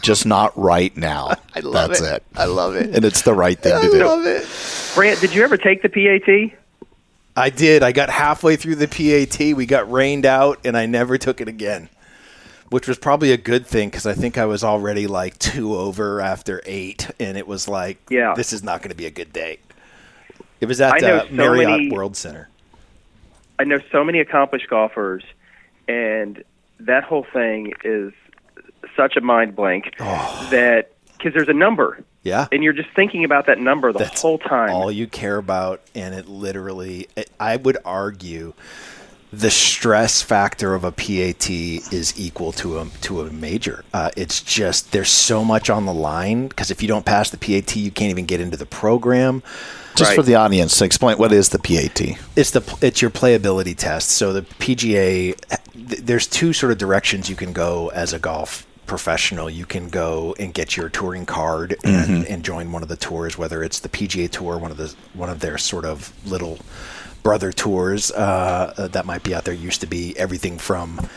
just 0.01 0.25
not 0.25 0.55
right 0.57 0.95
now. 0.97 1.33
I 1.55 1.61
love 1.61 1.89
That's 1.89 2.01
it. 2.01 2.13
it. 2.15 2.23
I 2.35 2.45
love 2.45 2.75
it. 2.75 2.93
And 2.95 3.05
it's 3.05 3.21
the 3.23 3.33
right 3.33 3.57
thing 3.57 3.73
I 3.73 3.81
to 3.81 3.89
do. 3.89 4.01
I 4.01 4.05
love 4.05 4.25
it. 4.25 4.45
Brant, 4.95 5.21
did 5.21 5.33
you 5.33 5.43
ever 5.43 5.57
take 5.57 5.81
the 5.81 5.89
PAT? 5.89 6.59
I 7.35 7.49
did. 7.49 7.81
I 7.83 7.91
got 7.91 8.09
halfway 8.09 8.55
through 8.55 8.75
the 8.75 8.87
PAT. 8.87 9.55
We 9.55 9.65
got 9.65 9.91
rained 9.91 10.25
out, 10.25 10.59
and 10.65 10.77
I 10.77 10.85
never 10.85 11.17
took 11.17 11.41
it 11.41 11.47
again, 11.47 11.89
which 12.69 12.87
was 12.87 12.97
probably 12.97 13.31
a 13.31 13.37
good 13.37 13.65
thing 13.65 13.89
because 13.89 14.05
I 14.05 14.13
think 14.13 14.37
I 14.37 14.45
was 14.45 14.63
already 14.63 15.07
like 15.07 15.39
two 15.39 15.75
over 15.75 16.21
after 16.21 16.61
eight, 16.65 17.09
and 17.19 17.37
it 17.37 17.47
was 17.47 17.67
like, 17.67 17.97
Yeah. 18.09 18.33
this 18.35 18.53
is 18.53 18.63
not 18.63 18.81
going 18.81 18.91
to 18.91 18.95
be 18.95 19.07
a 19.07 19.11
good 19.11 19.33
day. 19.33 19.57
It 20.61 20.67
was 20.67 20.79
at 20.79 21.03
uh, 21.03 21.27
so 21.27 21.33
Marriott 21.33 21.69
many- 21.69 21.91
World 21.91 22.15
Center. 22.15 22.49
I 23.59 23.65
know 23.65 23.79
so 23.91 24.03
many 24.03 24.19
accomplished 24.19 24.69
golfers, 24.69 25.23
and 25.87 26.43
that 26.79 27.03
whole 27.03 27.25
thing 27.33 27.73
is 27.83 28.13
such 28.95 29.15
a 29.15 29.21
mind 29.21 29.55
blank 29.55 29.95
that 29.97 30.91
because 31.17 31.33
there's 31.33 31.49
a 31.49 31.53
number, 31.53 32.03
Yeah. 32.23 32.47
and 32.51 32.63
you're 32.63 32.73
just 32.73 32.89
thinking 32.95 33.23
about 33.25 33.47
that 33.47 33.59
number 33.59 33.91
the 33.91 33.99
That's 33.99 34.21
whole 34.21 34.37
time. 34.39 34.69
all 34.71 34.91
you 34.91 35.07
care 35.07 35.37
about, 35.37 35.81
and 35.93 36.15
it 36.15 36.27
literally, 36.27 37.07
I 37.39 37.57
would 37.57 37.77
argue, 37.85 38.53
the 39.33 39.49
stress 39.49 40.21
factor 40.21 40.75
of 40.75 40.83
a 40.83 40.91
PAT 40.91 41.49
is 41.49 42.13
equal 42.17 42.51
to 42.53 42.77
a 42.79 42.85
to 43.01 43.21
a 43.21 43.31
major. 43.31 43.83
Uh, 43.93 44.11
it's 44.15 44.41
just 44.41 44.91
there's 44.91 45.09
so 45.09 45.43
much 45.43 45.69
on 45.71 45.85
the 45.87 45.93
line 45.93 46.47
because 46.47 46.69
if 46.69 46.81
you 46.83 46.87
don't 46.87 47.03
pass 47.05 47.31
the 47.31 47.37
PAT, 47.37 47.75
you 47.75 47.89
can't 47.89 48.11
even 48.11 48.25
get 48.25 48.39
into 48.39 48.57
the 48.57 48.67
program. 48.67 49.41
Just 49.95 50.09
Right. 50.11 50.15
for 50.15 50.21
the 50.23 50.35
audience, 50.35 50.77
to 50.77 50.85
explain 50.85 51.17
what 51.17 51.31
is 51.31 51.49
the 51.49 51.57
PAT? 51.59 51.99
It's 52.35 52.51
the 52.51 52.61
it's 52.81 53.01
your 53.01 53.09
playability 53.11 53.75
test. 53.75 54.11
So 54.11 54.33
the 54.33 54.43
PGA, 54.43 55.33
th- 55.73 56.01
there's 56.01 56.27
two 56.27 56.53
sort 56.53 56.71
of 56.71 56.77
directions 56.77 57.27
you 57.29 57.35
can 57.35 57.53
go 57.53 57.89
as 57.89 58.13
a 58.13 58.19
golf 58.19 58.65
professional. 58.93 59.49
You 59.49 59.65
can 59.65 59.89
go 59.89 60.35
and 60.37 60.53
get 60.53 60.77
your 60.77 60.87
touring 60.87 61.25
card 61.25 61.75
and, 61.83 62.27
and 62.27 62.45
join 62.45 62.71
one 62.71 62.83
of 62.83 62.89
the 62.89 62.95
tours, 62.95 63.39
whether 63.39 63.63
it's 63.63 63.79
the 63.79 63.89
PGA 63.89 64.29
Tour, 64.29 64.59
one 64.59 64.69
of 64.69 64.77
the 64.77 64.93
one 65.15 65.31
of 65.31 65.39
their 65.39 65.57
sort 65.57 65.83
of 65.83 66.13
little 66.29 66.59
brother 67.23 67.51
tours 67.51 68.11
uh, 68.11 68.71
uh, 68.77 68.87
that 68.89 69.07
might 69.07 69.23
be 69.23 69.33
out 69.33 69.45
there. 69.45 69.53
Used 69.55 69.81
to 69.81 69.87
be 69.87 70.15
everything 70.15 70.59
from 70.59 71.09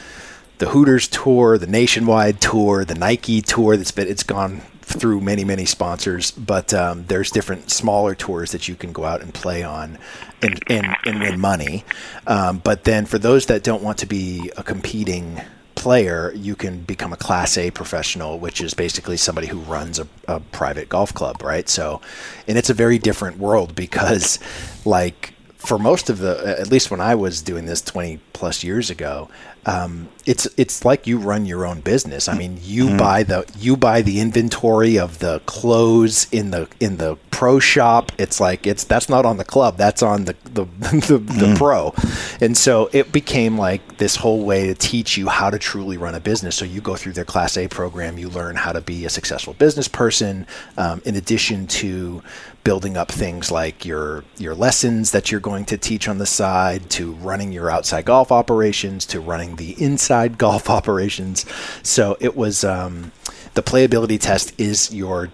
the 0.56 0.70
Hooters 0.70 1.06
tour, 1.06 1.58
the 1.58 1.66
Nationwide 1.66 2.40
tour, 2.40 2.86
the 2.86 2.94
Nike 2.94 3.42
tour. 3.42 3.76
That's 3.76 3.90
been 3.90 4.08
it's 4.08 4.22
gone 4.22 4.62
through 4.80 5.20
many 5.20 5.44
many 5.44 5.66
sponsors, 5.66 6.30
but 6.30 6.72
um, 6.72 7.04
there's 7.08 7.30
different 7.30 7.70
smaller 7.70 8.14
tours 8.14 8.52
that 8.52 8.68
you 8.68 8.74
can 8.74 8.90
go 8.92 9.04
out 9.04 9.20
and 9.20 9.34
play 9.34 9.62
on 9.62 9.98
and 10.40 10.62
and, 10.70 10.96
and 11.04 11.20
win 11.20 11.38
money. 11.38 11.84
Um, 12.26 12.56
but 12.56 12.84
then 12.84 13.04
for 13.04 13.18
those 13.18 13.44
that 13.46 13.62
don't 13.62 13.82
want 13.82 13.98
to 13.98 14.06
be 14.06 14.50
a 14.56 14.62
competing 14.62 15.42
player, 15.76 16.32
you 16.34 16.56
can 16.56 16.80
become 16.80 17.12
a 17.12 17.16
Class 17.16 17.56
A 17.56 17.70
professional, 17.70 18.40
which 18.40 18.60
is 18.60 18.74
basically 18.74 19.16
somebody 19.16 19.46
who 19.46 19.58
runs 19.60 20.00
a, 20.00 20.08
a 20.26 20.40
private 20.40 20.88
golf 20.88 21.14
club, 21.14 21.42
right? 21.42 21.68
So, 21.68 22.00
and 22.48 22.58
it's 22.58 22.70
a 22.70 22.74
very 22.74 22.98
different 22.98 23.38
world 23.38 23.76
because, 23.76 24.40
like 24.84 25.34
for 25.58 25.78
most 25.78 26.10
of 26.10 26.18
the 26.18 26.56
at 26.60 26.70
least 26.70 26.90
when 26.90 27.00
I 27.00 27.14
was 27.14 27.42
doing 27.42 27.66
this 27.66 27.82
20 27.82 28.20
plus 28.32 28.62
years 28.62 28.88
ago 28.88 29.28
um, 29.66 30.08
it's 30.24 30.46
it's 30.56 30.84
like 30.84 31.06
you 31.06 31.18
run 31.18 31.44
your 31.44 31.66
own 31.66 31.80
business. 31.80 32.28
I 32.28 32.36
mean 32.36 32.58
you 32.62 32.96
buy 32.96 33.24
the 33.24 33.44
you 33.58 33.76
buy 33.76 34.02
the 34.02 34.20
inventory 34.20 34.98
of 34.98 35.18
the 35.18 35.40
clothes 35.46 36.28
in 36.32 36.52
the 36.52 36.68
in 36.80 36.96
the 36.96 37.16
pro 37.30 37.58
shop. 37.58 38.12
It's 38.16 38.40
like 38.40 38.66
it's 38.66 38.84
that's 38.84 39.08
not 39.08 39.26
on 39.26 39.36
the 39.36 39.44
club. 39.44 39.76
That's 39.76 40.02
on 40.02 40.24
the 40.24 40.36
the, 40.44 40.64
the, 40.80 41.18
the 41.18 41.54
pro. 41.58 41.92
And 42.40 42.56
so 42.56 42.88
it 42.92 43.12
became 43.12 43.58
like 43.58 43.98
this 43.98 44.16
whole 44.16 44.44
way 44.44 44.66
to 44.68 44.74
teach 44.74 45.16
you 45.16 45.28
how 45.28 45.50
to 45.50 45.58
truly 45.58 45.96
run 45.96 46.14
a 46.14 46.20
business. 46.20 46.56
So 46.56 46.64
you 46.64 46.80
go 46.80 46.96
through 46.96 47.12
their 47.12 47.24
class 47.24 47.56
A 47.56 47.68
program. 47.68 48.18
You 48.18 48.28
learn 48.28 48.56
how 48.56 48.72
to 48.72 48.80
be 48.80 49.04
a 49.04 49.10
successful 49.10 49.54
business 49.54 49.88
person. 49.88 50.46
Um, 50.76 51.02
in 51.04 51.16
addition 51.16 51.66
to 51.68 52.22
building 52.66 52.96
up 52.96 53.12
things 53.12 53.52
like 53.52 53.84
your 53.84 54.24
your 54.38 54.52
lessons 54.52 55.12
that 55.12 55.30
you're 55.30 55.40
going 55.40 55.64
to 55.64 55.78
teach 55.78 56.08
on 56.08 56.18
the 56.18 56.26
side 56.26 56.90
to 56.90 57.12
running 57.12 57.52
your 57.52 57.70
outside 57.70 58.04
golf 58.04 58.32
operations 58.32 59.06
to 59.06 59.20
running 59.20 59.54
the 59.54 59.80
inside 59.80 60.36
golf 60.46 60.68
operations 60.68 61.46
so 61.84 62.16
it 62.18 62.34
was 62.34 62.64
um, 62.64 63.12
the 63.54 63.62
playability 63.62 64.18
test 64.18 64.52
is 64.60 64.92
your 64.92 65.30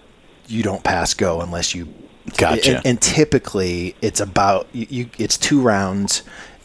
you 0.47 0.63
don't 0.63 0.85
pass 0.85 1.15
go 1.15 1.41
unless 1.41 1.75
you 1.75 1.89
Gotcha. 2.37 2.77
and, 2.77 2.87
and 2.87 3.01
typically 3.01 3.97
it's 4.03 4.21
about 4.21 4.69
you, 4.75 4.87
you 4.91 5.11
it's 5.19 5.39
two 5.39 5.63
rounds 5.63 6.23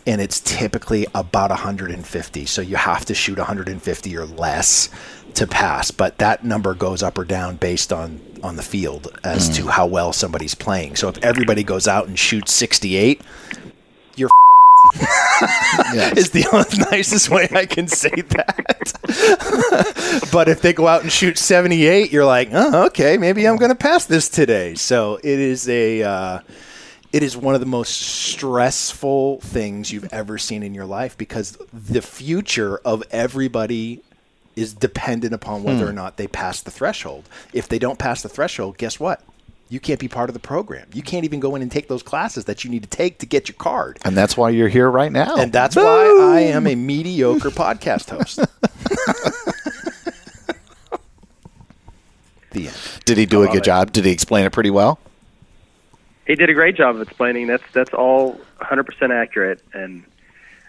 and 0.07 0.21
it's 0.21 0.39
typically 0.39 1.05
about 1.13 1.51
150 1.51 2.45
so 2.45 2.61
you 2.61 2.75
have 2.77 3.05
to 3.05 3.13
shoot 3.13 3.37
150 3.37 4.17
or 4.17 4.25
less 4.25 4.89
to 5.35 5.45
pass 5.45 5.91
but 5.91 6.17
that 6.17 6.43
number 6.43 6.73
goes 6.73 7.03
up 7.03 7.17
or 7.17 7.25
down 7.25 7.57
based 7.57 7.93
on 7.93 8.19
on 8.41 8.55
the 8.55 8.63
field 8.63 9.07
as 9.23 9.49
to 9.49 9.67
how 9.67 9.85
well 9.85 10.11
somebody's 10.11 10.55
playing 10.55 10.95
so 10.95 11.09
if 11.09 11.17
everybody 11.23 11.63
goes 11.63 11.87
out 11.87 12.07
and 12.07 12.17
shoots 12.17 12.51
68 12.53 13.21
you're 14.15 14.29
is 16.15 16.31
the 16.31 16.87
nicest 16.91 17.29
way 17.29 17.47
I 17.51 17.65
can 17.65 17.87
say 17.87 18.09
that. 18.09 18.99
but 20.31 20.47
if 20.47 20.61
they 20.61 20.73
go 20.73 20.87
out 20.87 21.03
and 21.03 21.11
shoot 21.11 21.37
78, 21.37 22.11
you're 22.11 22.25
like, 22.25 22.49
oh, 22.51 22.85
okay, 22.87 23.17
maybe 23.17 23.47
I'm 23.47 23.57
going 23.57 23.69
to 23.69 23.75
pass 23.75 24.05
this 24.05 24.29
today. 24.29 24.75
So 24.75 25.15
it 25.17 25.39
is 25.39 25.67
a, 25.69 26.03
uh, 26.03 26.39
it 27.13 27.23
is 27.23 27.37
one 27.37 27.53
of 27.55 27.61
the 27.61 27.67
most 27.67 27.91
stressful 27.91 29.39
things 29.41 29.91
you've 29.91 30.11
ever 30.11 30.37
seen 30.37 30.63
in 30.63 30.73
your 30.73 30.85
life 30.85 31.17
because 31.17 31.57
the 31.73 32.01
future 32.01 32.77
of 32.79 33.03
everybody 33.11 34.01
is 34.55 34.73
dependent 34.73 35.33
upon 35.33 35.63
whether 35.63 35.85
or 35.85 35.91
hmm. 35.91 35.95
not 35.95 36.17
they 36.17 36.27
pass 36.27 36.61
the 36.61 36.71
threshold. 36.71 37.29
If 37.53 37.69
they 37.69 37.79
don't 37.79 37.99
pass 37.99 38.23
the 38.23 38.29
threshold, 38.29 38.77
guess 38.77 38.99
what? 38.99 39.21
You 39.69 39.79
can't 39.79 39.99
be 39.99 40.07
part 40.07 40.29
of 40.29 40.33
the 40.33 40.39
program. 40.39 40.87
You 40.93 41.01
can't 41.01 41.25
even 41.25 41.39
go 41.39 41.55
in 41.55 41.61
and 41.61 41.69
take 41.71 41.89
those 41.89 42.01
classes 42.01 42.45
that 42.45 42.63
you 42.63 42.69
need 42.71 42.83
to 42.83 42.89
take 42.89 43.19
to 43.19 43.25
get 43.25 43.49
your 43.49 43.55
card. 43.55 43.99
And 44.05 44.15
that's 44.15 44.37
why 44.37 44.49
you're 44.49 44.69
here 44.69 44.89
right 44.89 45.11
now. 45.11 45.35
And 45.35 45.51
that's 45.51 45.75
why 45.75 45.83
I 45.83 46.39
am 46.39 46.67
a 46.67 46.75
mediocre 46.75 47.49
podcast 47.49 48.09
host. 48.09 48.37
the 52.51 52.67
end. 52.67 52.77
Did 53.03 53.17
he 53.17 53.25
do 53.25 53.43
a 53.43 53.47
good 53.47 53.57
it. 53.57 53.65
job? 53.65 53.91
Did 53.91 54.05
he 54.05 54.11
explain 54.11 54.45
it 54.45 54.51
pretty 54.51 54.69
well? 54.69 54.99
He 56.27 56.35
did 56.35 56.49
a 56.49 56.53
great 56.53 56.75
job 56.75 56.95
of 56.97 57.01
explaining. 57.01 57.47
That's 57.47 57.63
that's 57.73 57.93
all 57.93 58.39
100% 58.59 59.09
accurate, 59.11 59.61
and 59.73 60.03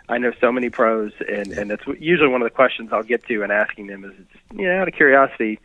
I 0.08 0.18
know 0.18 0.32
so 0.40 0.52
many 0.52 0.70
pros, 0.70 1.12
and 1.28 1.52
and 1.52 1.70
that's 1.70 1.84
usually 1.98 2.28
one 2.28 2.40
of 2.40 2.46
the 2.46 2.54
questions 2.54 2.92
I'll 2.92 3.02
get 3.02 3.26
to 3.26 3.42
and 3.42 3.50
asking 3.50 3.88
them 3.88 4.04
is, 4.04 4.12
just, 4.32 4.44
you 4.58 4.68
know, 4.68 4.80
out 4.80 4.88
of 4.88 4.94
curiosity, 4.94 5.58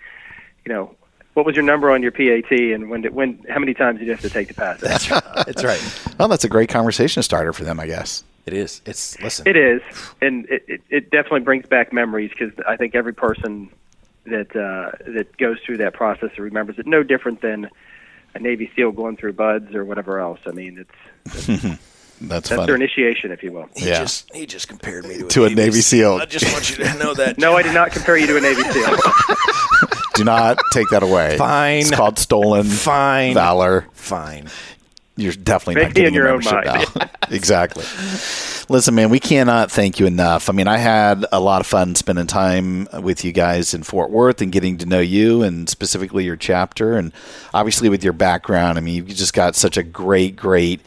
you 0.66 0.74
know, 0.74 0.96
what 1.36 1.46
was 1.46 1.56
your 1.56 1.64
number 1.64 1.92
on 1.92 2.02
your 2.02 2.12
PAT, 2.12 2.52
and 2.52 2.90
when 2.90 3.02
did, 3.02 3.14
when 3.14 3.46
how 3.48 3.60
many 3.60 3.76
times 3.76 4.00
did 4.00 4.06
you 4.06 4.12
have 4.12 4.22
to 4.22 4.30
take 4.30 4.48
to 4.48 4.56
pass 4.56 4.82
it? 4.82 4.86
That's 4.88 5.12
right. 5.12 5.24
That's 5.46 5.64
right. 5.64 6.16
Well, 6.18 6.28
that's 6.28 6.44
a 6.44 6.50
great 6.50 6.70
conversation 6.70 7.24
starter 7.24 7.54
for 7.54 7.64
them, 7.64 7.80
I 7.80 7.88
guess. 7.88 8.24
It 8.46 8.54
is. 8.54 8.82
It's 8.86 9.20
listen. 9.22 9.48
It 9.48 9.56
is, 9.56 9.82
and 10.22 10.46
it, 10.50 10.66
it, 10.68 10.82
it 10.90 11.12
definitely 11.12 11.42
brings 11.42 11.66
back 11.66 11.94
memories 11.94 12.32
because 12.32 12.52
I 12.68 12.76
think 12.78 12.94
every 12.94 13.14
person 13.14 13.70
that 14.26 14.56
uh, 14.56 14.98
that 15.12 15.38
goes 15.38 15.60
through 15.66 15.78
that 15.78 15.94
process 15.94 16.38
remembers 16.38 16.80
it 16.80 16.88
no 16.88 17.04
different 17.04 17.42
than 17.42 17.70
a 18.36 18.40
Navy 18.40 18.72
SEAL 18.76 18.92
going 18.94 19.18
through 19.18 19.34
BUD/S 19.34 19.76
or 19.76 19.86
whatever 19.86 20.20
else. 20.20 20.40
I 20.46 20.52
mean, 20.52 20.86
it's 21.26 21.40
That's, 22.22 22.48
that's 22.48 22.50
funny. 22.50 22.66
their 22.68 22.76
initiation, 22.76 23.32
if 23.32 23.44
you 23.44 23.52
will. 23.52 23.68
he 23.76 23.88
yeah. 23.90 24.00
just 24.00 24.34
he 24.34 24.46
just 24.46 24.68
compared 24.70 25.06
me 25.06 25.18
to 25.18 25.26
a, 25.26 25.30
To 25.30 25.46
a 25.46 25.50
Navy 25.50 25.82
SEAL. 25.82 26.14
I 26.16 26.26
just 26.26 26.46
want 26.54 26.70
you 26.70 26.78
to 26.86 26.94
know 26.98 27.14
that. 27.16 27.38
No, 27.44 27.56
I 27.56 27.64
did 27.64 27.74
not 27.74 27.92
compare 27.92 28.16
you 28.16 28.28
to 28.28 28.38
a 28.38 28.42
Navy 28.42 28.62
SEAL. 28.64 28.96
Do 30.16 30.24
not 30.24 30.60
take 30.72 30.88
that 30.90 31.02
away. 31.02 31.38
Fine. 31.38 31.80
It's 31.82 31.92
called 31.92 32.20
stolen 32.20 32.66
Fine. 32.66 33.34
valor. 33.34 33.88
Fine. 33.94 34.48
You're 35.18 35.34
definitely 35.34 35.76
Make 35.76 35.90
not 35.90 35.96
me 35.96 36.02
in 36.02 36.14
getting 36.14 36.14
your 36.14 36.28
a 36.28 36.34
own 36.34 36.44
membership 36.44 36.96
mind. 36.96 37.12
now. 37.30 37.36
exactly. 37.36 37.84
Listen, 38.70 38.96
man, 38.96 39.10
we 39.10 39.20
cannot 39.20 39.72
thank 39.72 40.00
you 40.00 40.06
enough. 40.06 40.50
I 40.50 40.54
mean, 40.54 40.68
I 40.68 40.78
had 40.78 41.26
a 41.32 41.40
lot 41.40 41.60
of 41.60 41.68
fun 41.68 41.96
spending 41.96 42.28
time 42.28 42.88
with 43.02 43.26
you 43.26 43.34
guys 43.34 43.74
in 43.74 43.84
Fort 43.84 44.10
Worth 44.10 44.42
and 44.42 44.52
getting 44.52 44.78
to 44.78 44.86
know 44.86 45.02
you 45.02 45.44
and 45.44 45.68
specifically 45.68 46.24
your 46.24 46.38
chapter 46.38 46.94
and 46.94 47.12
obviously 47.54 47.90
with 47.90 48.04
your 48.04 48.14
background. 48.14 48.78
I 48.78 48.82
mean, 48.82 48.96
you 48.96 49.04
just 49.04 49.34
got 49.34 49.56
such 49.56 49.76
a 49.76 49.84
great, 49.84 50.36
great 50.36 50.80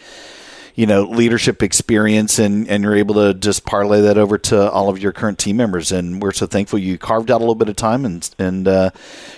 you 0.74 0.86
know 0.86 1.04
leadership 1.04 1.62
experience 1.62 2.38
and 2.38 2.68
and 2.68 2.84
you're 2.84 2.94
able 2.94 3.14
to 3.14 3.34
just 3.34 3.64
parlay 3.64 4.02
that 4.02 4.18
over 4.18 4.36
to 4.36 4.70
all 4.70 4.88
of 4.88 4.98
your 4.98 5.10
current 5.10 5.38
team 5.38 5.56
members 5.56 5.90
and 5.90 6.22
we're 6.22 6.32
so 6.32 6.46
thankful 6.46 6.78
you 6.78 6.98
carved 6.98 7.30
out 7.30 7.38
a 7.38 7.40
little 7.40 7.54
bit 7.54 7.68
of 7.68 7.76
time 7.76 8.04
and 8.04 8.30
and 8.38 8.68
uh, 8.68 8.90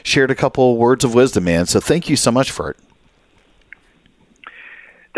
shared 0.02 0.32
a 0.32 0.34
couple 0.34 0.76
words 0.76 1.04
of 1.04 1.14
wisdom 1.14 1.44
man 1.44 1.64
so 1.64 1.78
thank 1.78 2.08
you 2.08 2.16
so 2.16 2.32
much 2.32 2.50
for 2.50 2.70
it 2.70 2.76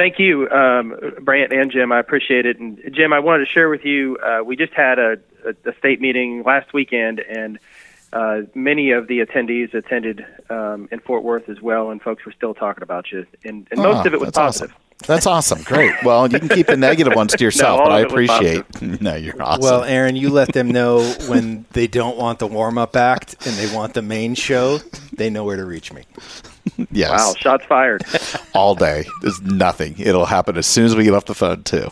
Thank 0.00 0.18
you, 0.18 0.48
um, 0.48 0.94
Brant 1.20 1.52
and 1.52 1.70
Jim. 1.70 1.92
I 1.92 1.98
appreciate 1.98 2.46
it. 2.46 2.58
And 2.58 2.80
Jim, 2.90 3.12
I 3.12 3.18
wanted 3.18 3.44
to 3.44 3.50
share 3.52 3.68
with 3.68 3.84
you. 3.84 4.16
Uh, 4.16 4.42
we 4.42 4.56
just 4.56 4.72
had 4.72 4.98
a, 4.98 5.18
a, 5.44 5.68
a 5.68 5.74
state 5.76 6.00
meeting 6.00 6.42
last 6.42 6.72
weekend, 6.72 7.18
and 7.20 7.58
uh, 8.10 8.40
many 8.54 8.92
of 8.92 9.08
the 9.08 9.18
attendees 9.20 9.74
attended 9.74 10.24
um, 10.48 10.88
in 10.90 11.00
Fort 11.00 11.22
Worth 11.22 11.50
as 11.50 11.60
well, 11.60 11.90
and 11.90 12.00
folks 12.00 12.24
were 12.24 12.32
still 12.32 12.54
talking 12.54 12.82
about 12.82 13.12
you. 13.12 13.26
And, 13.44 13.68
and 13.70 13.82
most 13.82 13.96
Oh, 13.96 14.06
of 14.08 14.14
it 14.14 14.20
was 14.20 14.28
that's 14.28 14.38
awesome. 14.38 14.68
positive. 14.68 15.06
That's 15.06 15.26
awesome. 15.26 15.62
Great. 15.64 15.92
Well, 16.02 16.32
you 16.32 16.38
can 16.38 16.48
keep 16.48 16.66
the 16.68 16.78
negative 16.78 17.14
ones 17.14 17.34
to 17.34 17.44
yourself, 17.44 17.80
all 17.80 17.86
but 17.88 17.92
I 17.92 18.00
of 18.00 18.06
it 18.06 18.14
was 18.14 18.30
appreciate. 18.30 18.82
No, 19.02 19.16
you're 19.16 19.42
awesome. 19.42 19.60
Well, 19.62 19.84
Aaron, 19.84 20.16
you 20.16 20.30
let 20.30 20.54
them 20.54 20.70
know 20.70 21.02
when 21.28 21.66
they 21.72 21.86
don't 21.86 22.16
want 22.16 22.38
the 22.38 22.46
warm 22.46 22.78
up 22.78 22.96
act 22.96 23.34
and 23.46 23.54
they 23.56 23.70
want 23.76 23.92
the 23.92 24.02
main 24.02 24.34
show. 24.34 24.78
They 25.12 25.28
know 25.28 25.44
where 25.44 25.56
to 25.58 25.64
reach 25.66 25.92
me. 25.92 26.04
yes. 26.90 27.10
Wow, 27.10 27.34
shots 27.38 27.64
fired. 27.66 28.04
all 28.54 28.74
day. 28.74 29.04
There's 29.22 29.40
nothing. 29.42 29.94
It'll 29.98 30.26
happen 30.26 30.56
as 30.56 30.66
soon 30.66 30.84
as 30.86 30.96
we 30.96 31.04
get 31.04 31.14
off 31.14 31.24
the 31.26 31.34
phone, 31.34 31.62
too. 31.62 31.88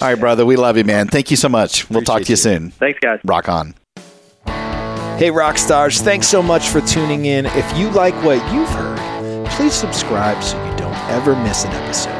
All 0.00 0.08
right, 0.08 0.18
brother. 0.18 0.44
We 0.46 0.56
love 0.56 0.76
you, 0.76 0.84
man. 0.84 1.08
Thank 1.08 1.30
you 1.30 1.36
so 1.36 1.48
much. 1.48 1.88
We'll 1.90 2.02
talk 2.02 2.22
to 2.22 2.28
you 2.28 2.34
Appreciate 2.34 2.58
soon. 2.58 2.70
Thanks, 2.70 2.98
guys. 3.00 3.20
Rock 3.24 3.48
on. 3.48 3.74
Hey, 5.18 5.30
rock 5.30 5.56
stars, 5.56 6.00
thanks 6.00 6.26
so 6.26 6.42
much 6.42 6.68
for 6.68 6.80
tuning 6.80 7.26
in. 7.26 7.46
If 7.46 7.76
you 7.76 7.90
like 7.90 8.14
what 8.24 8.38
you've 8.52 8.68
heard, 8.70 9.46
please 9.50 9.74
subscribe 9.74 10.42
so 10.42 10.56
you 10.68 10.76
don't 10.76 10.98
ever 11.10 11.36
miss 11.36 11.64
an 11.64 11.70
episode. 11.72 12.10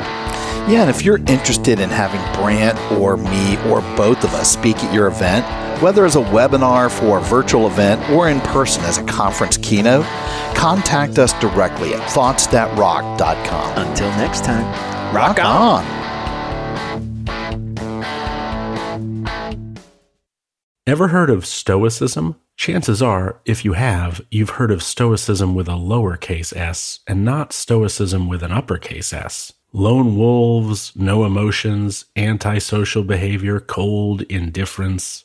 Yeah, 0.71 0.83
and 0.83 0.91
if 0.91 1.03
you're 1.03 1.19
interested 1.27 1.81
in 1.81 1.91
having 1.91 2.21
Brant 2.41 2.79
or 2.93 3.17
me 3.17 3.57
or 3.69 3.81
both 3.97 4.23
of 4.23 4.35
us 4.35 4.53
speak 4.53 4.77
at 4.85 4.95
your 4.95 5.09
event, 5.09 5.45
whether 5.83 6.07
as 6.07 6.17
a 6.17 6.21
webinar 6.21 6.91
for 6.91 7.19
a 7.19 7.21
virtual 7.21 7.67
event 7.67 8.09
or 8.11 8.29
in 8.29 8.41
person 8.41 8.83
as 8.85 8.99
a 8.99 9.05
conference 9.05 9.57
keynote, 9.57 10.07
contact 10.55 11.19
us 11.19 11.33
directly 11.41 11.93
at 11.93 12.01
thoughtsthatrock.com. 12.11 13.87
Until 13.87 14.09
next 14.11 14.45
time, 14.45 14.65
Rock 15.15 15.39
on. 15.45 15.85
Ever 20.87 21.09
heard 21.09 21.31
of 21.31 21.47
Stoicism? 21.47 22.37
Chances 22.57 23.03
are, 23.03 23.41
if 23.45 23.65
you 23.65 23.73
have, 23.73 24.21
you've 24.31 24.51
heard 24.51 24.71
of 24.71 24.83
Stoicism 24.83 25.55
with 25.55 25.69
a 25.69 25.73
lowercase 25.73 26.57
s 26.57 27.01
and 27.07 27.25
not 27.25 27.53
Stoicism 27.53 28.29
with 28.29 28.43
an 28.43 28.53
uppercase 28.53 29.13
s. 29.13 29.53
Lone 29.73 30.17
wolves, 30.17 30.93
no 30.95 31.25
emotions, 31.25 32.05
antisocial 32.15 33.05
behavior, 33.05 33.59
cold 33.59 34.21
indifference. 34.23 35.25